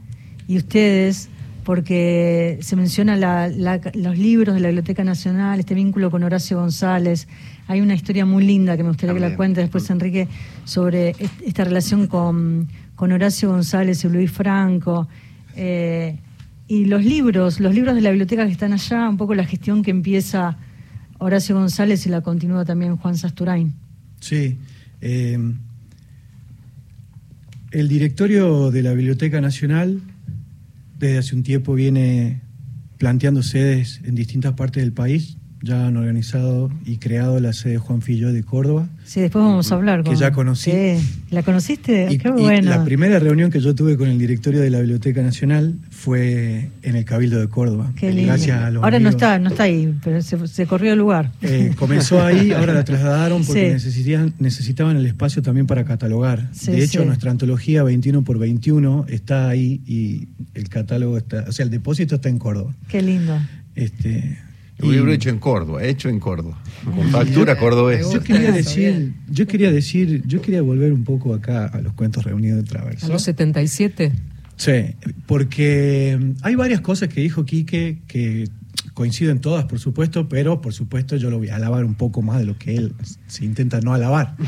y 0.48 0.58
ustedes? 0.58 1.30
Porque 1.66 2.60
se 2.62 2.76
menciona 2.76 3.16
la- 3.18 3.48
la- 3.50 3.82
los 3.96 4.18
libros 4.18 4.54
de 4.56 4.62
la 4.62 4.68
Biblioteca 4.68 5.04
Nacional, 5.04 5.60
este 5.60 5.74
vínculo 5.74 6.12
con 6.12 6.24
Horacio 6.24 6.60
González. 6.60 7.28
Hay 7.68 7.82
una 7.82 7.96
historia 7.96 8.26
muy 8.26 8.46
linda 8.46 8.78
que 8.78 8.84
me 8.84 8.90
gustaría 8.90 9.14
que 9.16 9.20
la 9.20 9.36
cuente 9.36 9.62
después, 9.62 9.90
Enrique, 9.90 10.28
sobre 10.66 11.10
est- 11.12 11.42
esta 11.46 11.64
relación 11.64 12.08
con, 12.08 12.68
con 12.96 13.12
Horacio 13.12 13.50
González 13.50 14.04
y 14.06 14.10
Luis 14.10 14.32
Franco. 14.32 15.08
Eh, 15.56 16.18
y 16.68 16.86
los 16.86 17.04
libros, 17.04 17.60
los 17.60 17.74
libros 17.74 17.96
de 17.96 18.02
la 18.02 18.10
biblioteca 18.12 18.46
que 18.46 18.52
están 18.52 18.74
allá, 18.74 19.10
un 19.10 19.18
poco 19.18 19.34
la 19.36 19.46
gestión 19.46 19.82
que 19.84 19.92
empieza 19.92 20.58
Horacio 21.18 21.56
González 21.56 22.06
y 22.06 22.10
la 22.10 22.22
continúa 22.22 22.66
también 22.66 22.98
Juan 22.98 23.18
Sasturain. 23.18 23.74
Sí. 24.20 24.58
eh, 25.02 25.38
el 27.72 27.88
directorio 27.90 28.72
de 28.72 28.82
la 28.84 28.94
Biblioteca 28.94 29.42
Nacional 29.42 30.00
desde 30.98 31.18
hace 31.18 31.36
un 31.36 31.44
tiempo 31.44 31.74
viene 31.74 32.40
planteando 32.98 33.44
sedes 33.44 34.00
en 34.06 34.16
distintas 34.16 34.54
partes 34.54 34.82
del 34.82 34.94
país. 34.94 35.38
Ya 35.66 35.88
han 35.88 35.98
organizado 35.98 36.70
y 36.86 36.98
creado 36.98 37.40
la 37.40 37.52
sede 37.52 37.80
Juan 37.80 38.04
Filló 38.04 38.32
de 38.32 38.44
Córdoba. 38.44 38.88
Sí, 39.04 39.20
después 39.20 39.44
vamos 39.44 39.72
a 39.72 39.76
hablar. 39.76 40.04
Que 40.04 40.16
ya 40.16 40.32
conocí. 40.32 40.70
Sí. 40.70 41.24
¿La 41.32 41.42
conociste? 41.42 42.08
Y, 42.12 42.20
Qué 42.20 42.28
y 42.28 42.32
bueno. 42.32 42.70
la 42.70 42.84
primera 42.86 43.18
reunión 43.18 43.50
que 43.50 43.60
yo 43.60 43.74
tuve 43.74 43.98
con 43.98 44.08
el 44.08 44.20
directorio 44.20 44.62
de 44.62 44.70
la 44.70 44.78
Biblioteca 44.80 45.24
Nacional 45.24 45.74
fue 45.90 46.70
en 46.84 46.96
el 46.96 47.04
Cabildo 47.04 47.40
de 47.40 47.48
Córdoba. 47.50 47.92
Qué 47.96 48.12
lindo. 48.12 48.28
Gracias 48.34 48.62
a 48.62 48.70
los 48.70 48.84
Ahora 48.84 49.00
no 49.00 49.10
está, 49.10 49.40
no 49.40 49.50
está 49.50 49.64
ahí, 49.64 49.92
pero 50.04 50.22
se, 50.22 50.48
se 50.48 50.68
corrió 50.68 50.94
el 50.94 51.00
lugar. 51.00 51.32
Eh, 51.42 51.72
comenzó 51.76 52.24
ahí, 52.24 52.52
ahora 52.52 52.74
la 52.76 52.84
trasladaron 52.84 53.44
porque 53.44 53.80
Sí. 53.80 54.16
necesitaban 54.40 54.98
el 54.98 55.06
espacio 55.08 55.42
también 55.42 55.66
para 55.66 55.84
catalogar. 55.84 56.48
Sí, 56.54 56.72
de 56.74 56.84
hecho, 56.84 57.04
nuestra 57.06 57.32
antología 57.32 57.82
21 57.82 58.24
por 58.24 58.38
21 58.38 59.08
está 59.10 59.50
ahí 59.50 59.82
y 59.88 60.28
el 60.54 60.70
catálogo 60.70 61.18
está, 61.18 61.46
o 61.48 61.52
sea, 61.52 61.64
el 61.66 61.72
depósito 61.72 62.16
está 62.16 62.30
en 62.30 62.38
Córdoba. 62.38 62.72
Qué 62.88 63.02
lindo. 63.02 63.36
Este, 63.74 64.38
Un 64.82 64.92
libro 64.92 65.12
hecho 65.12 65.30
en 65.30 65.40
Córdoba, 65.40 65.84
hecho 65.84 66.10
en 66.10 66.20
Córdoba, 66.20 66.62
con 66.84 67.10
factura 67.10 67.58
cordobesa. 67.58 68.12
yo 68.12 68.22
quería 68.22 68.52
decir, 68.52 69.14
yo 69.30 69.48
quería 69.48 69.72
decir, 69.72 70.22
yo 70.26 70.42
quería 70.42 70.62
volver 70.62 70.92
un 70.92 71.04
poco 71.06 71.34
acá 71.34 71.66
a 71.68 71.80
los 71.82 71.94
cuentos 71.94 72.24
reunidos 72.26 72.58
de 72.58 72.64
A 72.64 72.72
Traverso. 72.74 73.08
los 73.08 73.22
77. 73.24 74.12
Sí, 74.58 74.72
porque 75.26 76.18
mm, 76.20 76.32
hay 76.44 76.56
varias 76.56 76.82
cosas 76.82 77.10
que 77.10 77.22
dijo 77.22 77.46
Quique 77.46 78.00
que 78.08 78.50
coinciden 78.94 79.40
todas, 79.40 79.66
por 79.66 79.80
supuesto, 79.80 80.30
pero 80.30 80.62
por 80.62 80.74
supuesto 80.74 81.16
yo 81.18 81.30
lo 81.30 81.38
voy 81.38 81.50
a 81.50 81.56
alabar 81.56 81.84
un 81.86 81.96
poco 81.96 82.22
más 82.22 82.40
de 82.40 82.46
lo 82.46 82.58
que 82.58 82.76
él 82.76 82.94
se 83.28 83.44
intenta 83.46 83.80
no 83.82 83.94
alabar. 83.94 84.36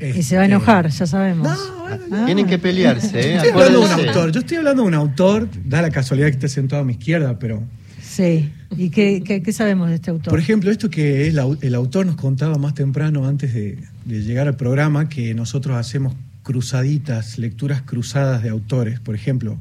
Y 0.00 0.22
se 0.22 0.36
va 0.36 0.42
a 0.42 0.44
Este, 0.44 0.54
enojar, 0.54 0.88
ya 0.90 1.06
sabemos. 1.06 1.46
No, 1.48 1.80
bueno, 1.82 2.04
Ah. 2.12 2.22
Tienen 2.26 2.46
que 2.46 2.58
pelearse, 2.58 3.20
¿eh? 3.20 3.36
Estoy 3.36 3.50
hablando 3.52 3.80
de 3.80 3.84
un 3.86 4.08
autor, 4.08 4.32
yo 4.32 4.40
estoy 4.40 4.56
hablando 4.58 4.82
de 4.82 4.88
un 4.88 4.94
autor, 4.94 5.48
da 5.64 5.80
la 5.80 5.90
casualidad 5.90 6.26
que 6.28 6.32
esté 6.34 6.48
sentado 6.48 6.82
a 6.82 6.84
mi 6.84 6.92
izquierda, 6.94 7.38
pero 7.38 7.62
Sí. 8.02 8.50
¿Y 8.76 8.90
qué, 8.90 9.22
qué, 9.24 9.42
qué 9.42 9.52
sabemos 9.52 9.88
de 9.88 9.96
este 9.96 10.10
autor? 10.10 10.30
por 10.30 10.38
ejemplo, 10.40 10.70
esto 10.70 10.90
que 10.90 11.28
el 11.28 11.74
autor 11.74 12.06
nos 12.06 12.16
contaba 12.16 12.58
más 12.58 12.74
temprano 12.74 13.26
antes 13.26 13.54
de, 13.54 13.78
de 14.04 14.22
llegar 14.22 14.48
al 14.48 14.56
programa, 14.56 15.08
que 15.08 15.34
nosotros 15.34 15.76
hacemos 15.76 16.14
cruzaditas, 16.42 17.38
lecturas 17.38 17.82
cruzadas 17.82 18.42
de 18.42 18.50
autores, 18.50 19.00
por 19.00 19.14
ejemplo. 19.14 19.58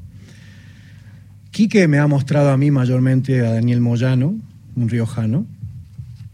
Quique 1.52 1.88
me 1.88 2.00
ha 2.00 2.08
mostrado 2.08 2.50
a 2.50 2.58
mí 2.58 2.72
mayormente 2.72 3.40
a 3.42 3.54
Daniel 3.54 3.80
Moyano, 3.80 4.36
un 4.76 4.90
riojano, 4.90 5.46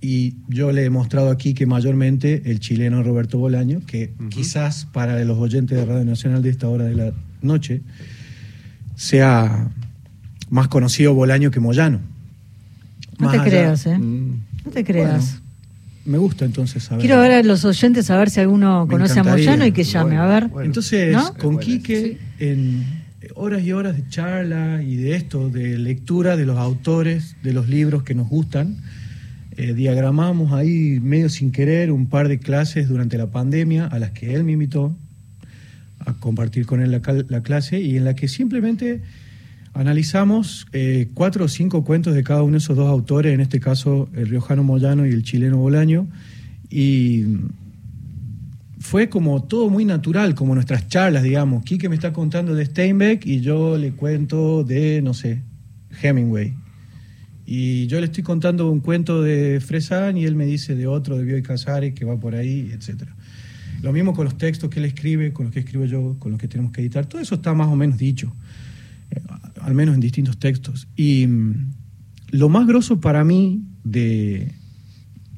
y 0.01 0.35
yo 0.47 0.71
le 0.71 0.85
he 0.85 0.89
mostrado 0.89 1.29
a 1.29 1.37
Quique 1.37 1.65
mayormente 1.65 2.43
el 2.45 2.59
chileno 2.59 3.03
Roberto 3.03 3.37
Bolaño, 3.37 3.81
que 3.85 4.13
quizás 4.29 4.85
para 4.85 5.23
los 5.25 5.37
oyentes 5.37 5.77
de 5.77 5.85
Radio 5.85 6.05
Nacional 6.05 6.41
de 6.41 6.49
esta 6.49 6.69
hora 6.69 6.85
de 6.85 6.95
la 6.95 7.13
noche 7.41 7.81
sea 8.95 9.69
más 10.49 10.67
conocido 10.69 11.13
Bolaño 11.13 11.51
que 11.51 11.59
Moyano. 11.59 11.99
No 13.19 13.25
Más 13.27 13.33
te 13.35 13.39
allá- 13.41 13.49
creas, 13.49 13.85
¿eh? 13.85 13.97
Mm. 13.97 14.39
No 14.65 14.71
te 14.71 14.83
creas. 14.83 15.31
Bueno, 15.33 15.49
me 16.05 16.17
gusta 16.17 16.45
entonces 16.45 16.83
saber. 16.83 17.01
Quiero 17.05 17.21
ver 17.21 17.31
a 17.33 17.43
los 17.43 17.63
oyentes 17.65 18.09
a 18.09 18.17
ver 18.17 18.29
si 18.29 18.39
alguno 18.39 18.85
Me 18.85 18.91
conoce 18.93 19.19
a. 19.19 19.23
Moyano 19.23 19.65
y 19.65 19.71
que 19.71 19.83
llame. 19.83 20.17
a 20.17 20.25
ver. 20.25 20.47
Bueno. 20.47 20.65
Entonces, 20.65 21.13
¿No? 21.13 21.33
con 21.35 21.59
Quique, 21.59 22.17
en 22.39 22.83
horas 23.35 23.61
y 23.63 23.71
horas 23.73 23.95
de 23.95 24.07
charla 24.09 24.81
y 24.81 24.95
de 24.95 25.15
esto, 25.15 25.49
de 25.49 25.77
lectura 25.77 26.35
de 26.37 26.45
los 26.45 26.57
autores, 26.57 27.35
de 27.43 27.53
los 27.53 27.69
libros 27.69 28.03
que 28.03 28.15
nos 28.15 28.27
gustan, 28.27 28.77
eh, 29.57 29.73
diagramamos 29.73 30.53
ahí 30.53 30.99
medio 31.01 31.29
sin 31.29 31.51
querer 31.51 31.91
un 31.91 32.07
par 32.07 32.27
de 32.29 32.39
clases 32.39 32.87
durante 32.87 33.17
la 33.17 33.27
pandemia 33.27 33.85
a 33.87 33.99
las 33.99 34.11
que 34.11 34.33
él 34.33 34.43
me 34.45 34.53
invitó 34.53 34.95
a 35.99 36.13
compartir 36.13 36.65
con 36.65 36.81
él 36.81 36.91
la, 36.91 37.01
cal- 37.01 37.25
la 37.29 37.41
clase 37.43 37.81
y 37.81 37.97
en 37.97 38.05
la 38.05 38.15
que 38.15 38.27
simplemente 38.29 39.01
analizamos 39.73 40.67
eh, 40.73 41.09
cuatro 41.13 41.45
o 41.45 41.47
cinco 41.47 41.83
cuentos 41.83 42.13
de 42.13 42.23
cada 42.23 42.43
uno 42.43 42.53
de 42.53 42.57
esos 42.59 42.75
dos 42.75 42.87
autores, 42.87 43.33
en 43.33 43.41
este 43.41 43.59
caso 43.59 44.09
el 44.13 44.27
riojano 44.27 44.63
Moyano 44.63 45.05
y 45.05 45.11
el 45.11 45.23
chileno 45.23 45.57
Bolaño, 45.57 46.07
y 46.69 47.25
fue 48.79 49.09
como 49.09 49.43
todo 49.43 49.69
muy 49.69 49.85
natural, 49.85 50.35
como 50.35 50.55
nuestras 50.55 50.87
charlas, 50.87 51.23
digamos. 51.23 51.63
Quique 51.63 51.89
me 51.89 51.95
está 51.95 52.13
contando 52.13 52.55
de 52.55 52.65
Steinbeck 52.65 53.25
y 53.25 53.41
yo 53.41 53.77
le 53.77 53.91
cuento 53.91 54.63
de, 54.63 55.01
no 55.01 55.13
sé, 55.13 55.41
Hemingway. 56.01 56.53
Y 57.45 57.87
yo 57.87 57.99
le 57.99 58.05
estoy 58.05 58.23
contando 58.23 58.69
un 58.69 58.79
cuento 58.79 59.21
de 59.21 59.59
Fresan 59.59 60.17
y 60.17 60.25
él 60.25 60.35
me 60.35 60.45
dice 60.45 60.75
de 60.75 60.87
otro, 60.87 61.17
de 61.17 61.23
Bioy 61.23 61.41
Casares, 61.41 61.93
que 61.93 62.05
va 62.05 62.17
por 62.19 62.35
ahí, 62.35 62.71
etcétera. 62.73 63.15
Lo 63.81 63.91
mismo 63.91 64.13
con 64.13 64.25
los 64.25 64.37
textos 64.37 64.69
que 64.69 64.79
él 64.79 64.85
escribe, 64.85 65.33
con 65.33 65.45
los 65.45 65.53
que 65.53 65.61
escribo 65.61 65.85
yo, 65.85 66.15
con 66.19 66.31
los 66.31 66.39
que 66.39 66.47
tenemos 66.47 66.71
que 66.71 66.81
editar. 66.81 67.05
Todo 67.05 67.21
eso 67.21 67.35
está 67.35 67.53
más 67.53 67.67
o 67.67 67.75
menos 67.75 67.97
dicho, 67.97 68.31
eh, 69.11 69.21
al 69.61 69.73
menos 69.73 69.95
en 69.95 70.01
distintos 70.01 70.37
textos. 70.37 70.87
Y 70.95 71.27
mm, 71.27 71.71
lo 72.31 72.49
más 72.49 72.67
grosso 72.67 72.99
para 72.99 73.23
mí 73.23 73.63
de 73.83 74.53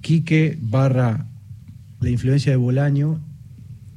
Quique 0.01 0.57
barra 0.61 1.27
la 1.99 2.09
influencia 2.09 2.51
de 2.51 2.57
Bolaño, 2.57 3.19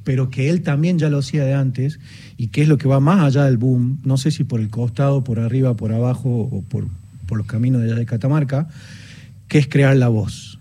pero 0.03 0.29
que 0.29 0.49
él 0.49 0.61
también 0.61 0.99
ya 0.99 1.09
lo 1.09 1.17
hacía 1.17 1.43
de 1.43 1.55
antes, 1.55 1.99
y 2.37 2.47
que 2.47 2.61
es 2.61 2.67
lo 2.67 2.77
que 2.77 2.87
va 2.87 2.99
más 2.99 3.23
allá 3.23 3.45
del 3.45 3.57
boom, 3.57 3.99
no 4.03 4.17
sé 4.17 4.29
si 4.29 4.43
por 4.43 4.59
el 4.59 4.69
costado, 4.69 5.23
por 5.23 5.39
arriba, 5.39 5.75
por 5.75 5.91
abajo 5.91 6.29
o 6.29 6.61
por, 6.61 6.87
por 7.25 7.37
los 7.37 7.47
caminos 7.47 7.81
de 7.81 7.87
allá 7.87 7.99
de 7.99 8.05
Catamarca, 8.05 8.67
que 9.47 9.57
es 9.57 9.67
crear 9.67 9.95
la 9.97 10.07
voz. 10.07 10.59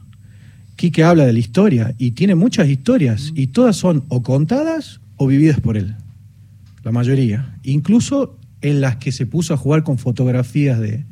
Quique 0.76 1.04
habla 1.04 1.26
de 1.26 1.32
la 1.32 1.38
historia 1.38 1.94
y 1.98 2.12
tiene 2.12 2.34
muchas 2.34 2.68
historias 2.68 3.32
y 3.34 3.48
todas 3.48 3.76
son 3.76 4.04
o 4.08 4.22
contadas 4.22 5.00
o 5.16 5.26
vividas 5.26 5.60
por 5.60 5.76
él, 5.76 5.94
la 6.82 6.90
mayoría, 6.90 7.56
incluso 7.62 8.38
en 8.64 8.80
las 8.80 8.96
que 8.96 9.12
se 9.12 9.26
puso 9.26 9.52
a 9.52 9.58
jugar 9.58 9.82
con 9.82 9.98
fotografías 9.98 10.80
de, 10.80 11.04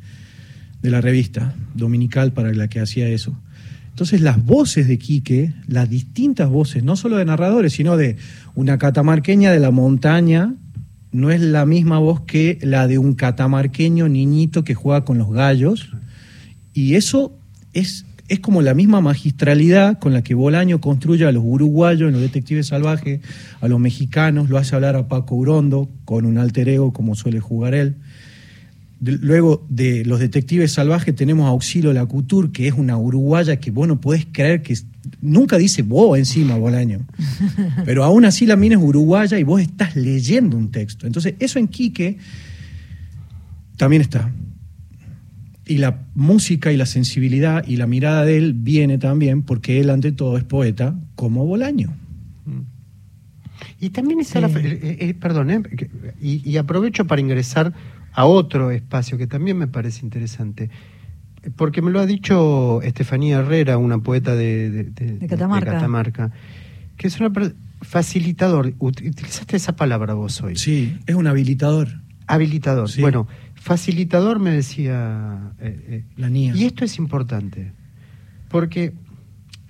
de 0.81 0.89
la 0.89 1.01
revista 1.01 1.53
dominical 1.75 2.33
para 2.33 2.51
la 2.51 2.67
que 2.67 2.79
hacía 2.79 3.07
eso. 3.07 3.37
Entonces 3.89 4.21
las 4.21 4.43
voces 4.43 4.87
de 4.87 4.97
Quique, 4.97 5.53
las 5.67 5.87
distintas 5.87 6.49
voces, 6.49 6.83
no 6.83 6.95
solo 6.95 7.17
de 7.17 7.25
narradores, 7.25 7.73
sino 7.73 7.95
de 7.95 8.17
una 8.55 8.79
catamarqueña 8.79 9.51
de 9.51 9.59
la 9.59 9.69
montaña, 9.69 10.55
no 11.11 11.29
es 11.29 11.41
la 11.41 11.67
misma 11.67 11.99
voz 11.99 12.21
que 12.21 12.57
la 12.63 12.87
de 12.87 12.97
un 12.97 13.13
catamarqueño 13.13 14.09
niñito 14.09 14.63
que 14.63 14.73
juega 14.73 15.05
con 15.05 15.19
los 15.19 15.31
gallos. 15.31 15.91
Y 16.73 16.95
eso 16.95 17.37
es, 17.73 18.07
es 18.29 18.39
como 18.39 18.61
la 18.61 18.73
misma 18.73 19.01
magistralidad 19.01 19.99
con 19.99 20.13
la 20.13 20.23
que 20.23 20.33
Bolaño 20.33 20.79
construye 20.79 21.25
a 21.25 21.31
los 21.31 21.43
uruguayos 21.45 22.07
en 22.07 22.13
los 22.13 22.21
detectives 22.21 22.67
salvajes, 22.67 23.19
a 23.61 23.67
los 23.67 23.79
mexicanos, 23.79 24.49
lo 24.49 24.57
hace 24.57 24.75
hablar 24.75 24.95
a 24.95 25.07
Paco 25.07 25.35
Urondo 25.35 25.89
con 26.05 26.25
un 26.25 26.37
alter 26.37 26.69
ego 26.69 26.93
como 26.93 27.15
suele 27.15 27.39
jugar 27.39 27.73
él. 27.75 27.95
De- 29.01 29.17
luego 29.17 29.65
de 29.69 30.05
los 30.05 30.19
detectives 30.21 30.71
salvajes 30.71 31.13
tenemos 31.13 31.45
a 31.45 31.49
Auxilio 31.49 31.91
Lacutur, 31.91 32.51
que 32.53 32.67
es 32.67 32.73
una 32.73 32.97
uruguaya 32.97 33.57
que 33.57 33.69
vos 33.71 33.87
no 33.87 33.99
podés 33.99 34.25
creer 34.31 34.61
que 34.61 34.77
nunca 35.21 35.57
dice 35.57 35.81
vos 35.81 36.17
encima 36.17 36.55
Bolaño. 36.55 37.05
Pero 37.85 38.05
aún 38.05 38.23
así 38.23 38.45
la 38.45 38.55
mina 38.55 38.75
es 38.77 38.81
uruguaya 38.81 39.37
y 39.37 39.43
vos 39.43 39.61
estás 39.61 39.97
leyendo 39.97 40.55
un 40.55 40.71
texto. 40.71 41.05
Entonces, 41.07 41.33
eso 41.39 41.59
en 41.59 41.67
Quique 41.67 42.17
también 43.75 44.01
está. 44.01 44.31
Y 45.73 45.77
la 45.79 46.03
música 46.13 46.71
y 46.71 46.77
la 46.77 46.85
sensibilidad 46.85 47.65
y 47.67 47.77
la 47.77 47.87
mirada 47.87 48.25
de 48.25 48.37
él 48.37 48.53
viene 48.53 48.97
también 48.99 49.41
porque 49.41 49.79
él 49.81 49.89
ante 49.89 50.11
todo 50.11 50.37
es 50.37 50.43
poeta 50.43 50.95
como 51.15 51.45
Bolaño. 51.47 51.91
Y 53.79 53.89
también 53.89 54.19
está 54.19 54.39
Sí. 54.47 54.53
la... 54.53 54.59
eh, 54.59 54.97
eh, 54.99 55.13
perdón, 55.13 55.49
eh, 55.49 55.61
y, 56.21 56.47
y 56.49 56.57
aprovecho 56.57 57.05
para 57.05 57.21
ingresar 57.21 57.73
a 58.13 58.25
otro 58.25 58.71
espacio 58.71 59.17
que 59.17 59.27
también 59.27 59.57
me 59.57 59.67
parece 59.67 60.05
interesante. 60.05 60.69
Porque 61.55 61.81
me 61.81 61.91
lo 61.91 61.99
ha 61.99 62.05
dicho 62.05 62.81
Estefanía 62.83 63.39
Herrera, 63.39 63.77
una 63.77 63.97
poeta 63.99 64.35
de, 64.35 64.69
de- 64.69 64.83
de- 64.85 65.17
De 65.17 65.27
Catamarca. 65.27 65.71
Catamarca, 65.73 66.31
que 66.97 67.07
es 67.07 67.19
una 67.19 67.31
facilitador. 67.81 68.73
Ut- 68.77 69.05
Utilizaste 69.09 69.57
esa 69.57 69.75
palabra 69.75 70.13
vos 70.13 70.41
hoy. 70.41 70.55
Sí, 70.55 70.97
es 71.07 71.15
un 71.15 71.27
habilitador, 71.27 71.87
Habilitador. 72.27 72.89
Sí. 72.89 73.01
Bueno, 73.01 73.27
facilitador 73.67 74.39
me 74.39 74.51
decía... 74.51 75.53
eh, 75.59 75.85
eh, 75.87 76.03
la 76.17 76.29
niña. 76.29 76.53
y 76.55 76.65
esto 76.65 76.83
es 76.83 76.97
importante, 76.97 77.71
porque 78.49 78.91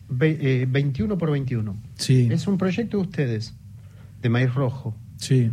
ve- 0.10 0.38
eh, 0.42 0.68
21 0.70 1.16
por 1.20 1.30
21 1.32 1.78
Sí, 1.96 2.28
es 2.32 2.48
un 2.48 2.58
proyecto 2.58 2.98
de 2.98 3.04
ustedes, 3.04 3.54
de 4.22 4.30
Maíz 4.30 4.54
Rojo. 4.54 4.96
sí. 5.18 5.52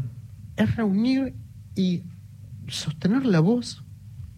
Es 0.57 0.77
reunir 0.77 1.33
y 1.75 2.03
sostener 2.69 3.25
la 3.25 3.41
voz 3.41 3.83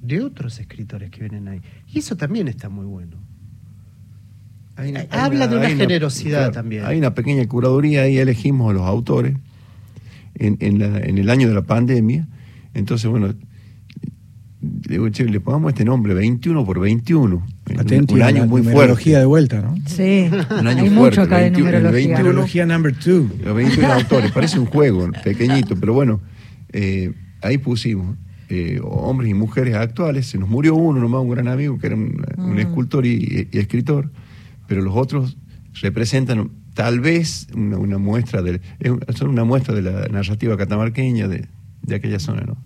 de 0.00 0.20
otros 0.22 0.60
escritores 0.60 1.10
que 1.10 1.20
vienen 1.20 1.48
ahí. 1.48 1.60
Y 1.92 1.98
eso 1.98 2.16
también 2.16 2.46
está 2.46 2.68
muy 2.68 2.86
bueno. 2.86 3.16
Hay 4.76 4.90
una- 4.90 5.00
Eh, 5.02 5.08
hay 5.10 5.18
habla 5.20 5.48
de 5.48 5.56
una 5.56 5.68
generosidad 5.70 6.52
también. 6.52 6.84
Hay 6.84 6.98
una 6.98 7.14
pequeña 7.14 7.44
curaduría 7.48 8.02
ahí, 8.02 8.18
elegimos 8.18 8.70
a 8.70 8.74
los 8.74 8.82
autores 8.82 9.36
en, 10.34 10.56
en, 10.60 10.78
la- 10.78 10.98
en 11.00 11.18
el 11.18 11.28
año 11.28 11.48
de 11.48 11.54
la 11.54 11.62
pandemia. 11.62 12.28
Entonces, 12.74 13.10
bueno, 13.10 13.34
digo, 14.92 15.08
che, 15.10 15.24
le 15.24 15.40
pongamos 15.40 15.72
este 15.72 15.84
nombre, 15.84 16.14
21 16.14 16.64
por 16.64 16.78
21. 16.80 17.36
Un- 17.70 18.22
año 18.22 18.40
la 18.40 18.46
muy 18.46 18.62
numerología 18.62 18.72
fuerte. 18.72 19.18
de 19.18 19.24
vuelta, 19.24 19.60
¿no? 19.62 19.74
Sí, 19.86 20.28
Un 20.30 20.66
año 20.66 20.82
hay 20.82 20.90
fuerte, 20.90 20.90
mucho 20.90 21.22
acá 21.22 21.36
de 21.38 21.42
21, 21.50 21.68
el 21.68 21.74
numerología. 21.74 21.92
21. 21.92 22.18
Numerología 22.18 22.66
number 22.66 22.94
two. 22.96 23.28
Los 23.44 23.54
21 23.54 23.92
autores, 23.92 24.32
parece 24.32 24.58
un 24.58 24.66
juego 24.66 25.10
pequeñito, 25.24 25.76
pero 25.76 25.94
bueno, 25.94 26.20
eh, 26.72 27.12
ahí 27.42 27.58
pusimos 27.58 28.16
eh, 28.48 28.80
hombres 28.82 29.30
y 29.30 29.34
mujeres 29.34 29.74
actuales. 29.76 30.26
Se 30.26 30.38
nos 30.38 30.48
murió 30.48 30.74
uno 30.74 31.00
nomás, 31.00 31.22
un 31.22 31.30
gran 31.30 31.48
amigo, 31.48 31.78
que 31.78 31.86
era 31.86 31.96
un, 31.96 32.24
un 32.36 32.54
Mm. 32.54 32.58
escultor 32.58 33.06
y, 33.06 33.48
y 33.50 33.58
escritor, 33.58 34.10
pero 34.66 34.82
los 34.82 34.94
otros 34.96 35.36
representan 35.80 36.50
tal 36.74 37.00
vez 37.00 37.46
una, 37.54 37.78
una 37.78 37.98
muestra 37.98 38.42
de, 38.42 38.60
son 39.14 39.28
una 39.30 39.44
muestra 39.44 39.74
de 39.74 39.82
la 39.82 40.06
narrativa 40.08 40.56
catamarqueña 40.56 41.28
de, 41.28 41.46
de 41.82 41.94
aquella 41.94 42.18
zona, 42.18 42.42
¿no? 42.42 42.56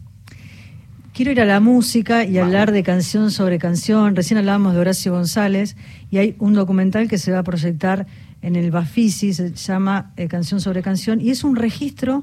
Quiero 1.16 1.32
ir 1.32 1.40
a 1.40 1.46
la 1.46 1.60
música 1.60 2.26
y 2.26 2.36
hablar 2.36 2.72
de 2.72 2.82
canción 2.82 3.30
sobre 3.30 3.58
canción. 3.58 4.14
Recién 4.14 4.36
hablábamos 4.36 4.74
de 4.74 4.80
Horacio 4.80 5.12
González 5.12 5.74
y 6.10 6.18
hay 6.18 6.36
un 6.38 6.52
documental 6.52 7.08
que 7.08 7.16
se 7.16 7.32
va 7.32 7.38
a 7.38 7.42
proyectar 7.42 8.06
en 8.42 8.54
el 8.54 8.70
Bafisi, 8.70 9.32
se 9.32 9.50
llama 9.54 10.12
eh, 10.18 10.28
Canción 10.28 10.60
sobre 10.60 10.82
Canción, 10.82 11.22
y 11.22 11.30
es 11.30 11.42
un 11.42 11.56
registro 11.56 12.22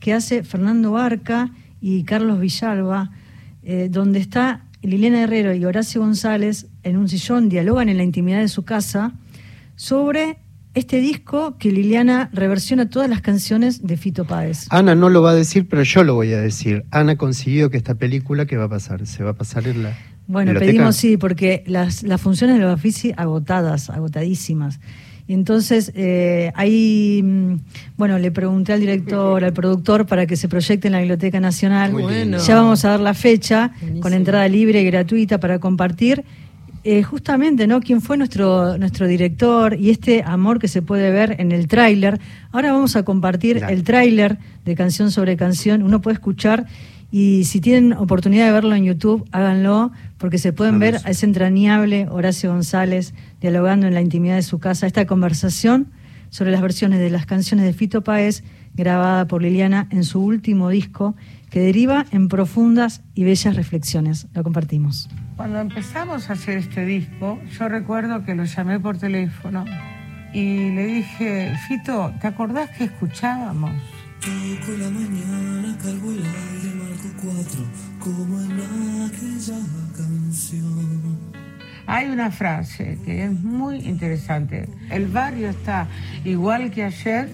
que 0.00 0.14
hace 0.14 0.44
Fernando 0.44 0.92
Barca 0.92 1.50
y 1.82 2.04
Carlos 2.04 2.40
Villalba, 2.40 3.10
eh, 3.64 3.88
donde 3.90 4.20
está 4.20 4.64
Liliana 4.80 5.24
Herrero 5.24 5.52
y 5.52 5.66
Horacio 5.66 6.00
González 6.00 6.68
en 6.84 6.96
un 6.96 7.10
sillón, 7.10 7.50
dialogan 7.50 7.90
en 7.90 7.98
la 7.98 8.02
intimidad 8.02 8.38
de 8.38 8.48
su 8.48 8.64
casa 8.64 9.12
sobre 9.76 10.38
este 10.74 11.00
disco 11.00 11.56
que 11.58 11.70
Liliana 11.70 12.30
reversiona 12.32 12.88
todas 12.88 13.08
las 13.08 13.20
canciones 13.20 13.86
de 13.86 13.96
Fito 13.96 14.24
Páez. 14.24 14.66
Ana 14.70 14.94
no 14.94 15.10
lo 15.10 15.20
va 15.20 15.32
a 15.32 15.34
decir, 15.34 15.68
pero 15.68 15.82
yo 15.82 16.02
lo 16.02 16.14
voy 16.14 16.32
a 16.32 16.40
decir. 16.40 16.84
Ana 16.90 17.16
consiguió 17.16 17.70
que 17.70 17.76
esta 17.76 17.94
película, 17.94 18.46
¿qué 18.46 18.56
va 18.56 18.64
a 18.64 18.68
pasar? 18.68 19.06
Se 19.06 19.22
va 19.22 19.30
a 19.30 19.34
pasar 19.34 19.66
en 19.68 19.82
la. 19.82 19.98
Bueno, 20.26 20.52
biblioteca? 20.52 20.72
pedimos 20.72 20.96
sí, 20.96 21.16
porque 21.16 21.62
las, 21.66 22.02
las 22.02 22.20
funciones 22.20 22.56
de 22.56 22.62
los 22.62 22.70
Bafisi 22.70 23.12
agotadas, 23.16 23.90
agotadísimas. 23.90 24.80
Y 25.26 25.34
entonces, 25.34 25.92
eh, 25.94 26.52
ahí, 26.54 27.20
mm, 27.22 27.54
bueno, 27.96 28.18
le 28.18 28.30
pregunté 28.30 28.72
al 28.72 28.80
director, 28.80 29.44
al 29.44 29.52
productor, 29.52 30.06
para 30.06 30.26
que 30.26 30.36
se 30.36 30.48
proyecte 30.48 30.88
en 30.88 30.92
la 30.92 30.98
Biblioteca 30.98 31.38
Nacional. 31.38 31.92
Muy 31.92 32.12
lindo. 32.12 32.38
Ya 32.38 32.54
vamos 32.56 32.84
a 32.84 32.90
dar 32.90 33.00
la 33.00 33.14
fecha, 33.14 33.72
Buenísimo. 33.80 34.00
con 34.00 34.14
entrada 34.14 34.48
libre 34.48 34.80
y 34.80 34.84
gratuita 34.84 35.38
para 35.38 35.58
compartir. 35.58 36.24
Eh, 36.84 37.04
justamente, 37.04 37.68
¿no? 37.68 37.80
¿Quién 37.80 38.00
fue 38.00 38.16
nuestro, 38.16 38.76
nuestro 38.76 39.06
director 39.06 39.78
y 39.78 39.90
este 39.90 40.24
amor 40.24 40.58
que 40.58 40.66
se 40.66 40.82
puede 40.82 41.12
ver 41.12 41.36
en 41.38 41.52
el 41.52 41.68
tráiler? 41.68 42.20
Ahora 42.50 42.72
vamos 42.72 42.96
a 42.96 43.04
compartir 43.04 43.62
el 43.68 43.84
tráiler 43.84 44.38
de 44.64 44.74
Canción 44.74 45.12
sobre 45.12 45.36
Canción. 45.36 45.82
Uno 45.82 46.00
puede 46.00 46.14
escuchar 46.14 46.66
y 47.12 47.44
si 47.44 47.60
tienen 47.60 47.92
oportunidad 47.92 48.46
de 48.46 48.52
verlo 48.52 48.74
en 48.74 48.84
YouTube, 48.84 49.28
háganlo, 49.30 49.92
porque 50.18 50.38
se 50.38 50.52
pueden 50.52 50.80
ver 50.80 50.96
a 51.04 51.10
ese 51.10 51.26
entrañable 51.26 52.08
Horacio 52.10 52.50
González 52.50 53.14
dialogando 53.40 53.86
en 53.86 53.94
la 53.94 54.00
intimidad 54.00 54.34
de 54.34 54.42
su 54.42 54.58
casa 54.58 54.88
esta 54.88 55.06
conversación 55.06 55.86
sobre 56.30 56.50
las 56.50 56.62
versiones 56.62 56.98
de 56.98 57.10
las 57.10 57.26
canciones 57.26 57.66
de 57.66 57.74
Fito 57.74 58.02
Páez 58.02 58.42
grabada 58.74 59.26
por 59.28 59.42
Liliana 59.42 59.86
en 59.90 60.02
su 60.02 60.20
último 60.20 60.70
disco 60.70 61.14
que 61.50 61.60
deriva 61.60 62.06
en 62.10 62.28
profundas 62.28 63.02
y 63.14 63.22
bellas 63.22 63.54
reflexiones. 63.54 64.26
Lo 64.34 64.42
compartimos. 64.42 65.08
Cuando 65.42 65.58
empezamos 65.58 66.30
a 66.30 66.34
hacer 66.34 66.58
este 66.58 66.86
disco, 66.86 67.36
yo 67.58 67.68
recuerdo 67.68 68.24
que 68.24 68.32
lo 68.32 68.44
llamé 68.44 68.78
por 68.78 68.96
teléfono 68.96 69.64
y 70.32 70.70
le 70.70 70.86
dije, 70.86 71.52
Fito, 71.66 72.14
¿te 72.20 72.28
acordás 72.28 72.70
que 72.70 72.84
escuchábamos? 72.84 73.72
Toco 74.20 74.78
la 74.78 74.88
mañana, 74.88 75.76
cargo 75.82 76.12
el 76.12 76.18
aire, 76.18 76.74
marco 76.76 77.08
cuatro, 77.20 77.64
como 77.98 78.40
en 78.40 78.52
aquella 79.02 79.58
canción. 79.96 81.18
Hay 81.88 82.06
una 82.06 82.30
frase 82.30 83.00
que 83.04 83.24
es 83.24 83.32
muy 83.32 83.78
interesante. 83.78 84.68
El 84.90 85.08
barrio 85.08 85.48
está 85.48 85.88
igual 86.22 86.70
que 86.70 86.84
ayer, 86.84 87.28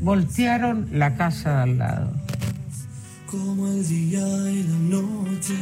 voltearon 0.00 0.88
la 0.90 1.14
casa 1.16 1.56
de 1.56 1.62
al 1.64 1.78
lado. 1.78 2.14
Como 3.26 3.68
el 3.68 3.86
día 3.86 4.26
y 4.50 4.62
la 4.62 4.78
noche, 4.96 5.54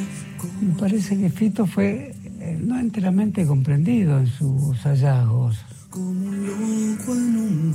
Me 0.61 0.75
parece 0.79 1.19
que 1.19 1.31
Fito 1.31 1.67
fue 1.67 2.15
eh, 2.41 2.59
no 2.61 2.79
enteramente 2.79 3.45
comprendido 3.47 4.19
en 4.19 4.27
sus 4.27 4.79
hallazgos. 4.85 5.65
en. 5.95 7.75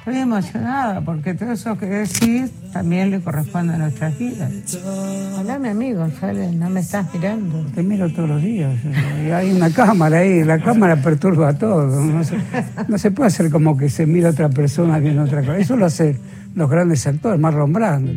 Estoy 0.00 0.16
emocionada 0.16 1.02
porque 1.02 1.34
todo 1.34 1.52
eso 1.52 1.76
que 1.76 1.84
decís 1.84 2.50
también 2.72 3.10
le 3.10 3.20
corresponde 3.20 3.74
a 3.74 3.78
nuestras 3.78 4.18
vidas. 4.18 4.50
Hola, 5.38 5.58
mi 5.58 5.68
amigo, 5.68 6.08
¿sale? 6.18 6.50
No 6.52 6.70
me 6.70 6.80
estás 6.80 7.12
mirando. 7.12 7.66
Te 7.74 7.82
miro 7.82 8.10
todos 8.10 8.28
los 8.30 8.42
días. 8.42 8.74
Hay 9.32 9.52
una 9.52 9.70
cámara 9.70 10.18
ahí, 10.18 10.42
la 10.42 10.58
cámara 10.58 10.96
perturba 11.02 11.52
todo. 11.52 11.86
No 12.00 12.24
se, 12.24 12.38
no 12.88 12.96
se 12.96 13.10
puede 13.10 13.28
hacer 13.28 13.50
como 13.50 13.76
que 13.76 13.90
se 13.90 14.06
mira 14.06 14.30
otra 14.30 14.48
persona 14.48 14.98
viendo 14.98 15.22
otra 15.22 15.42
cosa. 15.42 15.58
Eso 15.58 15.76
lo 15.76 15.84
hacen 15.84 16.18
los 16.54 16.70
grandes 16.70 17.06
actores, 17.06 17.38
Marlon 17.38 17.72
Brando. 17.72 18.12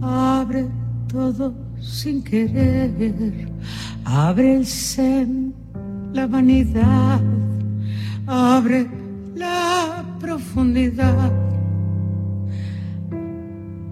Abre 0.00 0.66
todo 1.06 1.54
sin 1.80 2.22
querer, 2.22 3.48
abre 4.04 4.56
el 4.56 4.66
sen, 4.66 5.54
la 6.14 6.26
vanidad, 6.26 7.20
abre 8.26 8.88
la 9.34 10.02
profundidad, 10.18 11.30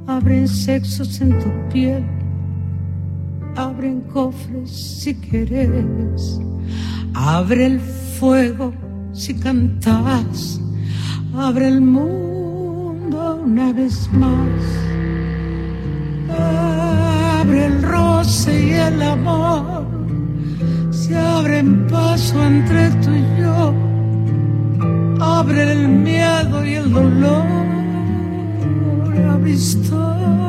abren 0.07 0.49
sexos 0.49 1.21
en 1.21 1.39
tu 1.39 1.51
piel, 1.71 2.05
abren 3.57 4.01
cofres 4.13 4.71
si 4.71 5.15
quieres, 5.17 6.41
abre 7.13 7.67
el 7.67 7.81
fuego 8.19 8.73
si 9.13 9.35
cantas 9.35 10.61
abre 11.35 11.69
el 11.69 11.81
mundo 11.83 12.50
una 13.15 13.73
vez 13.73 14.09
más. 14.13 14.63
Abre 17.41 17.67
el 17.67 17.83
roce 17.83 18.67
y 18.67 18.73
el 18.73 19.03
amor, 19.03 19.85
se 20.91 21.17
abren 21.17 21.87
paso 21.89 22.43
entre 22.43 22.91
tú 23.03 23.11
y 23.11 23.41
yo. 23.41 23.75
Abre 25.21 25.73
el 25.73 25.89
miedo 25.89 26.65
y 26.65 26.75
el 26.75 26.91
dolor, 26.93 27.45
abrís 29.31 29.79
todo 29.89 30.40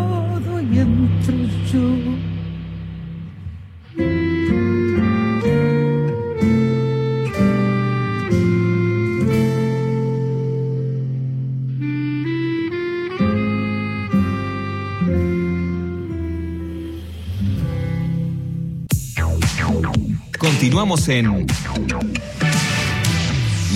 En 21.08 21.48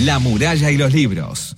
La 0.04 0.18
muralla 0.18 0.70
y 0.70 0.76
los 0.76 0.92
libros. 0.92 1.56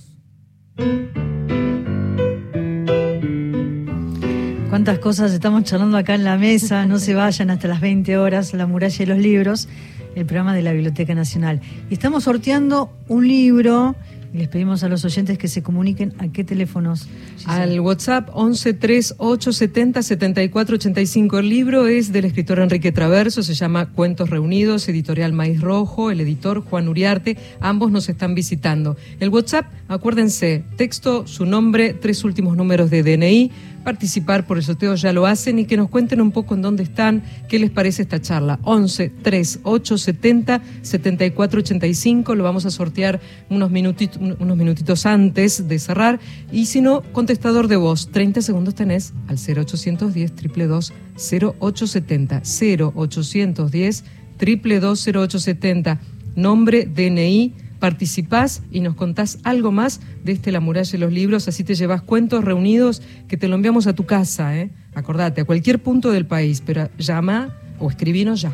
Cuántas 4.69 4.99
cosas 4.99 5.33
estamos 5.33 5.65
charlando 5.65 5.97
acá 5.97 6.15
en 6.15 6.23
la 6.23 6.37
mesa, 6.37 6.85
no 6.85 6.97
se 6.97 7.13
vayan 7.13 7.49
hasta 7.49 7.67
las 7.67 7.81
20 7.81 8.17
horas, 8.17 8.53
La 8.53 8.67
muralla 8.67 9.03
y 9.03 9.05
los 9.05 9.17
libros, 9.17 9.67
el 10.15 10.25
programa 10.25 10.55
de 10.55 10.61
la 10.61 10.71
Biblioteca 10.71 11.13
Nacional. 11.13 11.59
Estamos 11.89 12.23
sorteando 12.23 12.93
un 13.09 13.27
libro 13.27 13.97
les 14.33 14.47
pedimos 14.47 14.83
a 14.83 14.89
los 14.89 15.05
oyentes 15.05 15.37
que 15.37 15.47
se 15.47 15.63
comuniquen 15.63 16.13
a 16.19 16.27
qué 16.27 16.43
teléfonos. 16.43 17.07
Al 17.45 17.79
WhatsApp 17.79 18.29
11 18.33 18.73
3870 18.73 20.03
7485. 20.03 21.39
El 21.39 21.49
libro 21.49 21.87
es 21.87 22.11
del 22.11 22.25
escritor 22.25 22.59
Enrique 22.59 22.91
Traverso, 22.91 23.43
se 23.43 23.53
llama 23.53 23.87
Cuentos 23.87 24.29
Reunidos, 24.29 24.87
editorial 24.87 25.33
Maíz 25.33 25.61
Rojo, 25.61 26.11
el 26.11 26.21
editor 26.21 26.61
Juan 26.61 26.87
Uriarte. 26.87 27.37
Ambos 27.59 27.91
nos 27.91 28.09
están 28.09 28.35
visitando. 28.35 28.97
El 29.19 29.29
WhatsApp, 29.29 29.65
acuérdense, 29.87 30.63
texto, 30.75 31.25
su 31.27 31.45
nombre, 31.45 31.93
tres 31.93 32.23
últimos 32.23 32.55
números 32.55 32.89
de 32.89 33.03
DNI. 33.03 33.51
Participar 33.83 34.45
por 34.45 34.57
el 34.57 34.63
sorteo 34.63 34.95
ya 34.95 35.13
lo 35.13 35.25
hacen 35.25 35.59
y 35.59 35.65
que 35.65 35.77
nos 35.77 35.89
cuenten 35.89 36.21
un 36.21 36.31
poco 36.31 36.55
en 36.55 36.61
dónde 36.61 36.83
están, 36.83 37.23
qué 37.47 37.59
les 37.59 37.71
parece 37.71 38.01
esta 38.01 38.21
charla. 38.21 38.59
11 38.63 39.09
3870 39.09 40.61
7485. 40.81 42.35
Lo 42.35 42.43
vamos 42.43 42.65
a 42.65 42.71
sortear 42.71 43.19
unos 43.49 43.71
minutitos, 43.71 44.17
unos 44.17 44.57
minutitos 44.57 45.05
antes 45.05 45.67
de 45.67 45.79
cerrar. 45.79 46.19
Y 46.51 46.65
si 46.65 46.81
no, 46.81 47.01
contestador 47.13 47.67
de 47.67 47.77
voz. 47.77 48.09
30 48.11 48.41
segundos 48.41 48.75
tenés 48.75 49.13
al 49.27 49.37
0810 49.37 50.35
222 50.35 50.93
0870 51.15 52.41
0810 52.43 54.03
222 54.37 55.07
0870. 55.07 55.99
Nombre, 56.35 56.85
DNI 56.85 57.53
participás 57.79 58.61
y 58.71 58.81
nos 58.81 58.95
contás 58.95 59.39
algo 59.43 59.71
más 59.71 60.01
de 60.23 60.33
este 60.33 60.51
La 60.51 60.59
muralla 60.59 60.89
y 60.95 60.99
los 60.99 61.11
libros, 61.11 61.47
así 61.47 61.63
te 61.63 61.75
llevas 61.75 62.01
cuentos 62.01 62.43
reunidos 62.43 63.01
que 63.27 63.37
te 63.37 63.47
lo 63.47 63.55
enviamos 63.55 63.87
a 63.87 63.93
tu 63.93 64.05
casa, 64.05 64.55
¿eh? 64.57 64.69
Acordate, 64.95 65.41
a 65.41 65.45
cualquier 65.45 65.79
punto 65.79 66.11
del 66.11 66.25
país, 66.25 66.61
pero 66.65 66.89
llama 66.97 67.55
o 67.79 67.89
escribinos 67.89 68.41
ya. 68.41 68.51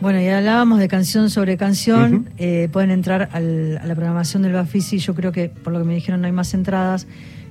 Bueno, 0.00 0.18
ya 0.20 0.38
hablábamos 0.38 0.78
de 0.78 0.88
canción 0.88 1.28
sobre 1.28 1.56
canción. 1.58 2.28
eh, 2.38 2.68
pueden 2.72 2.90
entrar 2.90 3.28
al- 3.32 3.76
a 3.78 3.86
la 3.86 3.94
programación 3.94 4.42
del 4.42 4.52
Bafisi. 4.54 4.96
Yo 4.98 5.14
creo 5.14 5.30
que, 5.32 5.50
por 5.50 5.72
lo 5.74 5.78
que 5.78 5.84
me 5.84 5.94
dijeron, 5.94 6.22
no 6.22 6.26
hay 6.26 6.32
más 6.32 6.54
entradas, 6.54 7.06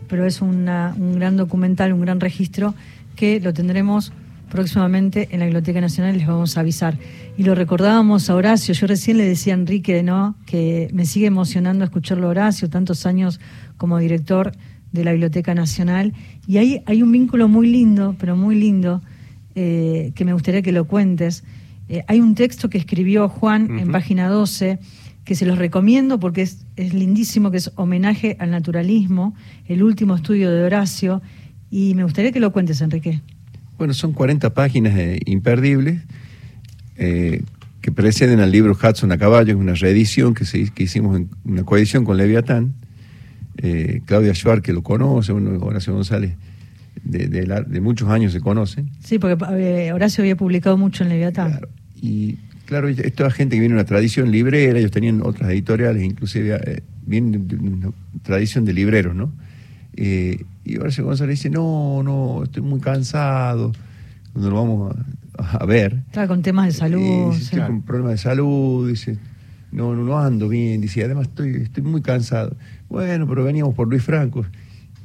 pero 0.07 0.25
es 0.25 0.41
una- 0.41 0.95
un 0.97 1.13
gran 1.13 1.37
documental, 1.37 1.93
un 1.93 2.01
gran 2.01 2.19
registro 2.19 2.73
que 3.15 3.39
lo 3.39 3.53
tendremos 3.53 4.11
próximamente 4.49 5.29
en 5.31 5.39
la 5.39 5.45
Biblioteca 5.45 5.79
Nacional 5.81 6.17
les 6.17 6.27
vamos 6.27 6.57
a 6.57 6.61
avisar. 6.61 6.97
Y 7.37 7.43
lo 7.43 7.55
recordábamos 7.55 8.29
a 8.29 8.35
Horacio. 8.35 8.73
Yo 8.73 8.87
recién 8.87 9.17
le 9.17 9.25
decía 9.25 9.53
a 9.53 9.57
Enrique, 9.57 10.03
¿no? 10.03 10.35
Que 10.45 10.89
me 10.93 11.05
sigue 11.05 11.27
emocionando 11.27 11.85
escucharlo 11.85 12.27
a 12.27 12.31
Horacio, 12.31 12.69
tantos 12.69 13.05
años 13.05 13.39
como 13.77 13.97
director 13.99 14.51
de 14.91 15.03
la 15.03 15.11
Biblioteca 15.11 15.55
Nacional. 15.55 16.13
Y 16.47 16.57
ahí 16.57 16.81
hay 16.85 17.03
un 17.03 17.11
vínculo 17.11 17.47
muy 17.47 17.67
lindo, 17.67 18.15
pero 18.19 18.35
muy 18.35 18.55
lindo, 18.55 19.01
eh, 19.55 20.11
que 20.15 20.25
me 20.25 20.33
gustaría 20.33 20.61
que 20.61 20.71
lo 20.71 20.85
cuentes. 20.85 21.43
Eh, 21.87 22.03
hay 22.07 22.19
un 22.19 22.35
texto 22.35 22.69
que 22.69 22.77
escribió 22.77 23.29
Juan 23.29 23.79
en 23.79 23.91
página 23.91 24.27
12 24.27 24.79
que 25.23 25.35
se 25.35 25.45
los 25.45 25.59
recomiendo 25.59 26.19
porque 26.19 26.41
es, 26.41 26.65
es 26.75 26.93
lindísimo, 26.93 27.51
que 27.51 27.57
es 27.57 27.71
homenaje 27.75 28.35
al 28.39 28.49
naturalismo, 28.49 29.35
el 29.67 29.83
último 29.83 30.15
estudio 30.15 30.49
de 30.49 30.63
Horacio, 30.63 31.21
y 31.69 31.93
me 31.93 32.03
gustaría 32.03 32.31
que 32.31 32.39
lo 32.39 32.51
cuentes, 32.51 32.81
Enrique. 32.81 33.21
Bueno, 33.79 33.93
son 33.93 34.11
40 34.13 34.53
páginas 34.53 34.93
eh, 34.97 35.19
imperdibles 35.25 36.01
eh, 36.97 37.41
que 37.81 37.91
preceden 37.93 38.41
al 38.41 38.51
libro 38.51 38.73
Hudson 38.73 39.11
a 39.13 39.17
caballo, 39.17 39.53
es 39.53 39.59
una 39.59 39.73
reedición 39.73 40.33
que, 40.33 40.43
se, 40.45 40.69
que 40.69 40.83
hicimos 40.83 41.15
en 41.17 41.29
una 41.45 41.63
coedición 41.63 42.03
con 42.03 42.17
Leviatán. 42.17 42.73
Eh, 43.61 44.01
Claudia 44.05 44.33
Schwarz, 44.35 44.61
que 44.61 44.73
lo 44.73 44.83
conoce, 44.83 45.31
bueno, 45.31 45.57
Horacio 45.61 45.93
González, 45.93 46.33
de, 47.03 47.27
de 47.29 47.47
la- 47.47 47.61
de 47.61 47.79
muchos 47.81 48.09
años 48.09 48.33
se 48.33 48.41
conocen. 48.41 48.89
Sí, 49.03 49.17
porque 49.17 49.37
eh, 49.57 49.93
Horacio 49.93 50.21
había 50.23 50.35
publicado 50.35 50.77
mucho 50.77 51.03
en 51.03 51.09
Leviatán. 51.09 51.51
Claro, 51.51 51.69
y 52.01 52.37
claro, 52.65 52.89
es 52.89 53.13
toda 53.15 53.31
gente 53.31 53.55
que 53.55 53.61
viene 53.61 53.75
de 53.75 53.79
una 53.81 53.85
tradición 53.87 54.29
librera, 54.31 54.77
ellos 54.79 54.91
tenían 54.91 55.21
otras 55.23 55.49
editoriales, 55.51 56.03
inclusive 56.03 56.83
vienen 57.05 57.47
de 57.47 57.55
una 57.55 57.91
tradición 58.23 58.65
de 58.65 58.73
libreros, 58.73 59.15
¿no? 59.15 59.31
Eh, 60.01 60.45
y 60.63 60.77
Horacio 60.77 61.03
González 61.03 61.39
dice, 61.39 61.49
no, 61.49 62.01
no, 62.03 62.43
estoy 62.43 62.61
muy 62.63 62.79
cansado, 62.79 63.73
cuando 64.31 64.49
lo 64.49 64.55
vamos 64.55 64.95
a, 65.37 65.57
a 65.57 65.65
ver. 65.65 66.01
Estaba 66.07 66.27
con 66.27 66.41
temas 66.41 66.67
de 66.67 66.71
salud. 66.71 67.31
Dice, 67.33 67.39
sí. 67.39 67.43
estoy 67.55 67.61
con 67.67 67.81
problemas 67.81 68.11
de 68.13 68.17
salud, 68.19 68.87
dice, 68.89 69.17
no, 69.73 69.93
no, 69.95 70.03
no 70.05 70.17
ando 70.17 70.47
bien, 70.47 70.79
dice, 70.79 71.03
además 71.03 71.27
estoy, 71.27 71.55
estoy 71.63 71.83
muy 71.83 72.01
cansado. 72.01 72.55
Bueno, 72.87 73.27
pero 73.27 73.43
veníamos 73.43 73.75
por 73.75 73.89
Luis 73.89 74.01
Franco. 74.03 74.45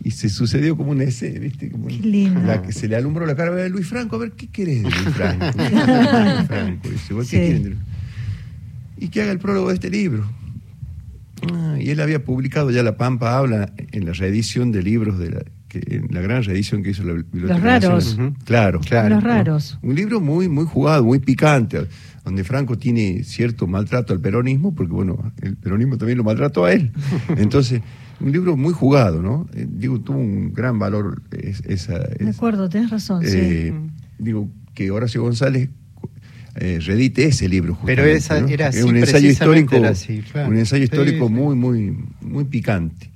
Y 0.03 0.11
se 0.13 0.29
sucedió 0.29 0.77
como 0.77 0.91
una 0.93 1.05
escena, 1.05 1.41
¿viste? 1.41 1.71
Como 1.71 1.87
Qué 1.89 1.95
lindo. 1.99 2.41
la 2.43 2.63
que 2.63 2.73
se 2.73 2.87
le 2.89 2.95
alumbró 2.97 3.27
la 3.27 3.35
cara 3.35 3.65
a 3.65 3.69
Luis 3.69 3.87
Franco, 3.89 4.17
a 4.17 4.19
ver, 4.21 4.33
¿qué 4.33 4.47
querés 4.49 4.83
de 4.83 4.91
Luis 4.91 5.09
Franco? 5.15 5.47
¿Qué 5.57 5.65
querés 5.71 5.87
de 5.87 6.35
Luis 6.37 6.47
Franco? 6.47 6.89
Dice, 6.91 7.15
"¿Vos 7.15 7.31
qué 7.31 7.37
Sí. 7.39 7.43
quieren 7.43 7.63
de 7.63 7.69
Luis-?" 7.71 7.83
Y 8.99 9.09
que 9.09 9.23
haga 9.23 9.33
el 9.33 9.39
prólogo 9.39 9.69
de 9.69 9.75
este 9.75 9.91
libro. 9.91 10.25
Ah, 11.53 11.77
y 11.81 11.91
él 11.91 12.01
había 12.01 12.25
publicado 12.25 12.71
ya 12.71 12.83
La 12.83 12.97
Pampa 12.97 13.37
Habla 13.37 13.73
en 13.93 14.07
la 14.07 14.13
reedición 14.13 14.73
de 14.73 14.83
libros, 14.83 15.19
de 15.19 15.31
la, 15.31 15.43
que, 15.69 15.81
en 15.97 16.09
la 16.11 16.21
gran 16.21 16.43
reedición 16.45 16.83
que 16.83 16.91
hizo 16.91 17.03
la 17.05 17.15
Biblioteca 17.15 17.55
Los 17.55 17.63
raros. 17.63 18.05
Nacional. 18.19 18.35
Claro. 18.45 18.81
Los 19.09 19.23
raros. 19.23 19.79
Un 19.83 19.95
libro 19.95 20.21
muy, 20.21 20.49
muy 20.49 20.65
jugado, 20.65 21.05
muy 21.05 21.19
picante, 21.19 21.87
donde 22.25 22.45
Franco 22.45 22.79
tiene 22.79 23.23
cierto 23.25 23.67
maltrato 23.67 24.13
al 24.13 24.21
peronismo, 24.21 24.75
porque 24.75 24.93
bueno, 24.93 25.33
el 25.43 25.57
peronismo 25.57 25.99
también 25.99 26.19
lo 26.19 26.25
maltrató 26.25 26.65
a 26.65 26.73
él. 26.73 26.93
Entonces, 27.37 27.83
un 28.21 28.33
libro 28.33 28.57
muy 28.57 28.73
jugado, 28.73 29.21
¿no? 29.21 29.47
Eh, 29.55 29.67
digo, 29.69 30.01
tuvo 30.01 30.19
un 30.19 30.53
gran 30.53 30.79
valor 30.79 31.23
es- 31.33 31.63
esa... 31.67 31.99
De 31.99 32.31
acuerdo, 32.31 32.69
tenés 32.69 32.91
razón, 32.91 33.23
eh, 33.25 33.73
sí. 33.73 33.93
Digo, 34.19 34.49
que 34.75 34.91
Horacio 34.91 35.23
González 35.23 35.69
eh, 36.57 36.79
redite 36.81 37.25
ese 37.25 37.49
libro. 37.49 37.79
Pero 37.85 38.05
esa 38.05 38.41
¿no? 38.41 38.49
era 38.49 38.69
así, 38.69 38.83
un 38.83 38.97
ensayo 38.97 39.29
histórico, 39.29 39.75
era 39.77 39.91
así, 39.91 40.21
claro. 40.31 40.49
un 40.51 40.57
ensayo 40.59 40.85
histórico 40.85 41.27
sí. 41.27 41.33
muy, 41.33 41.57
muy, 41.57 41.97
muy 42.21 42.45
picante. 42.45 43.11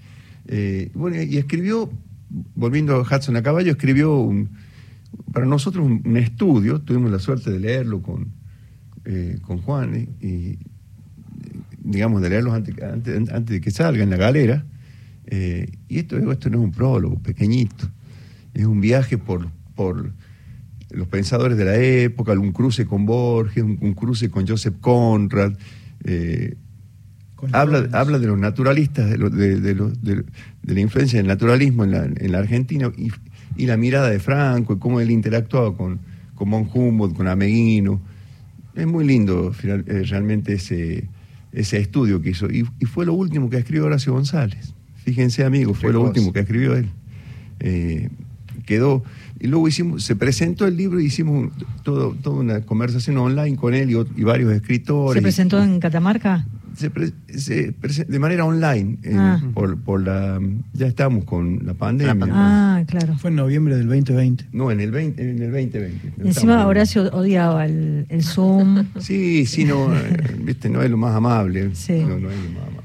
Eh, 0.48 0.90
bueno, 0.94 1.20
y 1.22 1.37
escribió, 1.37 1.90
volviendo 2.55 2.96
a 2.96 3.03
Hudson 3.03 3.37
a 3.37 3.42
caballo, 3.42 3.72
escribió 3.72 4.16
un- 4.16 4.48
para 5.33 5.46
nosotros 5.46 5.87
un, 5.87 6.03
un 6.05 6.16
estudio, 6.16 6.81
tuvimos 6.81 7.11
la 7.11 7.18
suerte 7.18 7.51
de 7.51 7.61
leerlo 7.61 8.03
con, 8.03 8.29
eh, 9.05 9.38
con 9.42 9.59
Juan, 9.59 9.94
eh, 9.94 10.09
y 10.20 10.59
digamos, 11.83 12.20
de 12.22 12.31
leerlos 12.31 12.55
antes, 12.55 12.74
antes, 12.83 13.16
antes 13.31 13.46
de 13.46 13.61
que 13.61 13.70
salga 13.70 14.03
en 14.03 14.11
la 14.11 14.16
galera. 14.16 14.64
Y 15.31 15.98
esto, 15.98 16.16
esto 16.33 16.48
no 16.51 16.59
es 16.59 16.64
un 16.64 16.72
prólogo, 16.72 17.18
pequeñito. 17.18 17.90
Es 18.55 18.64
un 18.64 18.81
viaje 18.81 19.18
por, 19.18 19.48
por 19.74 20.12
los 20.90 21.07
pensadores 21.09 21.57
de 21.59 21.64
la 21.64 21.77
época, 21.77 22.33
un 22.33 22.53
cruce 22.53 22.87
con 22.87 23.05
Borges, 23.07 23.62
un, 23.62 23.79
un 23.81 23.94
cruce 23.94 24.31
con 24.31 24.46
Joseph 24.46 24.74
Conrad. 24.81 25.53
eh, 26.05 26.55
Con 27.35 27.55
habla, 27.55 27.88
habla 27.92 28.18
de 28.18 28.27
los 28.27 28.38
naturalistas, 28.38 29.09
de, 29.11 29.18
lo- 29.18 29.31
de- 29.31 29.61
de 29.61 29.74
lo- 29.74 29.90
de- 29.90 30.24
de 30.62 30.74
la 30.74 30.81
influencia 30.81 31.18
del 31.18 31.27
naturalismo 31.29 31.85
en 31.85 31.90
la, 31.92 32.05
en 32.05 32.33
la 32.33 32.38
Argentina 32.38 32.90
y, 32.96 33.11
y 33.57 33.66
la 33.66 33.77
mirada 33.77 34.09
de 34.11 34.18
Franco 34.18 34.74
y 34.74 34.79
cómo 34.79 35.01
él 35.01 35.11
interactuaba 35.11 35.77
con, 35.77 36.01
con 36.35 36.51
von 36.51 36.68
Humboldt, 36.72 37.16
con 37.16 37.29
Ameguino. 37.29 38.01
Es 38.74 38.87
muy 38.87 39.05
lindo 39.07 39.53
eh, 39.62 40.03
realmente 40.09 40.55
ese, 40.55 41.09
ese 41.53 41.79
estudio 41.79 42.20
que 42.22 42.31
hizo. 42.31 42.46
Y, 42.51 42.64
y 42.81 42.85
fue 42.87 43.05
lo 43.07 43.12
último 43.14 43.51
que 43.51 43.57
escribió 43.59 43.87
Horacio 43.87 44.12
González. 44.12 44.74
Fíjense, 45.05 45.44
amigos, 45.44 45.79
fue 45.79 45.92
lo 45.92 46.03
último 46.03 46.33
que 46.33 46.40
escribió 46.40 46.74
él. 46.77 46.90
Eh, 47.61 48.09
quedó. 48.66 49.03
Y 49.40 49.46
luego 49.46 49.68
hicimos, 49.68 50.03
se 50.05 50.16
presentó 50.16 50.66
el 50.66 50.77
libro 50.77 51.01
y 51.01 51.07
hicimos 51.07 51.51
todo, 51.83 52.14
toda 52.22 52.37
una 52.40 52.61
conversación 52.62 53.16
online 53.18 53.57
con 53.57 53.72
él 53.74 53.90
y, 54.16 54.22
varios 54.24 54.53
escritores. 54.53 55.14
¿Se 55.14 55.20
y- 55.20 55.22
presentó 55.22 55.62
en 55.62 55.79
Catamarca? 55.81 56.44
se 56.77 56.90
pre- 56.90 57.11
se 57.37 57.72
prese- 57.74 58.07
de 58.07 58.18
manera 58.20 58.44
online 58.44 58.98
eh, 59.03 59.12
Ah. 59.16 59.40
por, 59.53 59.77
por 59.81 60.01
la 60.01 60.40
ya 60.74 60.87
estamos 60.87 61.24
con 61.24 61.66
la 61.66 61.74
pandemia 61.74 62.14
La 62.27 62.77
Ah, 62.77 62.85
claro. 62.87 63.16
Fue 63.18 63.31
en 63.31 63.37
noviembre 63.37 63.77
del 63.77 63.88
2020. 63.88 64.44
no 64.53 64.70
en 64.70 64.79
el 64.79 64.92
20 64.92 65.20
en 65.20 65.42
el 65.42 65.51
2020 65.51 66.12
No 66.18 66.27
Encima 66.27 66.64
Horacio 66.68 67.11
odiaba 67.12 67.66
el, 67.66 68.07
el 68.09 68.22
Zoom. 68.22 68.85
sí 69.01 69.44
sí 69.46 69.64
no 69.64 69.92
eh, 69.92 70.37
viste 70.40 70.68
no 70.68 70.81
es 70.81 70.88
lo 70.88 70.96
más 70.96 71.16
amable 71.16 71.74
Sí. 71.74 71.94
no, 71.98 72.16
no 72.16 72.31
es 72.31 72.37
lo 72.44 72.51
más 72.61 72.68
amable 72.68 72.78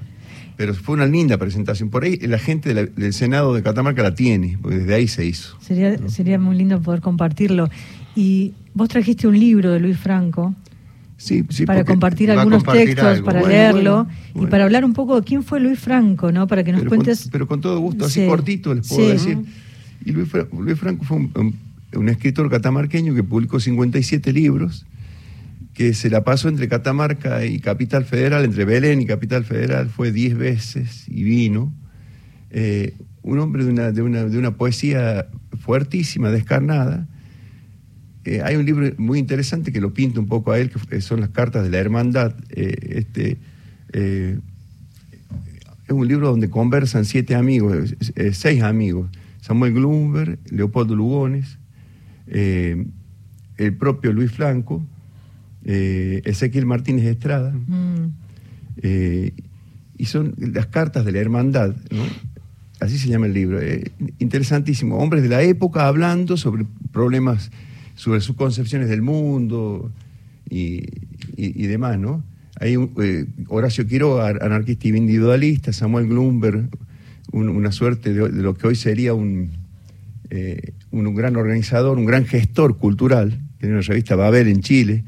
pero 0.66 0.74
fue 0.74 0.96
una 0.96 1.06
linda 1.06 1.38
presentación 1.38 1.90
por 1.90 2.06
ahí 2.06 2.18
la 2.20 2.40
gente 2.40 2.70
de 2.74 2.76
la- 2.76 2.86
del 2.86 3.12
senado 3.12 3.54
de 3.54 3.62
Catamarca 3.62 4.02
la 4.02 4.16
tiene 4.16 4.58
porque 4.62 4.78
desde 4.78 4.94
ahí 4.96 5.10
se 5.10 5.26
hizo 5.26 5.58
Sería, 5.60 5.98
sería 6.08 6.40
muy 6.40 6.56
lindo 6.56 6.82
poder 6.82 7.02
compartirlo. 7.02 7.70
Y 8.16 8.54
vos 8.74 8.88
trajiste 8.88 9.28
un 9.28 9.38
libro 9.38 9.72
de 9.74 9.82
Luis 9.82 9.98
Franco 9.98 10.56
sí 11.18 11.44
sí 11.50 11.66
para 11.66 11.84
compartir 11.84 12.32
algunos 12.32 12.64
compartir 12.64 12.86
textos, 12.86 13.06
algo. 13.08 13.26
para 13.26 13.40
Bueno, 13.42 13.54
leerlo 13.54 14.08
bueno, 14.34 14.48
y 14.48 14.50
para 14.52 14.64
hablar 14.64 14.86
un 14.86 14.94
poco 14.94 15.20
de 15.20 15.26
quién 15.28 15.44
fue 15.44 15.60
Luis 15.60 15.80
Franco, 15.80 16.32
¿no? 16.32 16.48
Para 16.48 16.64
que 16.64 16.72
nos 16.72 16.80
pero, 16.82 16.90
con, 16.92 16.98
cuentes. 17.00 17.28
pero 17.30 17.46
con 17.46 17.60
todo 17.60 17.78
gusto, 17.80 18.06
así 18.06 18.22
Sí. 18.22 18.28
cortito 18.28 18.74
les 18.74 18.88
puedo 18.88 19.10
decir. 19.10 19.40
Y 20.06 20.12
Luis, 20.14 20.30
Luis 20.58 20.80
Franco 20.80 21.04
fue 21.04 21.18
un, 21.18 21.32
un- 21.36 21.56
un 22.00 22.08
escritor 22.10 22.50
catamarqueño 22.50 23.14
que 23.14 23.24
publicó 23.24 23.60
57 23.60 24.32
libros, 24.32 24.86
que 25.74 25.94
se 25.94 26.10
la 26.10 26.24
pasó 26.24 26.50
entre 26.50 26.68
Catamarca 26.68 27.46
y 27.46 27.60
Capital 27.60 28.06
Federal, 28.06 28.46
entre 28.46 28.66
Belén 28.66 29.02
y 29.02 29.06
Capital 29.06 29.44
Federal, 29.44 29.90
fue 29.90 30.12
10 30.12 30.38
veces 30.38 31.06
y 31.08 31.24
vino. 31.24 31.74
Eh, 32.52 32.94
un 33.24 33.40
hombre 33.40 33.64
de 33.64 33.72
una, 33.72 33.92
de, 33.92 34.02
una, 34.04 34.24
de 34.26 34.38
una 34.38 34.56
poesía 34.56 35.28
fuertísima, 35.60 36.30
descarnada. 36.30 37.08
Eh, 38.26 38.42
hay 38.44 38.56
un 38.56 38.66
libro 38.66 38.92
muy 38.98 39.18
interesante 39.18 39.72
que 39.72 39.82
lo 39.82 39.94
pinta 39.94 40.20
un 40.20 40.28
poco 40.28 40.52
a 40.52 40.60
él, 40.60 40.70
que 40.70 41.02
son 41.02 41.22
las 41.22 41.30
cartas 41.30 41.64
de 41.64 41.70
la 41.72 41.80
hermandad. 41.80 42.36
Eh, 42.52 42.76
este, 42.98 43.38
es 43.94 44.40
un 45.90 46.08
libro 46.08 46.30
donde 46.30 46.50
conversan 46.50 47.06
siete 47.06 47.34
amigos, 47.34 47.96
seis 48.34 48.62
amigos. 48.62 49.10
Samuel 49.42 49.74
Glumber, 49.74 50.40
Leopoldo 50.50 50.96
Lugones, 50.96 51.58
el 52.28 53.78
propio 53.78 54.14
Luis 54.14 54.32
Franco, 54.32 54.86
eh, 55.66 56.22
Ezequiel 56.26 56.66
Martínez 56.66 57.06
Estrada, 57.06 57.52
Mm, 57.52 58.12
eh, 58.82 59.32
y 59.98 60.06
son 60.06 60.34
las 60.38 60.68
cartas 60.68 61.06
de 61.06 61.12
la 61.12 61.20
hermandad, 61.20 61.76
¿no? 61.92 62.04
así 62.80 62.98
se 62.98 63.08
llama 63.08 63.28
el 63.28 63.34
libro, 63.34 63.62
eh, 63.62 63.92
interesantísimo, 64.20 64.98
hombres 64.98 65.24
de 65.24 65.30
la 65.30 65.42
época 65.44 65.88
hablando 65.88 66.36
sobre 66.38 66.66
problemas, 66.92 67.52
sobre 67.96 68.20
sus 68.22 68.36
concepciones 68.36 68.90
del 68.90 69.02
mundo 69.02 69.92
y, 70.50 70.80
y- 71.38 71.64
y 71.64 71.68
demás, 71.68 71.98
¿no? 72.00 72.24
Hay 72.60 72.76
un, 72.78 72.92
Horacio 73.48 73.86
Quiroga, 73.88 74.28
anarquista 74.42 74.88
y 74.88 74.92
individualista, 74.98 75.72
Samuel 75.74 76.08
Glumber, 76.08 76.66
un- 77.32 77.50
una 77.50 77.72
suerte 77.72 78.14
de, 78.14 78.30
de 78.30 78.42
lo 78.42 78.56
que 78.56 78.68
hoy 78.68 78.76
sería 78.76 79.14
un, 79.14 79.52
un, 80.92 81.08
un 81.08 81.16
gran 81.16 81.36
organizador, 81.36 81.98
un 81.98 82.06
gran 82.06 82.26
gestor 82.26 82.78
cultural, 82.78 83.40
tiene 83.60 83.76
una 83.76 83.84
revista 83.84 84.16
Babel 84.16 84.48
en 84.48 84.62
Chile. 84.62 85.04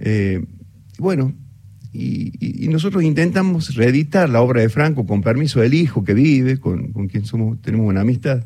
Eh, 0.00 0.44
bueno, 0.98 1.34
y, 1.92 2.68
nosotros 2.68 3.02
intentamos 3.02 3.74
reeditar 3.74 4.28
la 4.30 4.40
obra 4.42 4.60
de 4.60 4.68
Franco 4.68 5.06
con 5.06 5.22
permiso 5.22 5.60
del 5.60 5.74
hijo 5.74 6.04
que 6.04 6.14
vive, 6.14 6.58
con, 6.58 6.92
con 6.92 7.08
quien 7.08 7.24
somos, 7.24 7.60
tenemos 7.62 7.86
una 7.88 8.02
amistad. 8.02 8.44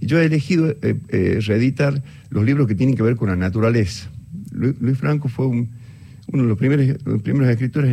Y 0.00 0.06
yo 0.06 0.18
he 0.20 0.24
elegido 0.24 0.70
eh, 0.82 0.98
eh, 1.08 1.38
reeditar 1.46 2.02
los 2.30 2.44
libros 2.44 2.66
que 2.66 2.74
tienen 2.74 2.96
que 2.96 3.02
ver 3.02 3.16
con 3.16 3.28
la 3.28 3.36
naturaleza. 3.36 4.10
Lu- 4.50 4.74
Luis 4.80 4.98
Franco 4.98 5.28
fue 5.28 5.46
un- 5.46 5.70
uno 6.32 6.42
de 6.44 6.48
los 6.48 6.58
primeros, 6.58 6.96
primeros 7.22 7.48
escritores, 7.48 7.92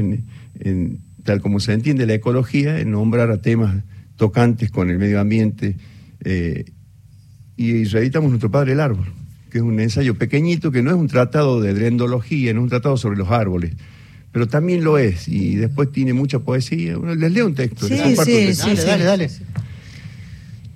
en, 0.60 1.00
tal 1.24 1.42
como 1.42 1.60
se 1.60 1.74
entiende 1.74 2.06
la 2.06 2.14
ecología, 2.16 2.80
en 2.80 2.92
nombrar 2.92 3.30
a 3.32 3.42
temas 3.42 3.84
tocantes 4.16 4.72
con 4.72 4.90
el 4.90 4.98
medio 4.98 5.20
ambiente. 5.20 5.76
y 7.60 7.84
reeditamos 7.86 8.30
Nuestro 8.30 8.52
Padre 8.52 8.74
el 8.74 8.80
Árbol, 8.80 9.08
que 9.50 9.60
es 9.60 9.64
un 9.64 9.80
ensayo 9.80 10.16
pequeñito 10.16 10.72
que 10.72 10.82
no 10.82 10.90
es 10.92 10.96
un 10.98 11.08
tratado 11.08 11.62
de 11.62 11.74
drendología, 11.74 12.54
no 12.54 12.60
es 12.62 12.64
un 12.64 12.70
tratado 12.70 12.98
sobre 12.98 13.18
los 13.18 13.30
árboles, 13.32 13.74
pero 14.32 14.48
también 14.48 14.84
lo 14.84 14.98
es, 14.98 15.28
y 15.28 15.56
después 15.56 15.92
tiene 15.92 16.14
mucha 16.14 16.40
poesía. 16.40 16.98
Bueno, 16.98 17.16
les 17.16 17.32
leo 17.32 17.46
un 17.48 17.56
texto. 17.56 17.88
les 17.88 17.98
Sí, 18.00 18.04
comparto 18.04 18.32
un 18.32 18.38
sí, 18.38 18.46
texto. 18.46 18.64
sí, 18.64 18.70
Dale, 18.70 18.82
sí. 18.82 18.88
dale, 18.88 19.04
dale. 19.04 19.30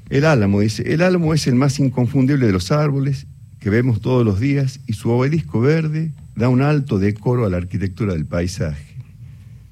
El 0.09 0.25
álamo 0.25 0.59
dice, 0.59 0.93
el 0.93 1.01
álamo 1.01 1.33
es 1.33 1.47
el 1.47 1.55
más 1.55 1.79
inconfundible 1.79 2.45
de 2.45 2.51
los 2.51 2.71
árboles 2.71 3.27
que 3.59 3.69
vemos 3.69 4.01
todos 4.01 4.25
los 4.25 4.39
días 4.39 4.79
y 4.87 4.93
su 4.93 5.09
obelisco 5.09 5.61
verde 5.61 6.11
da 6.35 6.49
un 6.49 6.61
alto 6.61 6.99
decoro 6.99 7.45
a 7.45 7.49
la 7.49 7.57
arquitectura 7.57 8.13
del 8.13 8.25
paisaje. 8.25 8.95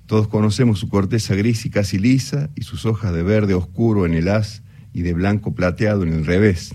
Todos 0.05 0.27
conocemos 0.27 0.79
su 0.79 0.87
corteza 0.89 1.35
gris 1.35 1.65
y 1.65 1.69
casi 1.69 1.97
lisa 1.99 2.49
y 2.55 2.61
sus 2.63 2.85
hojas 2.85 3.13
de 3.13 3.21
verde 3.23 3.53
oscuro 3.53 4.05
en 4.05 4.13
el 4.13 4.29
haz 4.29 4.61
y 4.93 5.01
de 5.01 5.13
blanco 5.13 5.53
plateado 5.53 6.03
en 6.03 6.13
el 6.13 6.25
revés, 6.25 6.73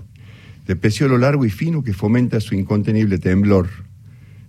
de 0.67 0.77
peciolo 0.77 1.19
largo 1.19 1.45
y 1.45 1.51
fino 1.51 1.83
que 1.83 1.93
fomenta 1.93 2.41
su 2.41 2.55
incontenible 2.55 3.19
temblor. 3.19 3.69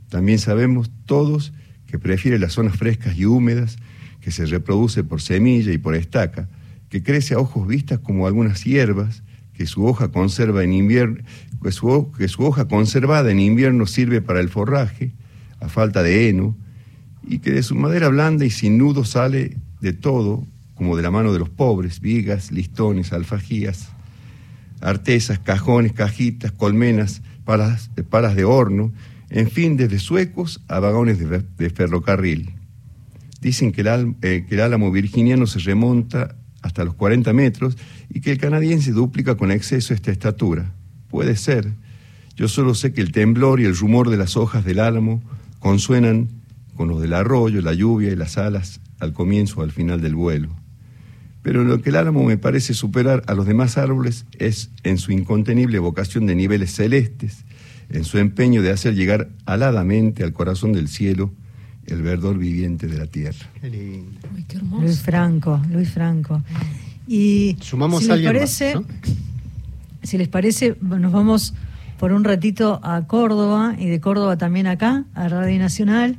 También 0.10 0.40
sabemos 0.40 0.92
todos 1.06 1.54
que 1.88 2.00
prefiere 2.00 2.40
las 2.40 2.54
zonas 2.54 2.78
frescas 2.78 3.18
y 3.18 3.26
húmedas, 3.26 3.78
que 4.22 4.32
se 4.32 4.46
reproduce 4.46 5.04
por 5.04 5.22
semilla 5.22 5.72
y 5.72 5.78
por 5.78 5.96
estaca, 5.96 6.50
que 6.90 7.04
crece 7.04 7.34
a 7.34 7.40
ojos 7.40 7.68
vistas 7.68 8.00
como 8.00 8.28
algunas 8.28 8.64
hierbas, 8.64 9.24
que 9.54 9.66
su 9.66 9.86
hoja 9.86 10.10
conserva 10.12 10.64
en 10.64 10.74
invierno, 10.74 11.24
que 11.62 11.72
su, 11.72 12.12
que 12.18 12.28
su 12.28 12.44
hoja 12.44 12.68
conservada 12.68 13.32
en 13.32 13.40
invierno 13.40 13.86
sirve 13.86 14.22
para 14.22 14.40
el 14.40 14.50
forraje, 14.50 15.14
a 15.60 15.70
falta 15.70 16.04
de 16.04 16.30
heno, 16.30 16.56
y 17.28 17.40
que 17.40 17.52
de 17.52 17.64
su 17.64 17.76
madera 17.76 18.10
blanda 18.10 18.46
y 18.46 18.50
sin 18.50 18.78
nudo 18.78 19.04
sale 19.04 19.58
de 19.82 19.94
todo, 19.94 20.46
como 20.76 20.96
de 20.96 21.04
la 21.04 21.12
mano 21.12 21.34
de 21.34 21.40
los 21.40 21.50
pobres, 21.50 22.02
vigas, 22.02 22.52
listones, 22.52 23.14
alfajías, 23.14 23.95
artesas, 24.86 25.40
cajones, 25.40 25.94
cajitas, 25.94 26.52
colmenas, 26.52 27.22
palas, 27.44 27.90
palas 28.10 28.36
de 28.36 28.44
horno, 28.46 28.94
en 29.30 29.50
fin, 29.50 29.76
desde 29.78 30.00
suecos 30.00 30.62
a 30.68 30.80
vagones 30.80 31.20
de, 31.20 31.28
fe- 31.28 31.46
de 31.58 31.70
ferrocarril. 31.70 32.54
Dicen 33.42 33.72
que 33.72 33.82
el, 33.82 34.16
eh, 34.22 34.46
que 34.48 34.56
el 34.56 34.62
álamo 34.62 34.92
virginiano 34.92 35.46
se 35.48 35.60
remonta 35.60 36.36
hasta 36.62 36.84
los 36.84 36.96
40 36.96 37.34
metros 37.34 37.78
y 38.10 38.22
que 38.22 38.32
el 38.32 38.38
canadiense 38.38 38.92
duplica 38.92 39.36
con 39.36 39.52
exceso 39.52 39.94
esta 39.94 40.12
estatura. 40.12 40.72
Puede 41.10 41.36
ser. 41.36 41.74
Yo 42.36 42.48
solo 42.48 42.74
sé 42.76 42.92
que 42.94 43.02
el 43.02 43.12
temblor 43.12 43.60
y 43.62 43.66
el 43.66 43.76
rumor 43.78 44.10
de 44.10 44.18
las 44.18 44.36
hojas 44.38 44.66
del 44.66 44.80
álamo 44.80 45.22
consuenan 45.60 46.28
con 46.76 46.88
los 46.90 47.02
del 47.02 47.14
arroyo, 47.14 47.62
la 47.62 47.74
lluvia 47.74 48.12
y 48.12 48.16
las 48.16 48.38
alas 48.38 48.82
al 49.00 49.14
comienzo 49.14 49.60
o 49.62 49.64
al 49.64 49.72
final 49.72 50.02
del 50.02 50.16
vuelo. 50.16 50.50
Pero 51.46 51.64
lo 51.64 51.80
que 51.80 51.92
el 51.92 51.96
álamo 51.96 52.24
me 52.24 52.40
parece 52.40 52.74
superar 52.74 53.22
a 53.28 53.36
los 53.36 53.46
demás 53.46 53.78
árboles 53.78 54.26
es 54.40 54.72
en 54.82 54.98
su 54.98 55.12
incontenible 55.12 55.78
vocación 55.78 56.26
de 56.26 56.34
niveles 56.34 56.74
celestes, 56.74 57.46
en 57.92 58.04
su 58.04 58.18
empeño 58.18 58.64
de 58.64 58.72
hacer 58.72 58.96
llegar 58.96 59.30
aladamente 59.46 60.24
al 60.24 60.34
corazón 60.34 60.74
del 60.74 60.88
cielo 60.88 61.32
el 61.86 62.02
verdor 62.02 62.40
viviente 62.40 62.88
de 62.88 62.98
la 62.98 63.06
tierra. 63.06 63.46
Qué 63.62 63.70
lindo. 63.70 64.20
Ay, 64.36 64.44
qué 64.48 64.58
hermoso. 64.58 64.82
Luis 64.82 65.02
Franco, 65.02 65.62
Luis 65.70 65.92
Franco. 65.92 66.42
Y 67.08 67.58
Sumamos 67.62 68.00
si 68.00 68.06
a 68.06 68.16
les 68.16 68.26
alguien 68.26 68.34
parece, 68.34 68.76
más, 68.76 68.84
¿no? 68.84 68.88
si 70.02 70.18
les 70.18 70.28
parece, 70.28 70.76
nos 70.82 71.12
vamos 71.12 71.54
por 72.00 72.12
un 72.12 72.24
ratito 72.24 72.80
a 72.82 73.06
Córdoba 73.06 73.76
y 73.78 73.86
de 73.86 74.00
Córdoba 74.00 74.36
también 74.36 74.66
acá, 74.66 75.06
a 75.14 75.28
Radio 75.28 75.60
Nacional, 75.60 76.18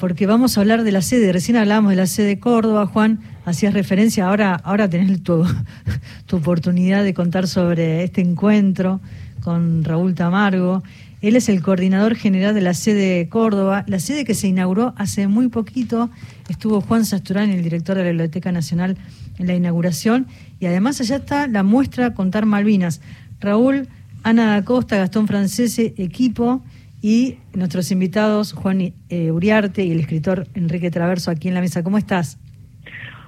porque 0.00 0.26
vamos 0.26 0.56
a 0.56 0.62
hablar 0.62 0.82
de 0.82 0.92
la 0.92 1.02
sede. 1.02 1.30
Recién 1.30 1.58
hablábamos 1.58 1.90
de 1.90 1.96
la 1.96 2.06
sede 2.06 2.28
de 2.28 2.38
Córdoba, 2.38 2.86
Juan, 2.86 3.20
hacías 3.44 3.74
referencia, 3.74 4.26
ahora, 4.26 4.54
ahora 4.54 4.88
tenés 4.88 5.22
tu, 5.22 5.44
tu 6.26 6.36
oportunidad 6.38 7.04
de 7.04 7.12
contar 7.12 7.46
sobre 7.46 8.02
este 8.02 8.22
encuentro 8.22 9.00
con 9.42 9.84
Raúl 9.84 10.14
Tamargo. 10.14 10.82
Él 11.20 11.36
es 11.36 11.50
el 11.50 11.60
coordinador 11.60 12.16
general 12.16 12.54
de 12.54 12.62
la 12.62 12.72
sede 12.72 13.18
de 13.18 13.28
Córdoba, 13.28 13.84
la 13.88 14.00
sede 14.00 14.24
que 14.24 14.34
se 14.34 14.48
inauguró 14.48 14.94
hace 14.96 15.28
muy 15.28 15.48
poquito. 15.48 16.08
Estuvo 16.48 16.80
Juan 16.80 17.04
Sasturán, 17.04 17.50
el 17.50 17.62
director 17.62 17.98
de 17.98 18.04
la 18.04 18.10
Biblioteca 18.10 18.52
Nacional, 18.52 18.96
en 19.38 19.46
la 19.46 19.54
inauguración. 19.54 20.26
Y 20.60 20.66
además 20.66 20.98
allá 21.02 21.16
está 21.16 21.46
la 21.46 21.62
muestra 21.62 22.14
Contar 22.14 22.46
Malvinas. 22.46 23.02
Raúl, 23.38 23.86
Ana 24.22 24.56
Acosta, 24.56 24.96
Gastón 24.96 25.26
Francese, 25.26 25.92
equipo 25.98 26.62
y 27.02 27.36
nuestros 27.54 27.90
invitados 27.90 28.52
Juan 28.52 28.92
eh, 29.08 29.30
Uriarte 29.30 29.84
y 29.84 29.92
el 29.92 30.00
escritor 30.00 30.46
Enrique 30.54 30.90
Traverso 30.90 31.30
aquí 31.30 31.48
en 31.48 31.54
la 31.54 31.60
mesa. 31.60 31.82
¿Cómo 31.82 31.98
estás? 31.98 32.38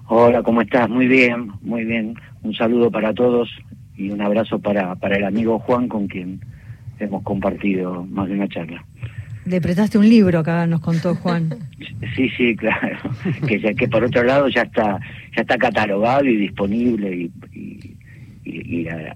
Hola, 0.08 0.42
¿cómo 0.42 0.60
estás? 0.60 0.88
Muy 0.88 1.06
bien, 1.06 1.52
muy 1.62 1.84
bien. 1.84 2.14
Un 2.42 2.54
saludo 2.54 2.90
para 2.90 3.14
todos 3.14 3.48
y 3.96 4.10
un 4.10 4.20
abrazo 4.20 4.58
para, 4.58 4.94
para 4.96 5.16
el 5.16 5.24
amigo 5.24 5.58
Juan 5.58 5.88
con 5.88 6.06
quien 6.06 6.40
hemos 6.98 7.22
compartido 7.22 8.04
más 8.04 8.28
de 8.28 8.34
una 8.34 8.48
charla. 8.48 8.84
Le 9.44 9.60
prestaste 9.60 9.98
un 9.98 10.08
libro 10.08 10.38
acá, 10.38 10.66
nos 10.66 10.80
contó 10.80 11.14
Juan. 11.14 11.50
Sí, 12.14 12.28
sí, 12.36 12.54
claro. 12.54 12.98
que, 13.46 13.58
ya, 13.58 13.72
que 13.72 13.88
por 13.88 14.04
otro 14.04 14.22
lado 14.22 14.46
ya 14.48 14.62
está 14.62 15.00
ya 15.34 15.42
está 15.42 15.56
catalogado 15.56 16.26
y 16.26 16.36
disponible 16.36 17.16
y, 17.16 17.30
y, 17.54 17.96
y 18.44 18.88
a, 18.88 19.14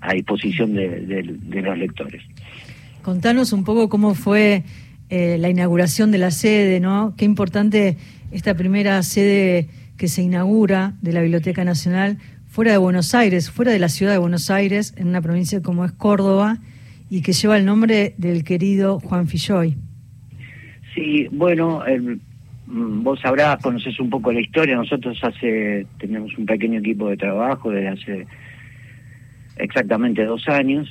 a, 0.00 0.14
disposición 0.14 0.74
de, 0.74 0.88
de, 1.00 1.22
de, 1.22 1.62
los 1.62 1.78
lectores. 1.78 2.22
Contanos 3.04 3.52
un 3.52 3.64
poco 3.64 3.90
cómo 3.90 4.14
fue 4.14 4.64
eh, 5.10 5.36
la 5.38 5.50
inauguración 5.50 6.10
de 6.10 6.16
la 6.16 6.30
sede, 6.30 6.80
¿no? 6.80 7.12
Qué 7.18 7.26
importante 7.26 7.98
esta 8.32 8.54
primera 8.54 9.02
sede 9.02 9.68
que 9.98 10.08
se 10.08 10.22
inaugura 10.22 10.94
de 11.02 11.12
la 11.12 11.20
Biblioteca 11.20 11.64
Nacional 11.64 12.16
fuera 12.46 12.72
de 12.72 12.78
Buenos 12.78 13.14
Aires, 13.14 13.50
fuera 13.50 13.72
de 13.72 13.78
la 13.78 13.90
ciudad 13.90 14.12
de 14.12 14.16
Buenos 14.16 14.50
Aires, 14.50 14.94
en 14.96 15.08
una 15.08 15.20
provincia 15.20 15.60
como 15.60 15.84
es 15.84 15.92
Córdoba 15.92 16.56
y 17.10 17.20
que 17.20 17.34
lleva 17.34 17.58
el 17.58 17.66
nombre 17.66 18.14
del 18.16 18.42
querido 18.42 19.00
Juan 19.00 19.28
Filloy. 19.28 19.76
Sí, 20.94 21.28
bueno, 21.30 21.84
el, 21.84 22.22
vos 22.66 23.20
sabrás, 23.20 23.62
conoces 23.62 24.00
un 24.00 24.08
poco 24.08 24.32
la 24.32 24.40
historia. 24.40 24.76
Nosotros 24.76 25.18
hace 25.22 25.86
tenemos 25.98 26.38
un 26.38 26.46
pequeño 26.46 26.78
equipo 26.78 27.10
de 27.10 27.18
trabajo 27.18 27.70
desde 27.70 27.88
hace 27.88 28.26
exactamente 29.58 30.24
dos 30.24 30.48
años 30.48 30.90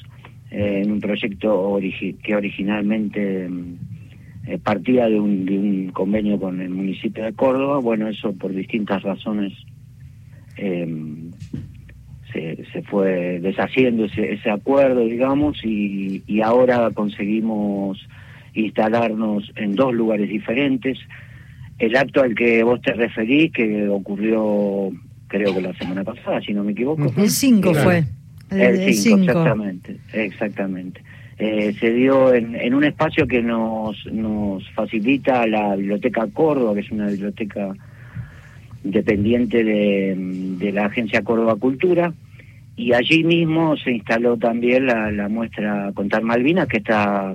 eh, 0.53 0.81
en 0.83 0.91
un 0.91 0.99
proyecto 0.99 1.59
origi 1.59 2.13
que 2.13 2.35
originalmente 2.35 3.49
eh, 4.45 4.59
partía 4.59 5.07
de 5.09 5.19
un, 5.19 5.47
de 5.47 5.57
un 5.57 5.87
convenio 5.91 6.39
con 6.39 6.61
el 6.61 6.69
municipio 6.69 7.23
de 7.23 7.33
Córdoba. 7.33 7.79
Bueno, 7.79 8.07
eso 8.07 8.33
por 8.33 8.53
distintas 8.53 9.01
razones 9.01 9.51
eh, 10.57 10.87
se, 12.31 12.63
se, 12.71 12.83
fue 12.83 13.39
deshaciendo 13.39 14.05
ese, 14.05 14.33
ese 14.33 14.51
acuerdo, 14.51 15.05
digamos, 15.05 15.57
y, 15.65 16.21
y, 16.27 16.41
ahora 16.41 16.91
conseguimos 16.91 17.97
instalarnos 18.53 19.51
en 19.55 19.73
dos 19.73 19.91
lugares 19.91 20.29
diferentes. 20.29 20.99
El 21.79 21.95
acto 21.95 22.21
al 22.21 22.35
que 22.35 22.61
vos 22.61 22.79
te 22.79 22.93
referís, 22.93 23.51
que 23.51 23.87
ocurrió 23.87 24.91
creo 25.25 25.51
que 25.51 25.61
la 25.61 25.73
semana 25.73 26.03
pasada, 26.03 26.41
si 26.41 26.53
no 26.53 26.63
me 26.63 26.73
equivoco. 26.73 27.11
El 27.17 27.29
5 27.31 27.73
fue. 27.73 28.03
El 28.61 28.93
5, 28.93 29.19
exactamente, 29.21 29.97
exactamente. 30.13 31.01
Eh, 31.37 31.75
se 31.79 31.91
dio 31.91 32.33
en, 32.33 32.55
en, 32.55 32.73
un 32.73 32.83
espacio 32.83 33.27
que 33.27 33.41
nos, 33.41 34.05
nos 34.05 34.69
facilita 34.71 35.47
la 35.47 35.75
Biblioteca 35.75 36.27
Córdoba, 36.31 36.75
que 36.75 36.81
es 36.81 36.91
una 36.91 37.07
biblioteca 37.07 37.73
dependiente 38.83 39.63
de, 39.63 40.15
de 40.59 40.71
la 40.71 40.85
Agencia 40.85 41.23
Córdoba 41.23 41.55
Cultura, 41.55 42.13
y 42.75 42.93
allí 42.93 43.23
mismo 43.23 43.77
se 43.77 43.91
instaló 43.91 44.37
también 44.37 44.87
la, 44.87 45.11
la 45.11 45.29
muestra 45.29 45.91
Contar 45.93 46.23
Malvinas, 46.23 46.67
que 46.67 46.77
está 46.77 47.33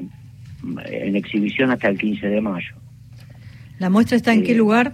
en 0.87 1.16
exhibición 1.16 1.71
hasta 1.71 1.89
el 1.89 1.99
15 1.99 2.27
de 2.29 2.41
mayo. 2.41 2.75
¿La 3.79 3.91
muestra 3.91 4.16
está 4.16 4.33
en 4.33 4.41
eh, 4.41 4.45
qué 4.45 4.55
lugar? 4.55 4.93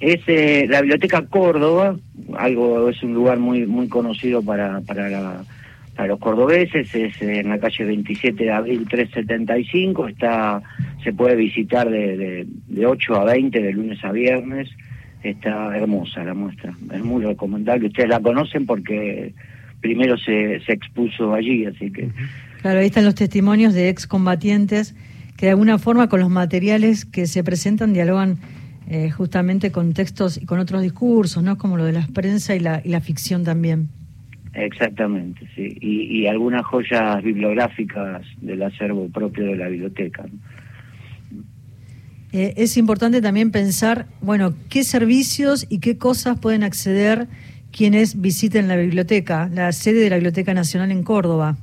Es 0.00 0.20
eh, 0.26 0.66
la 0.68 0.80
Biblioteca 0.80 1.26
Córdoba, 1.26 1.96
algo 2.36 2.88
es 2.88 3.02
un 3.02 3.14
lugar 3.14 3.38
muy 3.38 3.66
muy 3.66 3.88
conocido 3.88 4.42
para, 4.42 4.80
para, 4.80 5.08
la, 5.08 5.44
para 5.94 6.08
los 6.08 6.18
cordobeses, 6.18 6.94
es 6.94 7.20
en 7.20 7.50
la 7.50 7.58
calle 7.58 7.84
27 7.84 8.44
de 8.44 8.50
abril 8.50 8.86
375, 8.88 10.08
está 10.08 10.62
se 11.04 11.12
puede 11.12 11.36
visitar 11.36 11.88
de, 11.88 12.16
de, 12.16 12.46
de 12.68 12.86
8 12.86 13.14
a 13.14 13.24
20 13.24 13.60
de 13.60 13.72
lunes 13.72 14.02
a 14.02 14.12
viernes 14.12 14.70
está 15.22 15.76
hermosa 15.76 16.24
la 16.24 16.34
muestra, 16.34 16.72
es 16.92 17.02
muy 17.02 17.24
recomendable. 17.24 17.88
Ustedes 17.88 18.08
la 18.08 18.20
conocen 18.20 18.66
porque 18.66 19.34
primero 19.80 20.16
se, 20.16 20.60
se 20.60 20.72
expuso 20.72 21.34
allí, 21.34 21.66
así 21.66 21.90
que... 21.90 22.08
Claro, 22.62 22.80
ahí 22.80 22.86
están 22.86 23.04
los 23.04 23.14
testimonios 23.14 23.74
de 23.74 23.88
excombatientes 23.88 24.94
que 25.36 25.46
de 25.46 25.52
alguna 25.52 25.78
forma 25.78 26.08
con 26.08 26.20
los 26.20 26.30
materiales 26.30 27.06
que 27.06 27.26
se 27.26 27.42
presentan 27.42 27.92
dialogan 27.92 28.38
eh, 28.90 29.08
justamente 29.08 29.70
con 29.70 29.94
textos 29.94 30.36
y 30.36 30.46
con 30.46 30.58
otros 30.58 30.82
discursos, 30.82 31.44
¿no? 31.44 31.56
Como 31.56 31.76
lo 31.76 31.84
de 31.84 31.92
la 31.92 32.06
prensa 32.12 32.56
y 32.56 32.58
la, 32.60 32.82
y 32.84 32.88
la 32.88 33.00
ficción 33.00 33.44
también. 33.44 33.88
Exactamente, 34.52 35.48
sí. 35.54 35.78
Y, 35.80 36.22
y 36.22 36.26
algunas 36.26 36.66
joyas 36.66 37.22
bibliográficas 37.22 38.22
del 38.40 38.64
acervo 38.64 39.08
propio 39.08 39.46
de 39.46 39.56
la 39.56 39.68
biblioteca. 39.68 40.24
¿no? 40.24 41.40
Eh, 42.32 42.54
es 42.56 42.76
importante 42.76 43.22
también 43.22 43.52
pensar, 43.52 44.06
bueno, 44.20 44.54
qué 44.68 44.82
servicios 44.82 45.68
y 45.70 45.78
qué 45.78 45.96
cosas 45.96 46.40
pueden 46.40 46.64
acceder 46.64 47.28
quienes 47.70 48.20
visiten 48.20 48.66
la 48.66 48.74
biblioteca, 48.74 49.48
la 49.52 49.70
sede 49.70 50.00
de 50.00 50.10
la 50.10 50.16
Biblioteca 50.16 50.52
Nacional 50.52 50.90
en 50.90 51.04
Córdoba. 51.04 51.56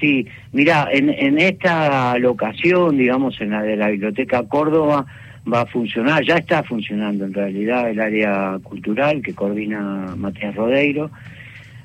Sí, 0.00 0.26
mira, 0.52 0.88
en, 0.92 1.08
en 1.08 1.38
esta 1.38 2.18
locación, 2.18 2.98
digamos, 2.98 3.40
en 3.40 3.50
la 3.50 3.62
de 3.62 3.76
la 3.76 3.88
Biblioteca 3.88 4.42
Córdoba, 4.42 5.06
va 5.52 5.62
a 5.62 5.66
funcionar, 5.66 6.24
ya 6.24 6.36
está 6.36 6.62
funcionando 6.62 7.24
en 7.24 7.34
realidad 7.34 7.90
el 7.90 8.00
área 8.00 8.58
cultural 8.62 9.22
que 9.22 9.34
coordina 9.34 10.14
Matías 10.16 10.54
Rodeiro. 10.54 11.10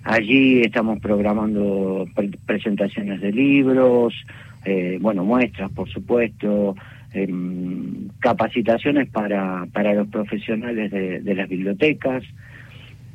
Allí 0.04 0.62
estamos 0.62 1.00
programando 1.00 2.08
pre 2.16 2.32
presentaciones 2.46 3.22
de 3.22 3.32
libros, 3.32 4.14
eh, 4.66 4.98
bueno, 5.00 5.24
muestras, 5.24 5.72
por 5.72 5.88
supuesto, 5.90 6.76
eh, 7.14 7.28
capacitaciones 8.20 9.10
para, 9.10 9.68
para 9.72 9.94
los 9.94 10.08
profesionales 10.08 10.92
de, 10.92 11.20
de 11.20 11.36
las 11.36 11.48
bibliotecas 11.48 12.24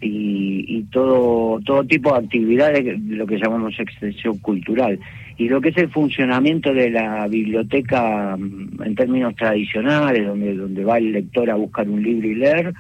y, 0.00 0.64
y, 0.68 0.82
todo, 0.84 1.58
todo 1.64 1.84
tipo 1.84 2.12
de 2.12 2.24
actividades, 2.24 3.00
lo 3.00 3.26
que 3.26 3.38
llamamos 3.38 3.78
extensión 3.80 4.38
cultural. 4.38 4.98
Y 5.38 5.48
lo 5.48 5.60
que 5.60 5.68
es 5.68 5.76
el 5.76 5.90
funcionamiento 5.90 6.72
de 6.72 6.90
la 6.90 7.28
biblioteca 7.28 8.36
mm, 8.36 8.82
en 8.82 8.94
términos 8.94 9.34
tradicionales, 9.36 10.26
donde, 10.26 10.54
donde 10.54 10.84
va 10.84 10.98
el 10.98 11.12
lector 11.12 11.50
a 11.50 11.56
buscar 11.56 11.88
un 11.88 12.02
libro 12.02 12.28
y 12.28 12.34
leer, 12.34 12.72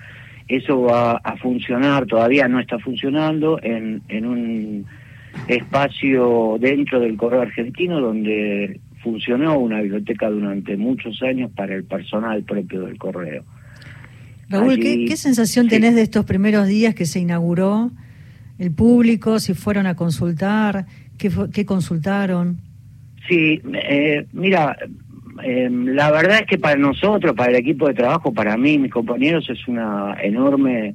eso 0.48 0.82
va 0.82 1.16
a 1.16 1.36
funcionar, 1.36 2.06
todavía 2.06 2.48
no 2.48 2.60
está 2.60 2.78
funcionando, 2.78 3.58
en, 3.62 4.02
en 4.08 4.26
un 4.26 4.86
espacio 5.48 6.56
dentro 6.60 7.00
del 7.00 7.16
correo 7.16 7.42
argentino 7.42 8.00
donde 8.00 8.80
funcionó 9.02 9.58
una 9.58 9.80
biblioteca 9.80 10.30
durante 10.30 10.76
muchos 10.76 11.22
años 11.22 11.50
para 11.54 11.74
el 11.74 11.84
personal 11.84 12.42
propio 12.42 12.82
del 12.82 12.98
correo. 12.98 13.44
Raúl, 14.48 14.72
Allí, 14.72 14.80
¿qué, 14.80 15.04
¿qué, 15.06 15.16
sensación 15.16 15.66
sí. 15.66 15.70
tenés 15.70 15.94
de 15.94 16.02
estos 16.02 16.24
primeros 16.24 16.66
días 16.66 16.94
que 16.94 17.06
se 17.06 17.20
inauguró? 17.20 17.90
El 18.58 18.72
público, 18.72 19.38
si 19.38 19.54
fueron 19.54 19.86
a 19.86 19.96
consultar, 19.96 20.86
qué, 21.18 21.30
qué 21.52 21.64
consultaron. 21.64 22.58
Sí, 23.28 23.60
eh, 23.72 24.26
mira, 24.32 24.76
eh, 25.42 25.68
la 25.70 26.10
verdad 26.10 26.40
es 26.40 26.46
que 26.46 26.58
para 26.58 26.76
nosotros, 26.76 27.34
para 27.34 27.50
el 27.50 27.56
equipo 27.56 27.88
de 27.88 27.94
trabajo, 27.94 28.32
para 28.32 28.56
mí, 28.56 28.78
mis 28.78 28.92
compañeros, 28.92 29.48
es 29.50 29.66
una 29.68 30.16
enorme 30.22 30.94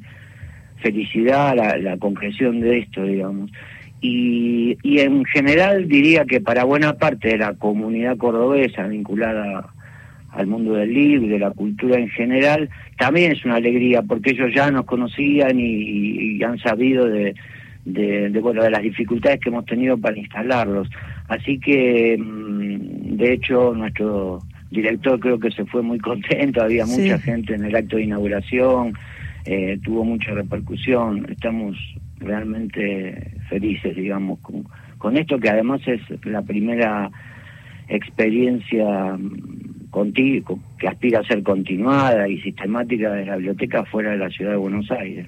felicidad 0.77 1.55
la, 1.55 1.77
la 1.77 1.97
concreción 1.97 2.59
de 2.59 2.79
esto, 2.79 3.03
digamos. 3.03 3.51
Y, 4.01 4.77
y, 4.81 4.99
en 4.99 5.23
general 5.25 5.87
diría 5.87 6.25
que 6.25 6.41
para 6.41 6.63
buena 6.63 6.93
parte 6.93 7.27
de 7.27 7.37
la 7.37 7.53
comunidad 7.53 8.17
cordobesa 8.17 8.87
vinculada 8.87 9.69
al 10.31 10.47
mundo 10.47 10.73
del 10.73 10.91
libro 10.91 11.27
y 11.27 11.29
de 11.29 11.37
la 11.37 11.51
cultura 11.51 11.99
en 11.99 12.09
general, 12.09 12.69
también 12.97 13.33
es 13.33 13.45
una 13.45 13.55
alegría 13.55 14.01
porque 14.01 14.31
ellos 14.31 14.49
ya 14.55 14.71
nos 14.71 14.85
conocían 14.85 15.59
y, 15.59 16.37
y 16.37 16.43
han 16.43 16.57
sabido 16.57 17.05
de, 17.05 17.35
de, 17.85 18.29
de, 18.29 18.39
bueno, 18.39 18.63
de 18.63 18.69
las 18.71 18.81
dificultades 18.83 19.39
que 19.39 19.49
hemos 19.49 19.65
tenido 19.65 19.97
para 19.97 20.17
instalarlos. 20.17 20.89
Así 21.27 21.59
que, 21.59 22.17
mm, 22.17 23.15
de 23.17 23.33
hecho, 23.33 23.73
nuestro 23.73 24.39
director 24.69 25.19
creo 25.19 25.39
que 25.39 25.51
se 25.51 25.65
fue 25.65 25.81
muy 25.81 25.99
contento, 25.99 26.61
había 26.63 26.85
sí. 26.85 27.01
mucha 27.01 27.17
gente 27.19 27.55
en 27.55 27.65
el 27.65 27.75
acto 27.75 27.97
de 27.97 28.03
inauguración, 28.03 28.93
eh, 29.45 29.79
tuvo 29.83 30.03
mucha 30.03 30.31
repercusión, 30.33 31.25
estamos 31.29 31.75
realmente 32.19 33.31
felices, 33.49 33.95
digamos, 33.95 34.39
con, 34.39 34.63
con 34.99 35.17
esto 35.17 35.39
que 35.39 35.49
además 35.49 35.81
es 35.87 36.01
la 36.25 36.41
primera 36.43 37.09
experiencia 37.87 38.85
co- 38.85 39.80
que 39.91 40.87
aspira 40.87 41.19
a 41.19 41.23
ser 41.23 41.43
continuada 41.43 42.27
y 42.27 42.41
sistemática 42.41 43.11
de 43.11 43.25
la 43.25 43.35
biblioteca 43.35 43.85
fuera 43.85 44.11
de 44.11 44.17
la 44.17 44.29
ciudad 44.29 44.51
de 44.51 44.57
Buenos 44.57 44.89
Aires. 44.89 45.27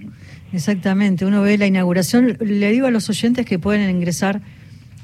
Exactamente, 0.54 1.26
uno 1.26 1.42
ve 1.42 1.58
la 1.58 1.68
inauguración. 1.68 2.38
Le 2.40 2.72
digo 2.72 2.88
a 2.88 2.92
los 2.92 3.10
oyentes 3.10 3.46
que 3.46 3.60
pueden 3.60 3.90
ingresar 3.90 4.42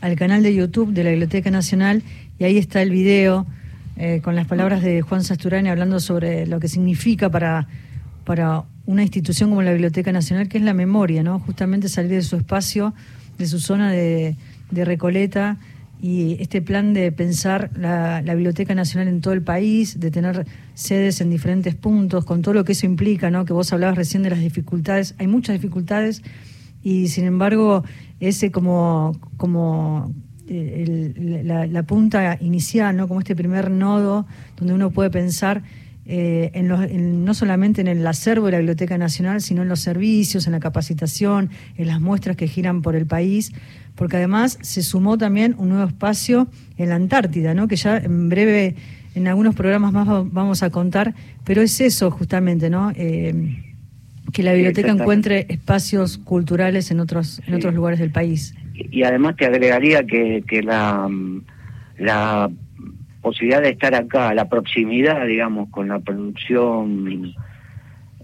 al 0.01 0.15
canal 0.15 0.43
de 0.43 0.55
YouTube 0.55 0.93
de 0.93 1.03
la 1.03 1.09
Biblioteca 1.09 1.51
Nacional 1.51 2.03
y 2.39 2.45
ahí 2.45 2.57
está 2.57 2.81
el 2.81 2.89
video 2.89 3.45
eh, 3.97 4.21
con 4.23 4.35
las 4.35 4.47
palabras 4.47 4.81
de 4.81 5.01
Juan 5.01 5.23
Sasturani 5.23 5.67
hablando 5.67 5.99
sobre 5.99 6.47
lo 6.47 6.61
que 6.61 6.69
significa 6.69 7.29
para, 7.29 7.67
para 8.23 8.63
una 8.85 9.01
institución 9.01 9.49
como 9.49 9.61
la 9.61 9.71
Biblioteca 9.71 10.13
Nacional, 10.13 10.47
que 10.47 10.57
es 10.57 10.63
la 10.63 10.73
memoria, 10.73 11.21
¿no? 11.21 11.39
Justamente 11.39 11.89
salir 11.89 12.11
de 12.11 12.21
su 12.21 12.37
espacio, 12.37 12.93
de 13.37 13.45
su 13.45 13.59
zona 13.59 13.91
de 13.91 14.35
Recoleta 14.71 15.57
y 16.01 16.37
este 16.41 16.61
plan 16.61 16.93
de 16.93 17.11
pensar 17.11 17.71
la, 17.75 18.21
Biblioteca 18.21 18.73
Nacional 18.73 19.07
en 19.09 19.21
todo 19.21 19.33
el 19.33 19.41
país, 19.41 19.99
de 19.99 20.11
tener 20.11 20.45
sedes 20.73 21.19
en 21.19 21.29
diferentes 21.29 21.75
puntos, 21.75 22.23
con 22.23 22.41
todo 22.41 22.53
lo 22.53 22.63
que 22.63 22.71
eso 22.71 22.85
implica, 22.85 23.29
¿no? 23.29 23.43
Que 23.45 23.53
vos 23.53 23.71
hablabas 23.73 23.97
recién 23.97 24.23
de 24.23 24.29
las 24.29 24.39
dificultades. 24.39 25.15
Hay 25.17 25.27
muchas 25.27 25.53
dificultades 25.53 26.23
y 26.81 27.09
sin 27.09 27.25
embargo 27.25 27.83
ese 28.21 28.51
como 28.51 29.19
como 29.35 30.13
eh, 30.47 31.43
la, 31.43 31.67
la 31.67 31.83
punta 31.83 32.37
inicial, 32.39 32.95
¿no? 32.95 33.07
Como 33.07 33.19
este 33.19 33.35
primer 33.35 33.69
nodo 33.69 34.25
donde 34.55 34.73
uno 34.73 34.91
puede 34.91 35.09
pensar 35.09 35.63
eh, 36.11 36.49
en 36.55 36.67
los- 36.67 36.81
en- 36.89 37.23
no 37.23 37.33
solamente 37.35 37.81
en 37.81 37.87
el 37.87 38.05
acervo 38.07 38.47
de 38.47 38.53
la 38.53 38.57
Biblioteca 38.57 38.97
Nacional, 38.97 39.41
sino 39.41 39.61
en 39.61 39.69
los 39.69 39.79
servicios, 39.79 40.47
en 40.47 40.53
la 40.53 40.59
capacitación, 40.59 41.51
en 41.77 41.85
las 41.87 42.01
muestras 42.01 42.35
que 42.35 42.47
giran 42.47 42.81
por 42.81 42.95
el 42.95 43.05
país, 43.05 43.53
porque 43.95 44.17
además 44.17 44.57
se 44.61 44.81
sumó 44.81 45.17
también 45.19 45.53
un 45.59 45.69
nuevo 45.69 45.87
espacio 45.87 46.47
en 46.77 46.89
la 46.89 46.95
Antártida, 46.95 47.53
¿no? 47.53 47.67
que 47.67 47.75
ya 47.75 47.97
en 47.97 48.27
breve, 48.29 48.75
en 49.13 49.27
algunos 49.27 49.53
programas 49.53 49.93
más 49.93 50.07
va- 50.07 50.23
vamos 50.23 50.63
a 50.63 50.71
contar, 50.71 51.13
pero 51.43 51.61
es 51.61 51.79
eso 51.79 52.09
justamente, 52.09 52.69
¿no? 52.71 52.91
Eh, 52.95 53.63
que 54.33 54.41
la 54.43 54.53
biblioteca 54.53 54.91
encuentre 54.91 55.45
espacios 55.49 56.17
culturales 56.19 56.91
en 56.91 56.99
otros, 56.99 57.39
en 57.39 57.45
Sí. 57.45 57.53
otros 57.53 57.73
lugares 57.75 57.99
del 57.99 58.11
país. 58.11 58.55
y 58.91 59.03
además 59.03 59.35
te 59.35 59.45
agregaría 59.45 60.03
que, 60.05 60.41
que 60.47 60.63
la, 60.63 61.07
la 61.97 62.49
posibilidad 63.21 63.61
de 63.61 63.69
estar 63.69 63.93
acá, 63.95 64.33
la 64.33 64.47
proximidad, 64.49 65.25
digamos, 65.27 65.69
con 65.69 65.87
la 65.87 65.99
producción 65.99 67.33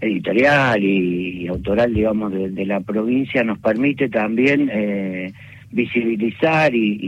editorial 0.00 0.82
y, 0.82 1.46
autoral, 1.48 1.94
digamos, 1.94 2.32
de, 2.32 2.66
la 2.66 2.80
provincia 2.80 3.42
nos 3.44 3.58
permite 3.58 4.08
también 4.08 4.68
eh, 4.72 5.32
visibilizar 5.70 6.74
y, 6.74 6.98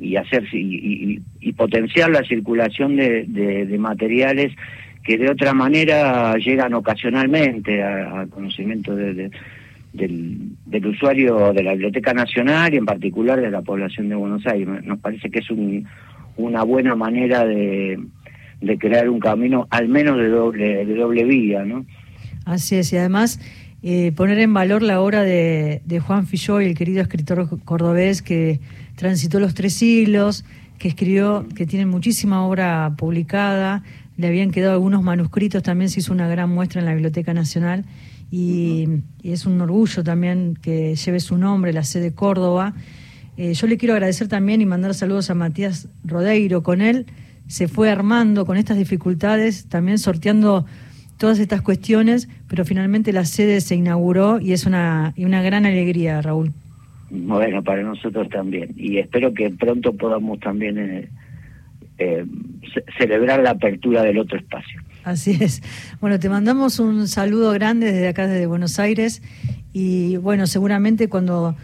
y, 0.00 0.04
y 0.04 0.16
hacer 0.16 0.44
y, 0.52 1.20
potenciar 1.56 2.10
la 2.10 2.22
circulación 2.24 2.96
de, 2.96 3.24
de- 3.24 3.78
materiales 3.78 4.52
que 5.04 5.18
de 5.18 5.30
otra 5.30 5.52
manera 5.52 6.34
llegan 6.38 6.74
ocasionalmente 6.74 7.82
a, 7.82 8.26
conocimiento 8.30 8.94
de- 8.96 9.30
del, 9.92 10.38
del 10.64 10.86
usuario 10.86 11.52
de 11.52 11.62
la 11.62 11.72
Biblioteca 11.72 12.14
Nacional 12.14 12.72
y 12.72 12.78
en 12.78 12.86
particular 12.86 13.40
de 13.40 13.50
la 13.50 13.62
población 13.62 14.08
de 14.08 14.14
Buenos 14.16 14.46
Aires. 14.46 14.66
Nos 14.84 14.98
parece 14.98 15.30
que 15.30 15.40
es 15.40 15.50
un- 15.50 15.86
una 16.36 16.62
buena 16.62 16.94
manera 16.94 17.44
de, 17.44 17.98
de 18.60 18.78
crear 18.78 19.08
un 19.08 19.20
camino 19.20 19.66
al 19.70 19.88
menos 19.88 20.16
de 20.16 20.28
doble, 20.28 20.84
de 20.84 20.94
doble 20.94 21.24
vía, 21.24 21.64
¿no? 21.64 21.84
Así 22.44 22.76
es, 22.76 22.92
y 22.92 22.96
además 22.96 23.40
eh, 23.82 24.12
poner 24.12 24.38
en 24.38 24.54
valor 24.54 24.82
la 24.82 25.00
obra 25.00 25.22
de, 25.22 25.82
de 25.84 26.00
Juan 26.00 26.26
Filloy, 26.26 26.66
el 26.66 26.76
querido 26.76 27.02
escritor 27.02 27.48
cordobés 27.64 28.22
que 28.22 28.60
transitó 28.96 29.40
los 29.40 29.54
tres 29.54 29.74
siglos, 29.74 30.44
que 30.78 30.88
escribió, 30.88 31.46
que 31.54 31.66
tiene 31.66 31.86
muchísima 31.86 32.44
obra 32.46 32.94
publicada, 32.96 33.82
le 34.16 34.26
habían 34.26 34.50
quedado 34.50 34.72
algunos 34.72 35.02
manuscritos, 35.02 35.62
también 35.62 35.88
se 35.88 36.00
hizo 36.00 36.12
una 36.12 36.28
gran 36.28 36.50
muestra 36.50 36.80
en 36.80 36.86
la 36.86 36.92
Biblioteca 36.92 37.34
Nacional 37.34 37.84
y, 38.30 38.88
y 39.22 39.32
es 39.32 39.46
un 39.46 39.60
orgullo 39.60 40.02
también 40.02 40.58
que 40.60 40.94
lleve 40.94 41.20
su 41.20 41.36
nombre, 41.38 41.72
la 41.72 41.84
sede 41.84 42.14
Córdoba. 42.14 42.74
Eh, 43.36 43.54
yo 43.54 43.66
le 43.66 43.76
quiero 43.78 43.94
agradecer 43.94 44.28
también 44.28 44.60
y 44.60 44.66
mandar 44.66 44.94
saludos 44.94 45.30
a 45.30 45.34
Matías 45.34 45.88
Rodeiro. 46.04 46.62
Con 46.62 46.80
él 46.80 47.06
se 47.46 47.68
fue 47.68 47.90
armando 47.90 48.44
con 48.46 48.56
estas 48.56 48.76
dificultades, 48.78 49.66
también 49.66 49.98
sorteando 49.98 50.66
todas 51.18 51.38
estas 51.38 51.62
cuestiones, 51.62 52.28
pero 52.48 52.64
finalmente 52.64 53.12
la 53.12 53.24
sede 53.24 53.60
se 53.60 53.74
inauguró 53.76 54.40
y 54.40 54.52
es 54.52 54.66
una, 54.66 55.12
y 55.16 55.24
una 55.24 55.40
gran 55.42 55.64
alegría, 55.66 56.20
Raúl. 56.20 56.52
Bueno, 57.10 57.62
para 57.62 57.82
nosotros 57.82 58.28
también. 58.30 58.72
Y 58.76 58.98
espero 58.98 59.32
que 59.34 59.50
pronto 59.50 59.92
podamos 59.94 60.40
también 60.40 60.78
eh, 60.78 61.08
eh, 61.98 62.24
ce- 62.74 62.84
celebrar 62.98 63.40
la 63.42 63.50
apertura 63.50 64.02
del 64.02 64.18
otro 64.18 64.38
espacio. 64.38 64.80
Así 65.04 65.36
es. 65.40 65.62
Bueno, 66.00 66.18
te 66.18 66.28
mandamos 66.28 66.78
un 66.80 67.06
saludo 67.08 67.52
grande 67.52 67.86
desde 67.92 68.08
acá, 68.08 68.26
desde 68.26 68.46
Buenos 68.46 68.78
Aires. 68.78 69.20
Y 69.72 70.16
bueno, 70.16 70.46
seguramente 70.46 71.08
cuando 71.08 71.54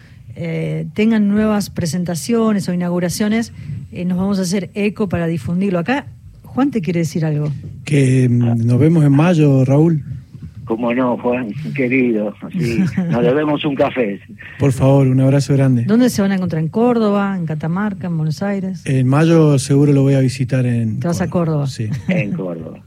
eh, 0.41 0.86
tengan 0.95 1.26
nuevas 1.26 1.68
presentaciones 1.68 2.68
o 2.68 2.72
inauguraciones, 2.72 3.53
eh, 3.91 4.05
nos 4.05 4.18
vamos 4.18 4.39
a 4.39 4.43
hacer 4.43 4.70
eco 4.74 5.09
para 5.09 5.26
difundirlo. 5.26 5.80
Acá, 5.80 6.07
Juan 6.45 6.70
te 6.70 6.80
quiere 6.80 7.01
decir 7.01 7.24
algo. 7.24 7.51
Que 7.84 8.28
mm, 8.28 8.64
nos 8.64 8.78
vemos 8.78 9.05
en 9.05 9.11
mayo, 9.11 9.64
Raúl. 9.64 10.05
Como 10.64 10.95
no, 10.95 11.16
Juan, 11.16 11.49
querido, 11.74 12.32
sí, 12.57 12.84
nos 13.11 13.22
debemos 13.24 13.64
un 13.64 13.74
café. 13.74 14.20
Por 14.61 14.70
favor, 14.70 15.09
un 15.09 15.18
abrazo 15.18 15.55
grande. 15.55 15.82
¿Dónde 15.84 16.09
se 16.09 16.22
van 16.22 16.30
a 16.30 16.36
encontrar? 16.36 16.62
¿En 16.62 16.68
Córdoba? 16.68 17.34
¿En 17.36 17.45
Catamarca? 17.45 18.07
¿En 18.07 18.16
Buenos 18.16 18.41
Aires? 18.41 18.82
En 18.84 19.09
mayo 19.09 19.59
seguro 19.59 19.93
lo 19.93 20.03
voy 20.03 20.14
a 20.14 20.20
visitar 20.20 20.66
en. 20.66 21.01
Te 21.01 21.09
vas 21.09 21.20
a 21.20 21.28
Córdoba. 21.28 21.66
Sí. 21.66 21.89
En 22.07 22.32
Córdoba. 22.32 22.80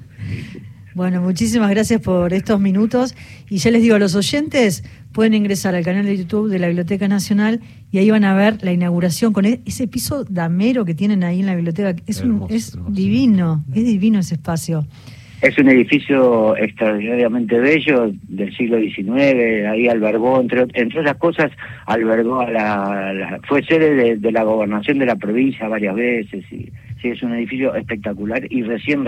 Bueno, 0.93 1.22
muchísimas 1.22 1.70
gracias 1.70 2.02
por 2.02 2.34
estos 2.34 2.60
minutos. 2.60 3.16
Y 3.49 3.58
ya 3.58 3.72
les 3.72 3.82
digo 3.82 3.95
a 3.95 3.99
los 3.99 4.16
oyentes, 4.16 4.84
pueden 5.14 5.34
ingresar 5.34 5.76
al 5.76 5.84
canal 5.84 6.05
de 6.05 6.18
YouTube 6.18 6.49
de 6.49 6.59
la 6.59 6.68
Biblioteca 6.68 7.07
Nacional 7.07 7.59
y 7.91 7.97
ahí 7.97 8.09
van 8.09 8.24
a 8.24 8.34
ver 8.36 8.57
la 8.64 8.72
inauguración 8.72 9.34
con 9.34 9.45
e- 9.45 9.59
ese 9.66 9.88
piso 9.88 10.24
damero 10.24 10.86
que 10.86 10.93
tienen 10.93 11.24
ahí 11.24 11.41
en 11.41 11.45
la 11.47 11.55
biblioteca. 11.55 11.95
Es, 12.07 12.22
un, 12.22 12.32
Hermoso, 12.32 12.53
es 12.53 12.74
hermoso. 12.74 12.91
divino, 12.93 13.64
es 13.74 13.84
divino 13.86 14.20
ese 14.20 14.36
espacio. 14.36 14.86
Es 15.41 15.57
un 15.57 15.70
edificio 15.70 16.55
extraordinariamente 16.55 17.57
bello 17.59 18.14
del 18.28 18.55
siglo 18.55 18.78
XIX, 18.80 19.66
ahí 19.72 19.88
albergó, 19.88 20.39
entre, 20.39 20.68
entre 20.76 20.99
otras 20.99 21.18
cosas, 21.18 21.51
albergó 21.88 22.41
a 22.41 22.51
la, 22.51 23.12
la- 23.14 23.39
fue 23.47 23.64
sede 23.64 23.95
de, 23.95 24.18
de 24.18 24.32
la 24.32 24.43
gobernación 24.43 24.99
de 24.99 25.07
la 25.07 25.16
provincia 25.16 25.68
varias 25.68 25.95
veces, 25.95 26.45
y 26.51 26.72
sí, 27.02 27.10
es 27.10 27.24
un 27.24 27.34
edificio 27.34 27.74
espectacular 27.76 28.41
y 28.52 28.64
recién 28.64 29.04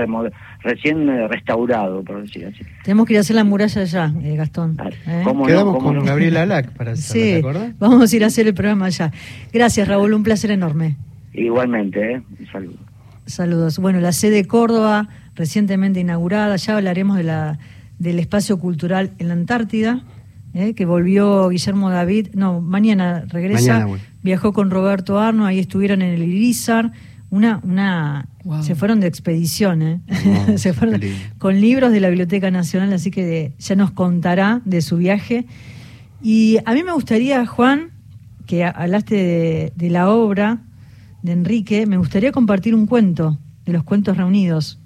recién 0.63 1.09
eh, 1.09 1.27
restaurado, 1.27 2.03
por 2.03 2.21
decir 2.23 2.45
así. 2.47 2.63
Tenemos 2.83 3.05
que 3.05 3.13
ir 3.13 3.17
a 3.17 3.21
hacer 3.21 3.35
la 3.35 3.43
muralla 3.43 3.81
allá, 3.81 4.13
eh, 4.23 4.35
Gastón. 4.35 4.77
¿eh? 5.07 5.21
¿Cómo 5.23 5.41
no? 5.41 5.45
Quedamos 5.47 5.73
¿Cómo 5.75 5.87
con 5.87 5.95
no? 5.97 6.03
Gabriel 6.03 6.37
Alac 6.37 6.71
para 6.73 6.91
hacerlo, 6.93 7.21
¿te 7.23 7.31
Sí, 7.33 7.39
acordás? 7.39 7.79
vamos 7.79 8.11
a 8.11 8.15
ir 8.15 8.23
a 8.23 8.27
hacer 8.27 8.47
el 8.47 8.53
programa 8.53 8.85
allá. 8.87 9.11
Gracias, 9.51 9.87
Raúl, 9.87 10.13
un 10.13 10.23
placer 10.23 10.51
enorme. 10.51 10.97
Igualmente, 11.33 12.13
¿eh? 12.13 12.21
un 12.39 12.47
saludo. 12.51 12.77
Saludos. 13.25 13.79
Bueno, 13.79 13.99
la 14.01 14.11
sede 14.11 14.45
Córdoba, 14.45 15.07
recientemente 15.35 15.99
inaugurada, 15.99 16.55
ya 16.57 16.75
hablaremos 16.77 17.15
de 17.17 17.23
la, 17.23 17.57
del 17.99 18.19
espacio 18.19 18.57
cultural 18.59 19.11
en 19.17 19.29
la 19.29 19.33
Antártida, 19.33 20.01
eh, 20.53 20.73
que 20.75 20.85
volvió 20.85 21.47
Guillermo 21.49 21.89
David, 21.89 22.27
no, 22.33 22.59
mañana 22.61 23.23
regresa, 23.29 23.71
Mañana, 23.73 23.85
bueno. 23.87 24.03
viajó 24.21 24.53
con 24.53 24.69
Roberto 24.69 25.19
Arno, 25.19 25.45
ahí 25.45 25.57
estuvieron 25.57 26.01
en 26.01 26.13
el 26.13 26.23
Irizar, 26.23 26.91
una, 27.33 27.59
una, 27.63 28.27
Wow. 28.43 28.61
se 28.63 28.75
fueron 28.75 28.99
de 28.99 29.07
expedición, 29.07 29.81
¿eh? 29.81 30.01
Se 30.57 30.73
fueron 30.73 30.99
con 31.37 31.59
libros 31.61 31.91
de 31.93 31.99
la 32.01 32.09
Biblioteca 32.09 32.51
Nacional, 32.51 32.91
así 32.93 33.09
que 33.09 33.25
de- 33.25 33.53
ya 33.57 33.75
nos 33.75 33.91
contará 33.91 34.61
de 34.65 34.81
su 34.81 34.97
viaje. 34.97 35.45
Y 36.21 36.57
a 36.65 36.73
mí 36.73 36.83
me 36.83 36.91
gustaría, 36.91 37.45
Juan, 37.45 37.89
que 38.45 38.65
hablaste 38.65 39.15
de, 39.15 39.73
de 39.75 39.89
la 39.89 40.09
obra 40.09 40.59
de 41.21 41.31
Enrique, 41.31 41.85
me 41.85 41.97
gustaría 41.97 42.31
compartir 42.33 42.75
un 42.75 42.85
cuento 42.85 43.37
de 43.65 43.71
los 43.73 43.83
cuentos 43.85 44.17
reunidos. 44.17 44.77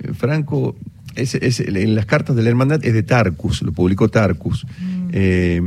eh, 0.00 0.12
Franco, 0.14 0.76
es, 1.14 1.34
es- 1.36 1.60
en 1.60 1.94
las 1.94 2.06
cartas 2.06 2.34
de 2.34 2.42
la 2.42 2.48
hermandad 2.48 2.84
es 2.84 2.92
de 2.92 3.02
Tarcus, 3.04 3.62
lo 3.62 3.72
publicó 3.72 4.08
Tarcus. 4.08 4.66
Mm. 4.78 5.08
Eh, 5.12 5.62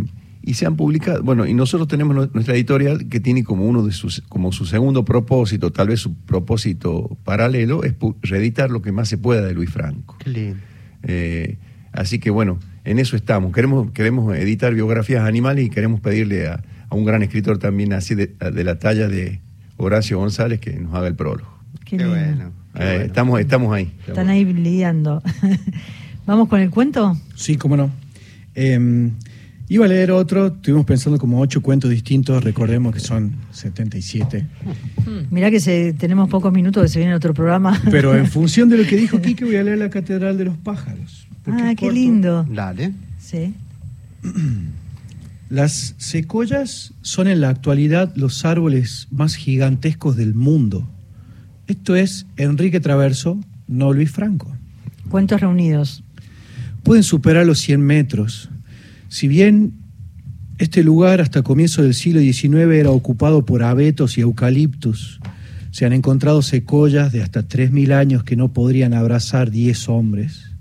y 0.50 0.54
se 0.56 0.66
han 0.66 0.76
publicado, 0.76 1.22
bueno, 1.24 1.46
y 1.46 1.54
nosotros 1.54 1.88
tenemos 1.88 2.16
nu- 2.16 2.30
nuestra 2.34 2.56
editorial 2.56 3.08
que 3.10 3.20
tiene 3.20 3.44
como 3.44 3.66
uno 3.66 3.84
de 3.84 3.92
sus, 3.92 4.22
como 4.30 4.52
su 4.52 4.66
segundo 4.66 5.06
propósito, 5.06 5.72
tal 5.72 5.90
vez 5.90 6.00
su 6.00 6.14
propósito 6.16 7.18
paralelo, 7.24 7.84
es 7.84 7.94
reeditar 8.24 8.72
lo 8.72 8.82
que 8.82 8.92
más 8.92 9.08
se 9.10 9.18
pueda 9.18 9.42
de 9.46 9.54
Luis 9.54 9.70
Franco. 9.70 10.16
Qué 10.20 10.30
lindo. 10.30 10.60
Eh, 11.04 11.58
así 11.92 12.20
que 12.20 12.30
bueno, 12.32 12.58
en 12.84 12.98
eso 13.00 13.16
estamos. 13.16 13.54
Queremos, 13.54 13.92
queremos 13.92 14.36
editar 14.36 14.74
biografías 14.74 15.24
animales 15.28 15.66
y 15.66 15.70
queremos 15.70 16.00
pedirle 16.00 16.48
a, 16.48 16.64
a 16.90 16.96
un 16.96 17.06
gran 17.06 17.22
escritor 17.22 17.60
también 17.60 17.94
así 17.94 18.16
de, 18.16 18.28
de 18.28 18.64
la 18.64 18.80
talla 18.80 19.08
de 19.08 19.42
Horacio 19.78 20.18
González 20.18 20.60
que 20.60 20.74
nos 20.80 20.94
haga 20.96 21.08
el 21.08 21.16
prólogo. 21.16 21.50
Qué 21.86 21.98
Qué 21.98 22.04
lindo. 22.06 22.10
bueno. 22.16 22.52
qué 22.76 22.82
Eh, 22.84 22.86
bueno. 22.88 23.04
estamos, 23.06 23.40
estamos 23.40 23.74
ahí. 23.76 23.94
Están 24.08 24.30
ahí 24.30 24.46
lidiando. 24.46 25.22
¿Vamos 26.26 26.48
con 26.50 26.60
el 26.60 26.70
cuento? 26.70 27.16
Sí, 27.36 27.56
cómo 27.58 27.78
no. 27.78 27.92
Eh, 28.56 29.12
iba 29.70 29.86
a 29.86 29.88
leer 29.88 30.12
otro, 30.12 30.48
estuvimos 30.48 30.86
pensando 30.86 31.18
como 31.20 31.40
ocho 31.40 31.62
cuentos 31.62 31.90
distintos, 31.92 32.44
recordemos 32.44 32.94
que 32.94 33.00
son 33.00 33.34
77. 33.52 34.46
Mirá 35.30 35.52
que 35.52 35.60
se, 35.60 35.94
tenemos 35.94 36.28
pocos 36.30 36.52
minutos 36.52 36.84
que 36.84 36.90
se 36.90 37.00
viene 37.00 37.14
otro 37.14 37.34
programa. 37.34 37.80
Pero 37.92 38.18
en 38.18 38.28
función 38.32 38.68
de 38.68 38.78
lo 38.78 38.88
que 38.88 38.98
dijo 38.98 39.22
Quique, 39.22 39.46
voy 39.46 39.56
a 39.56 39.64
leer 39.64 39.78
la 39.78 39.90
Catedral 39.90 40.38
de 40.38 40.46
los 40.46 40.58
Pájaros. 40.58 41.28
ah, 41.46 41.70
qué 41.70 41.86
corto. 41.86 41.92
lindo. 41.92 42.46
Dale. 42.50 42.94
Sí. 43.20 43.54
Las 45.50 45.96
secoyas 45.98 46.94
son 47.02 47.28
en 47.28 47.42
la 47.42 47.50
actualidad 47.50 48.16
los 48.16 48.46
árboles 48.46 49.08
más 49.10 49.34
gigantescos 49.34 50.16
del 50.16 50.36
mundo. 50.36 50.88
Esto 51.66 51.96
es 51.96 52.28
Enrique 52.38 52.80
Traverso, 52.80 53.40
no 53.68 53.92
Luis 53.92 54.12
Franco. 54.12 54.56
Cuentos 55.10 55.42
reunidos. 55.42 56.04
Pueden 56.84 57.04
superar 57.04 57.48
los 57.48 57.58
100 57.60 57.82
metros. 57.82 58.50
Si 59.10 59.28
bien 59.28 59.74
este 60.60 60.84
lugar 60.84 61.20
hasta 61.20 61.42
comienzo 61.42 61.82
del 61.82 61.96
siglo 61.96 62.22
XIX 62.22 62.74
era 62.74 62.92
ocupado 62.92 63.44
por 63.46 63.64
abetos 63.64 64.18
y 64.18 64.22
eucaliptus, 64.22 65.20
se 65.72 65.86
han 65.86 65.94
encontrado 65.94 66.42
secoyas 66.42 67.12
de 67.12 67.22
hasta 67.22 67.48
3.000 67.48 67.94
años 67.94 68.24
que 68.24 68.36
no 68.36 68.54
podrían 68.54 68.94
abrazar 68.94 69.52
10 69.52 69.90
hombres. 69.90 70.52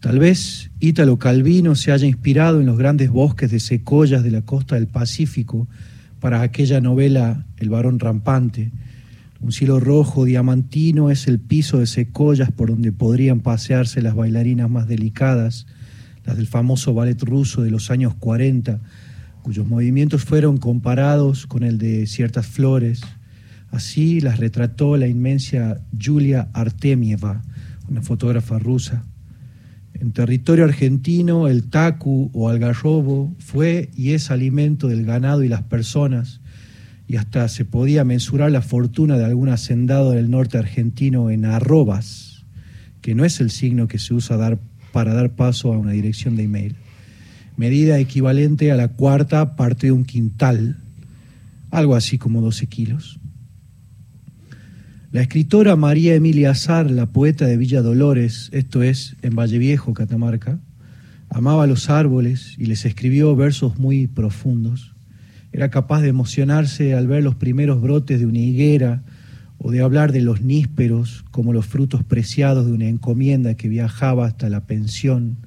Tal 0.00 0.18
vez 0.18 0.70
Ítalo 0.80 1.18
Calvino 1.18 1.76
se 1.76 1.92
haya 1.92 2.06
inspirado 2.06 2.60
en 2.60 2.66
los 2.66 2.76
grandes 2.76 3.10
bosques 3.10 3.50
de 3.50 3.60
secoyas 3.60 4.22
de 4.22 4.32
la 4.32 4.42
costa 4.42 4.74
del 4.74 4.86
Pacífico 4.86 5.68
para 6.20 6.42
aquella 6.42 6.80
novela 6.80 7.46
El 7.56 7.70
varón 7.70 8.00
rampante. 8.00 8.72
Un 9.40 9.52
cielo 9.52 9.78
rojo 9.78 10.24
diamantino 10.24 11.10
es 11.10 11.28
el 11.28 11.38
piso 11.38 11.78
de 11.78 11.86
secoyas 11.86 12.50
por 12.50 12.70
donde 12.70 12.92
podrían 12.92 13.40
pasearse 13.40 14.02
las 14.02 14.14
bailarinas 14.14 14.68
más 14.68 14.88
delicadas, 14.88 15.66
las 16.24 16.36
del 16.36 16.46
famoso 16.46 16.94
ballet 16.94 17.20
ruso 17.22 17.62
de 17.62 17.70
los 17.70 17.90
años 17.90 18.14
40, 18.14 18.80
cuyos 19.42 19.66
movimientos 19.66 20.24
fueron 20.24 20.56
comparados 20.56 21.46
con 21.46 21.62
el 21.62 21.78
de 21.78 22.06
ciertas 22.06 22.46
flores. 22.46 23.02
Así 23.70 24.20
las 24.20 24.38
retrató 24.38 24.96
la 24.96 25.06
inmensa 25.06 25.80
Julia 26.00 26.48
Artemieva, 26.52 27.42
una 27.88 28.02
fotógrafa 28.02 28.58
rusa. 28.58 29.04
En 29.94 30.12
territorio 30.12 30.64
argentino, 30.64 31.46
el 31.48 31.70
tacu 31.70 32.30
o 32.32 32.48
algarrobo 32.48 33.34
fue 33.38 33.90
y 33.94 34.12
es 34.12 34.30
alimento 34.30 34.88
del 34.88 35.04
ganado 35.04 35.42
y 35.42 35.48
las 35.48 35.62
personas, 35.62 36.40
y 37.06 37.16
hasta 37.16 37.48
se 37.48 37.64
podía 37.64 38.02
mensurar 38.04 38.50
la 38.50 38.62
fortuna 38.62 39.18
de 39.18 39.24
algún 39.24 39.50
hacendado 39.50 40.12
del 40.12 40.30
norte 40.30 40.58
argentino 40.58 41.30
en 41.30 41.44
arrobas, 41.44 42.44
que 43.02 43.14
no 43.14 43.24
es 43.24 43.40
el 43.40 43.50
signo 43.50 43.86
que 43.86 43.98
se 43.98 44.14
usa 44.14 44.36
dar, 44.36 44.58
para 44.94 45.12
dar 45.12 45.30
paso 45.30 45.72
a 45.72 45.76
una 45.76 45.90
dirección 45.90 46.36
de 46.36 46.44
email. 46.44 46.76
Medida 47.56 47.98
equivalente 47.98 48.70
a 48.70 48.76
la 48.76 48.86
cuarta 48.86 49.56
parte 49.56 49.88
de 49.88 49.92
un 49.92 50.04
quintal, 50.04 50.76
algo 51.72 51.96
así 51.96 52.16
como 52.16 52.40
12 52.40 52.68
kilos. 52.68 53.18
La 55.10 55.20
escritora 55.20 55.74
María 55.74 56.14
Emilia 56.14 56.52
Azar, 56.52 56.92
la 56.92 57.06
poeta 57.06 57.44
de 57.44 57.56
Villa 57.56 57.82
Dolores, 57.82 58.50
esto 58.52 58.84
es, 58.84 59.16
en 59.22 59.34
Valle 59.34 59.58
Viejo, 59.58 59.94
Catamarca, 59.94 60.60
amaba 61.28 61.66
los 61.66 61.90
árboles 61.90 62.54
y 62.56 62.66
les 62.66 62.84
escribió 62.84 63.34
versos 63.34 63.76
muy 63.80 64.06
profundos. 64.06 64.94
Era 65.50 65.70
capaz 65.70 66.02
de 66.02 66.08
emocionarse 66.08 66.94
al 66.94 67.08
ver 67.08 67.24
los 67.24 67.34
primeros 67.34 67.82
brotes 67.82 68.20
de 68.20 68.26
una 68.26 68.38
higuera 68.38 69.02
o 69.66 69.70
de 69.70 69.80
hablar 69.80 70.12
de 70.12 70.20
los 70.20 70.42
nísperos 70.42 71.24
como 71.30 71.54
los 71.54 71.64
frutos 71.64 72.04
preciados 72.04 72.66
de 72.66 72.72
una 72.72 72.86
encomienda 72.86 73.54
que 73.54 73.70
viajaba 73.70 74.26
hasta 74.26 74.50
la 74.50 74.66
pensión 74.66 75.38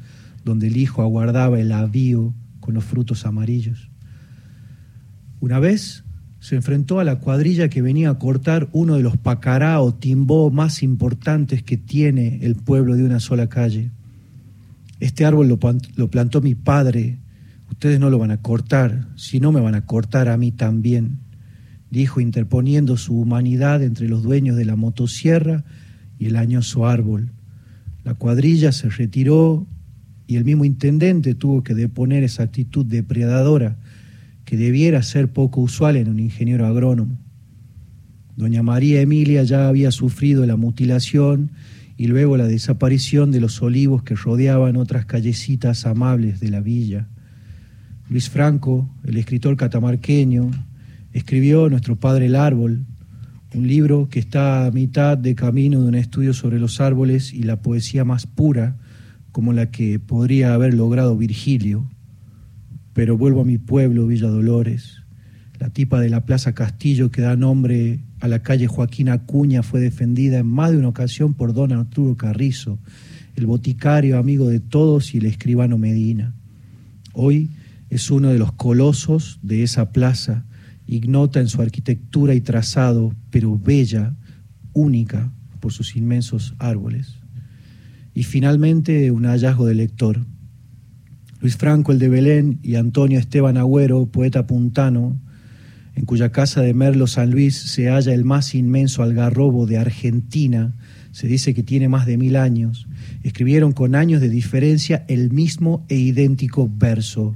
donde 0.43 0.69
el 0.69 0.77
hijo 0.77 1.03
aguardaba 1.03 1.59
el 1.59 1.71
avío 1.71 2.33
con 2.59 2.73
los 2.73 2.83
frutos 2.83 3.27
amarillos. 3.27 3.91
Una 5.39 5.59
vez 5.59 6.03
se 6.39 6.55
enfrentó 6.55 6.99
a 6.99 7.03
la 7.03 7.19
cuadrilla 7.19 7.69
que 7.69 7.83
venía 7.83 8.09
a 8.09 8.17
cortar 8.17 8.69
uno 8.71 8.95
de 8.95 9.03
los 9.03 9.17
pacará 9.17 9.79
o 9.81 9.93
timbó 9.93 10.49
más 10.49 10.81
importantes 10.81 11.61
que 11.61 11.77
tiene 11.77 12.39
el 12.41 12.55
pueblo 12.55 12.95
de 12.95 13.03
una 13.03 13.19
sola 13.19 13.49
calle. 13.49 13.91
Este 14.99 15.25
árbol 15.25 15.47
lo, 15.47 15.59
plantó 16.09 16.41
mi 16.41 16.55
padre, 16.55 17.19
ustedes 17.69 17.99
no 17.99 18.09
lo 18.09 18.17
van 18.17 18.31
a 18.31 18.41
cortar, 18.41 19.09
si 19.15 19.39
no 19.39 19.51
me 19.51 19.61
van 19.61 19.75
a 19.75 19.85
cortar 19.85 20.27
a 20.27 20.37
mí 20.37 20.51
también, 20.51 21.19
dijo 21.89 22.19
interponiendo 22.19 22.97
su 22.97 23.19
humanidad 23.19 23.83
entre 23.83 24.07
los 24.07 24.23
dueños 24.23 24.55
de 24.57 24.65
la 24.65 24.75
motosierra 24.75 25.63
y 26.19 26.25
el 26.25 26.35
añoso 26.35 26.85
árbol. 26.85 27.31
La 28.03 28.13
cuadrilla 28.13 28.71
se 28.71 28.89
retiró 28.89 29.67
y 30.27 30.35
el 30.35 30.45
mismo 30.45 30.65
intendente 30.65 31.35
tuvo 31.35 31.63
que 31.63 31.73
deponer 31.73 32.23
esa 32.23 32.43
actitud 32.43 32.85
depredadora 32.85 33.77
que 34.45 34.57
debiera 34.57 35.03
ser 35.03 35.31
poco 35.31 35.61
usual 35.61 35.95
en 35.95 36.09
un 36.09 36.19
ingeniero 36.19 36.65
agrónomo. 36.65 37.17
Doña 38.35 38.63
María 38.63 39.01
Emilia 39.01 39.43
ya 39.43 39.67
había 39.67 39.91
sufrido 39.91 40.45
la 40.45 40.55
mutilación 40.55 41.51
y 41.97 42.07
luego 42.07 42.37
la 42.37 42.47
desaparición 42.47 43.31
de 43.31 43.41
los 43.41 43.61
olivos 43.61 44.03
que 44.03 44.15
rodeaban 44.15 44.77
otras 44.77 45.05
callecitas 45.05 45.85
amables 45.85 46.39
de 46.39 46.51
la 46.51 46.61
villa. 46.61 47.07
Luis 48.09 48.29
Franco, 48.29 48.89
el 49.03 49.17
escritor 49.17 49.57
catamarqueño, 49.57 50.51
escribió 51.17 51.67
Nuestro 51.67 51.95
Padre 51.95 52.27
el 52.27 52.35
Árbol, 52.35 52.85
un 53.55 53.67
libro 53.67 54.07
que 54.07 54.19
está 54.19 54.67
a 54.67 54.71
mitad 54.71 55.17
de 55.17 55.33
camino 55.33 55.81
de 55.81 55.87
un 55.87 55.95
estudio 55.95 56.31
sobre 56.33 56.59
los 56.59 56.79
árboles 56.79 57.33
y 57.33 57.41
la 57.41 57.59
poesía 57.59 58.05
más 58.05 58.27
pura, 58.27 58.77
como 59.31 59.51
la 59.51 59.71
que 59.71 59.97
podría 59.97 60.53
haber 60.53 60.75
logrado 60.75 61.17
Virgilio. 61.17 61.89
Pero 62.93 63.17
vuelvo 63.17 63.41
a 63.41 63.45
mi 63.45 63.57
pueblo, 63.57 64.05
Villa 64.05 64.27
Dolores. 64.27 65.01
La 65.59 65.69
tipa 65.69 65.99
de 65.99 66.11
la 66.11 66.23
Plaza 66.23 66.53
Castillo 66.53 67.09
que 67.09 67.23
da 67.23 67.35
nombre 67.35 67.99
a 68.19 68.27
la 68.27 68.43
calle 68.43 68.67
Joaquín 68.67 69.09
Acuña 69.09 69.63
fue 69.63 69.79
defendida 69.79 70.37
en 70.37 70.47
más 70.47 70.71
de 70.71 70.77
una 70.77 70.89
ocasión 70.89 71.33
por 71.33 71.53
don 71.53 71.71
Arturo 71.71 72.15
Carrizo, 72.15 72.77
el 73.35 73.47
boticario 73.47 74.19
amigo 74.19 74.49
de 74.49 74.59
todos 74.59 75.15
y 75.15 75.17
el 75.17 75.25
escribano 75.25 75.79
Medina. 75.79 76.35
Hoy 77.13 77.49
es 77.89 78.11
uno 78.11 78.29
de 78.29 78.37
los 78.37 78.51
colosos 78.51 79.39
de 79.41 79.63
esa 79.63 79.91
plaza, 79.91 80.45
ignota 80.87 81.39
en 81.39 81.49
su 81.49 81.61
arquitectura 81.61 82.33
y 82.33 82.41
trazado, 82.41 83.13
pero 83.29 83.57
bella, 83.59 84.15
única 84.73 85.31
por 85.59 85.73
sus 85.73 85.95
inmensos 85.95 86.55
árboles. 86.59 87.17
Y 88.13 88.23
finalmente 88.23 89.11
un 89.11 89.25
hallazgo 89.25 89.65
de 89.65 89.75
lector. 89.75 90.25
Luis 91.41 91.57
Franco, 91.57 91.91
el 91.91 91.99
de 91.99 92.09
Belén, 92.09 92.59
y 92.63 92.75
Antonio 92.75 93.19
Esteban 93.19 93.57
Agüero, 93.57 94.07
poeta 94.07 94.47
puntano, 94.47 95.19
en 95.95 96.05
cuya 96.05 96.31
casa 96.31 96.61
de 96.61 96.73
Merlo 96.73 97.07
San 97.07 97.31
Luis 97.31 97.55
se 97.55 97.89
halla 97.89 98.13
el 98.13 98.23
más 98.23 98.55
inmenso 98.55 99.03
algarrobo 99.03 99.65
de 99.65 99.77
Argentina, 99.77 100.75
se 101.11 101.27
dice 101.27 101.55
que 101.55 101.63
tiene 101.63 101.89
más 101.89 102.05
de 102.05 102.17
mil 102.17 102.35
años, 102.35 102.87
escribieron 103.23 103.71
con 103.71 103.95
años 103.95 104.21
de 104.21 104.29
diferencia 104.29 105.05
el 105.07 105.31
mismo 105.31 105.85
e 105.89 105.95
idéntico 105.95 106.69
verso. 106.71 107.35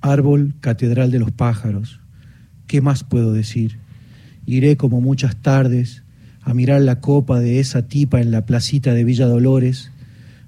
Árbol, 0.00 0.56
catedral 0.60 1.12
de 1.12 1.20
los 1.20 1.30
pájaros. 1.30 2.01
¿Qué 2.72 2.80
más 2.80 3.04
puedo 3.04 3.34
decir? 3.34 3.76
Iré 4.46 4.78
como 4.78 5.02
muchas 5.02 5.36
tardes 5.36 6.04
a 6.40 6.54
mirar 6.54 6.80
la 6.80 7.00
copa 7.00 7.38
de 7.38 7.60
esa 7.60 7.86
tipa 7.86 8.22
en 8.22 8.30
la 8.30 8.46
placita 8.46 8.94
de 8.94 9.04
Villa 9.04 9.26
Dolores, 9.26 9.90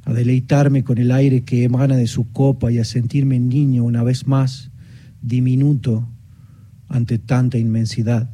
a 0.07 0.15
deleitarme 0.15 0.85
con 0.85 0.97
el 0.97 1.13
aire 1.13 1.43
que 1.43 1.65
emana 1.65 1.97
de 1.97 2.07
su 2.07 2.33
copa 2.33 2.73
y 2.73 2.79
a 2.79 2.85
sentirme 2.87 3.39
niño 3.41 3.85
una 3.85 4.03
vez 4.03 4.27
más, 4.27 4.71
diminuto 5.21 6.09
ante 6.89 7.19
tanta 7.19 7.59
inmensidad. 7.59 8.31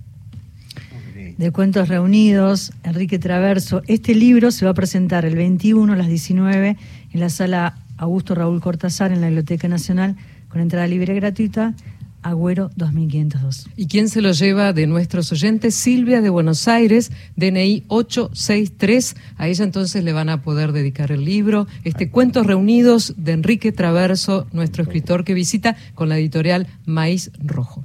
de 1.37 1.51
Cuentos 1.51 1.89
Reunidos, 1.89 2.73
Enrique 2.85 3.19
Traverso. 3.19 3.83
Este 3.89 4.15
libro 4.15 4.53
se 4.53 4.67
va 4.67 4.71
a 4.71 4.75
presentar 4.75 5.25
el 5.25 5.35
21 5.35 5.95
a 5.95 5.97
las 5.97 6.07
19 6.07 6.77
en 7.13 7.21
la 7.21 7.29
sala 7.29 7.77
Augusto 7.97 8.37
Raúl 8.37 8.61
Cortázar 8.61 9.11
en 9.11 9.21
la 9.21 9.27
Biblioteca 9.27 9.67
Nacional 9.67 10.15
con 10.49 10.61
entrada 10.61 10.87
libre 10.87 11.13
y 11.13 11.17
gratuita. 11.17 11.75
Agüero 12.23 12.71
2502. 12.77 13.69
¿Y 13.77 13.87
quién 13.87 14.09
se 14.09 14.21
lo 14.21 14.33
lleva 14.33 14.73
de 14.73 14.87
nuestros 14.87 15.33
oyentes? 15.33 15.75
Silvia 15.75 16.21
de 16.21 16.31
Buenos 16.31 16.69
Aires, 16.69 17.11
DNI 17.37 17.85
863. 17.89 19.17
A 19.37 19.49
ella 19.49 19.65
entonces 19.65 20.05
le 20.05 20.13
van 20.13 20.29
a 20.29 20.43
poder 20.43 20.73
dedicar 20.73 21.13
el 21.13 21.25
libro, 21.25 21.67
este 21.85 22.11
Cuentos 22.11 22.47
Reunidos 22.47 23.15
de 23.17 23.33
Enrique 23.33 23.73
Traverso, 23.73 24.47
nuestro 24.53 24.83
escritor 24.83 25.25
que 25.25 25.35
visita 25.35 25.77
con 25.95 26.09
la 26.09 26.19
editorial 26.19 26.67
Maíz 26.87 27.31
Rojo. 27.39 27.85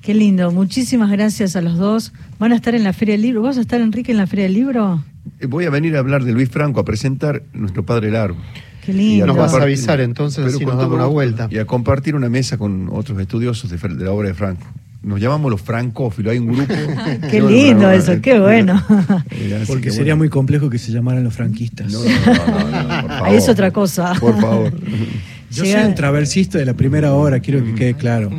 Qué 0.00 0.14
lindo, 0.14 0.50
muchísimas 0.52 1.10
gracias 1.10 1.56
a 1.56 1.60
los 1.60 1.76
dos. 1.76 2.12
¿Van 2.38 2.52
a 2.52 2.56
estar 2.56 2.74
en 2.74 2.84
la 2.84 2.92
Feria 2.92 3.14
del 3.14 3.22
Libro? 3.22 3.42
¿Vas 3.42 3.58
a 3.58 3.60
estar, 3.60 3.80
Enrique, 3.80 4.12
en 4.12 4.18
la 4.18 4.26
Feria 4.26 4.44
del 4.44 4.54
Libro? 4.54 5.04
Eh, 5.40 5.46
Voy 5.46 5.64
a 5.64 5.70
venir 5.70 5.96
a 5.96 5.98
hablar 5.98 6.24
de 6.24 6.32
Luis 6.32 6.48
Franco, 6.48 6.80
a 6.80 6.84
presentar 6.84 7.42
nuestro 7.52 7.84
padre 7.84 8.08
el 8.08 8.16
árbol. 8.16 8.42
Qué 8.88 8.94
lindo. 8.94 9.26
Nos 9.26 9.36
vas 9.36 9.52
a 9.52 9.62
avisar 9.64 10.00
entonces, 10.00 10.42
pero 10.46 10.58
con 10.60 10.66
nos 10.68 10.78
damos 10.78 10.94
una 10.94 11.04
vuelta. 11.04 11.46
Y 11.50 11.58
a 11.58 11.66
compartir 11.66 12.14
una 12.14 12.30
mesa 12.30 12.56
con 12.56 12.88
otros 12.90 13.20
estudiosos 13.20 13.68
de, 13.70 13.78
la 14.02 14.10
obra 14.12 14.28
de 14.28 14.34
Franco. 14.34 14.66
Nos 15.02 15.20
llamamos 15.20 15.50
los 15.50 15.60
francófilos, 15.60 16.32
hay 16.32 16.38
un 16.38 16.46
grupo. 16.54 16.72
Qué 17.30 17.42
lindo 17.42 17.82
no, 17.82 17.90
eso, 17.90 18.12
eh, 18.12 18.20
qué 18.22 18.40
bueno. 18.40 18.82
eh, 19.30 19.62
Porque 19.66 19.82
que 19.82 19.90
sería 19.90 20.14
bueno. 20.14 20.16
muy 20.20 20.28
complejo 20.30 20.70
que 20.70 20.78
se 20.78 20.90
llamaran 20.90 21.22
los 21.22 21.34
franquistas. 21.34 21.92
No, 21.92 21.98
no, 22.02 22.08
no, 22.08 23.02
no, 23.02 23.08
por 23.18 23.26
Ahí 23.28 23.36
es 23.36 23.46
otra 23.50 23.70
cosa. 23.72 24.14
Por 24.18 24.40
favor. 24.40 24.72
Yo 25.50 25.64
Llega- 25.64 25.80
soy 25.82 25.88
un 25.90 25.94
traversista 25.94 26.56
de 26.56 26.64
la 26.64 26.72
primera 26.72 27.12
hora, 27.12 27.40
quiero 27.40 27.62
que 27.62 27.74
quede 27.74 27.92
claro. 27.94 28.30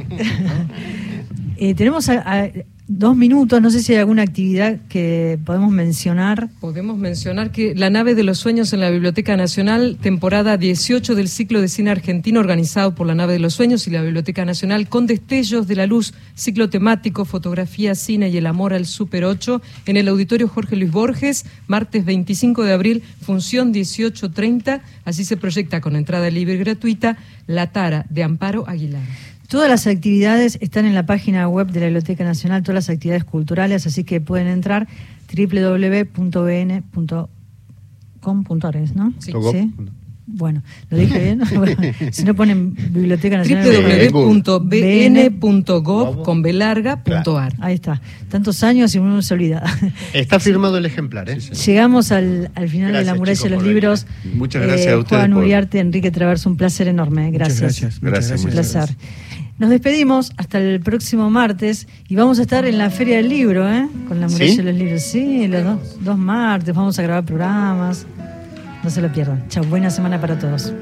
Eh, 1.57 1.75
tenemos 1.75 2.09
a- 2.09 2.23
a- 2.25 2.49
dos 2.89 3.15
minutos, 3.15 3.61
no 3.61 3.69
sé 3.69 3.83
si 3.83 3.93
hay 3.93 3.99
alguna 3.99 4.23
actividad 4.23 4.79
que 4.89 5.37
podemos 5.45 5.71
mencionar. 5.71 6.49
Podemos 6.59 6.97
mencionar 6.97 7.51
que 7.51 7.75
La 7.75 7.91
nave 7.91 8.15
de 8.15 8.23
los 8.23 8.39
sueños 8.39 8.73
en 8.73 8.79
la 8.79 8.89
Biblioteca 8.89 9.37
Nacional, 9.37 9.99
temporada 10.01 10.57
18 10.57 11.13
del 11.13 11.29
ciclo 11.29 11.61
de 11.61 11.67
cine 11.67 11.91
argentino 11.91 12.39
organizado 12.39 12.95
por 12.95 13.05
la 13.05 13.13
nave 13.13 13.33
de 13.33 13.39
los 13.39 13.53
sueños 13.53 13.85
y 13.85 13.91
la 13.91 14.01
Biblioteca 14.01 14.43
Nacional, 14.43 14.89
con 14.89 15.05
destellos 15.05 15.67
de 15.67 15.75
la 15.75 15.85
luz, 15.85 16.15
ciclo 16.33 16.71
temático, 16.71 17.25
fotografía, 17.25 17.93
cine 17.93 18.29
y 18.29 18.37
el 18.37 18.47
amor 18.47 18.73
al 18.73 18.87
Super 18.87 19.23
8, 19.23 19.61
en 19.85 19.95
el 19.95 20.07
auditorio 20.07 20.47
Jorge 20.47 20.75
Luis 20.75 20.91
Borges, 20.91 21.45
martes 21.67 22.03
25 22.05 22.63
de 22.63 22.73
abril, 22.73 23.03
función 23.21 23.71
18.30, 23.71 24.81
así 25.05 25.25
se 25.25 25.37
proyecta 25.37 25.79
con 25.79 25.95
entrada 25.95 26.31
libre 26.31 26.55
y 26.55 26.57
gratuita, 26.57 27.17
La 27.45 27.71
Tara 27.71 28.07
de 28.09 28.23
Amparo 28.23 28.67
Aguilar. 28.67 29.28
Todas 29.49 29.67
las 29.67 29.87
actividades 29.87 30.59
están 30.61 30.85
en 30.85 30.93
la 30.93 31.07
página 31.07 31.49
web 31.49 31.71
de 31.71 31.79
la 31.79 31.87
Biblioteca 31.87 32.23
Nacional, 32.23 32.61
todas 32.61 32.75
las 32.75 32.89
actividades 32.89 33.23
culturales, 33.23 33.87
así 33.87 34.03
que 34.03 34.21
pueden 34.21 34.45
entrar 34.45 34.87
www.bn.com.ar, 35.35 36.15
¿no? 38.95 39.13
Sí. 39.17 39.33
Bueno, 40.31 40.61
lo 40.89 40.97
dije 40.97 41.19
bien. 41.19 41.41
Bueno, 41.55 41.75
si 42.11 42.23
no 42.23 42.35
ponen 42.35 42.73
Biblioteca 42.75 43.37
Nacional. 43.37 43.65
www.bn.gov 44.13 46.23
con 46.23 46.41
B 46.41 46.53
larga, 46.53 47.03
punto 47.03 47.37
ar. 47.37 47.53
Ahí 47.59 47.75
está. 47.75 48.01
Tantos 48.29 48.63
años 48.63 48.93
y 48.95 48.99
uno 48.99 49.21
se 49.21 49.33
olvida. 49.33 49.63
Está 50.13 50.39
firmado 50.39 50.77
el 50.77 50.85
ejemplar, 50.85 51.29
¿eh? 51.29 51.39
Llegamos 51.65 52.11
al, 52.11 52.51
al 52.55 52.69
final 52.69 52.93
de 52.93 53.03
la 53.03 53.15
muralla 53.15 53.35
chicos, 53.35 53.49
de 53.49 53.55
los 53.55 53.63
venir. 53.63 53.75
libros. 53.75 54.05
Muchas 54.35 54.61
gracias 54.63 54.93
a 54.93 54.97
ustedes 54.97 55.19
Juan 55.21 55.31
por- 55.33 55.43
Uriarte, 55.43 55.79
Enrique 55.79 56.11
Traverso, 56.11 56.49
un 56.49 56.57
placer 56.57 56.87
enorme. 56.87 57.31
Gracias. 57.31 57.61
Muchas 57.61 57.99
gracias. 57.99 58.01
Gracias, 58.01 58.43
Un 58.45 58.51
placer. 58.51 58.89
Nos 59.57 59.69
despedimos 59.71 60.31
hasta 60.37 60.57
el 60.59 60.79
próximo 60.79 61.29
martes 61.29 61.87
y 62.07 62.15
vamos 62.15 62.39
a 62.39 62.43
estar 62.43 62.65
en 62.65 62.77
la 62.77 62.89
Feria 62.89 63.17
del 63.17 63.27
Libro, 63.27 63.69
¿eh? 63.69 63.89
Con 64.07 64.21
la 64.21 64.27
muralla 64.29 64.51
¿Sí? 64.51 64.55
de 64.57 64.63
los 64.63 64.75
libros. 64.75 65.01
Sí, 65.01 65.47
los 65.49 65.63
dos, 65.65 65.97
dos 66.01 66.17
martes, 66.17 66.73
vamos 66.73 66.97
a 66.97 67.01
grabar 67.01 67.25
programas. 67.25 68.05
No 68.83 68.89
se 68.89 69.01
lo 69.01 69.11
pierdan. 69.11 69.47
Chao, 69.49 69.63
buena 69.65 69.89
semana 69.89 70.19
para 70.19 70.37
todos. 70.39 70.73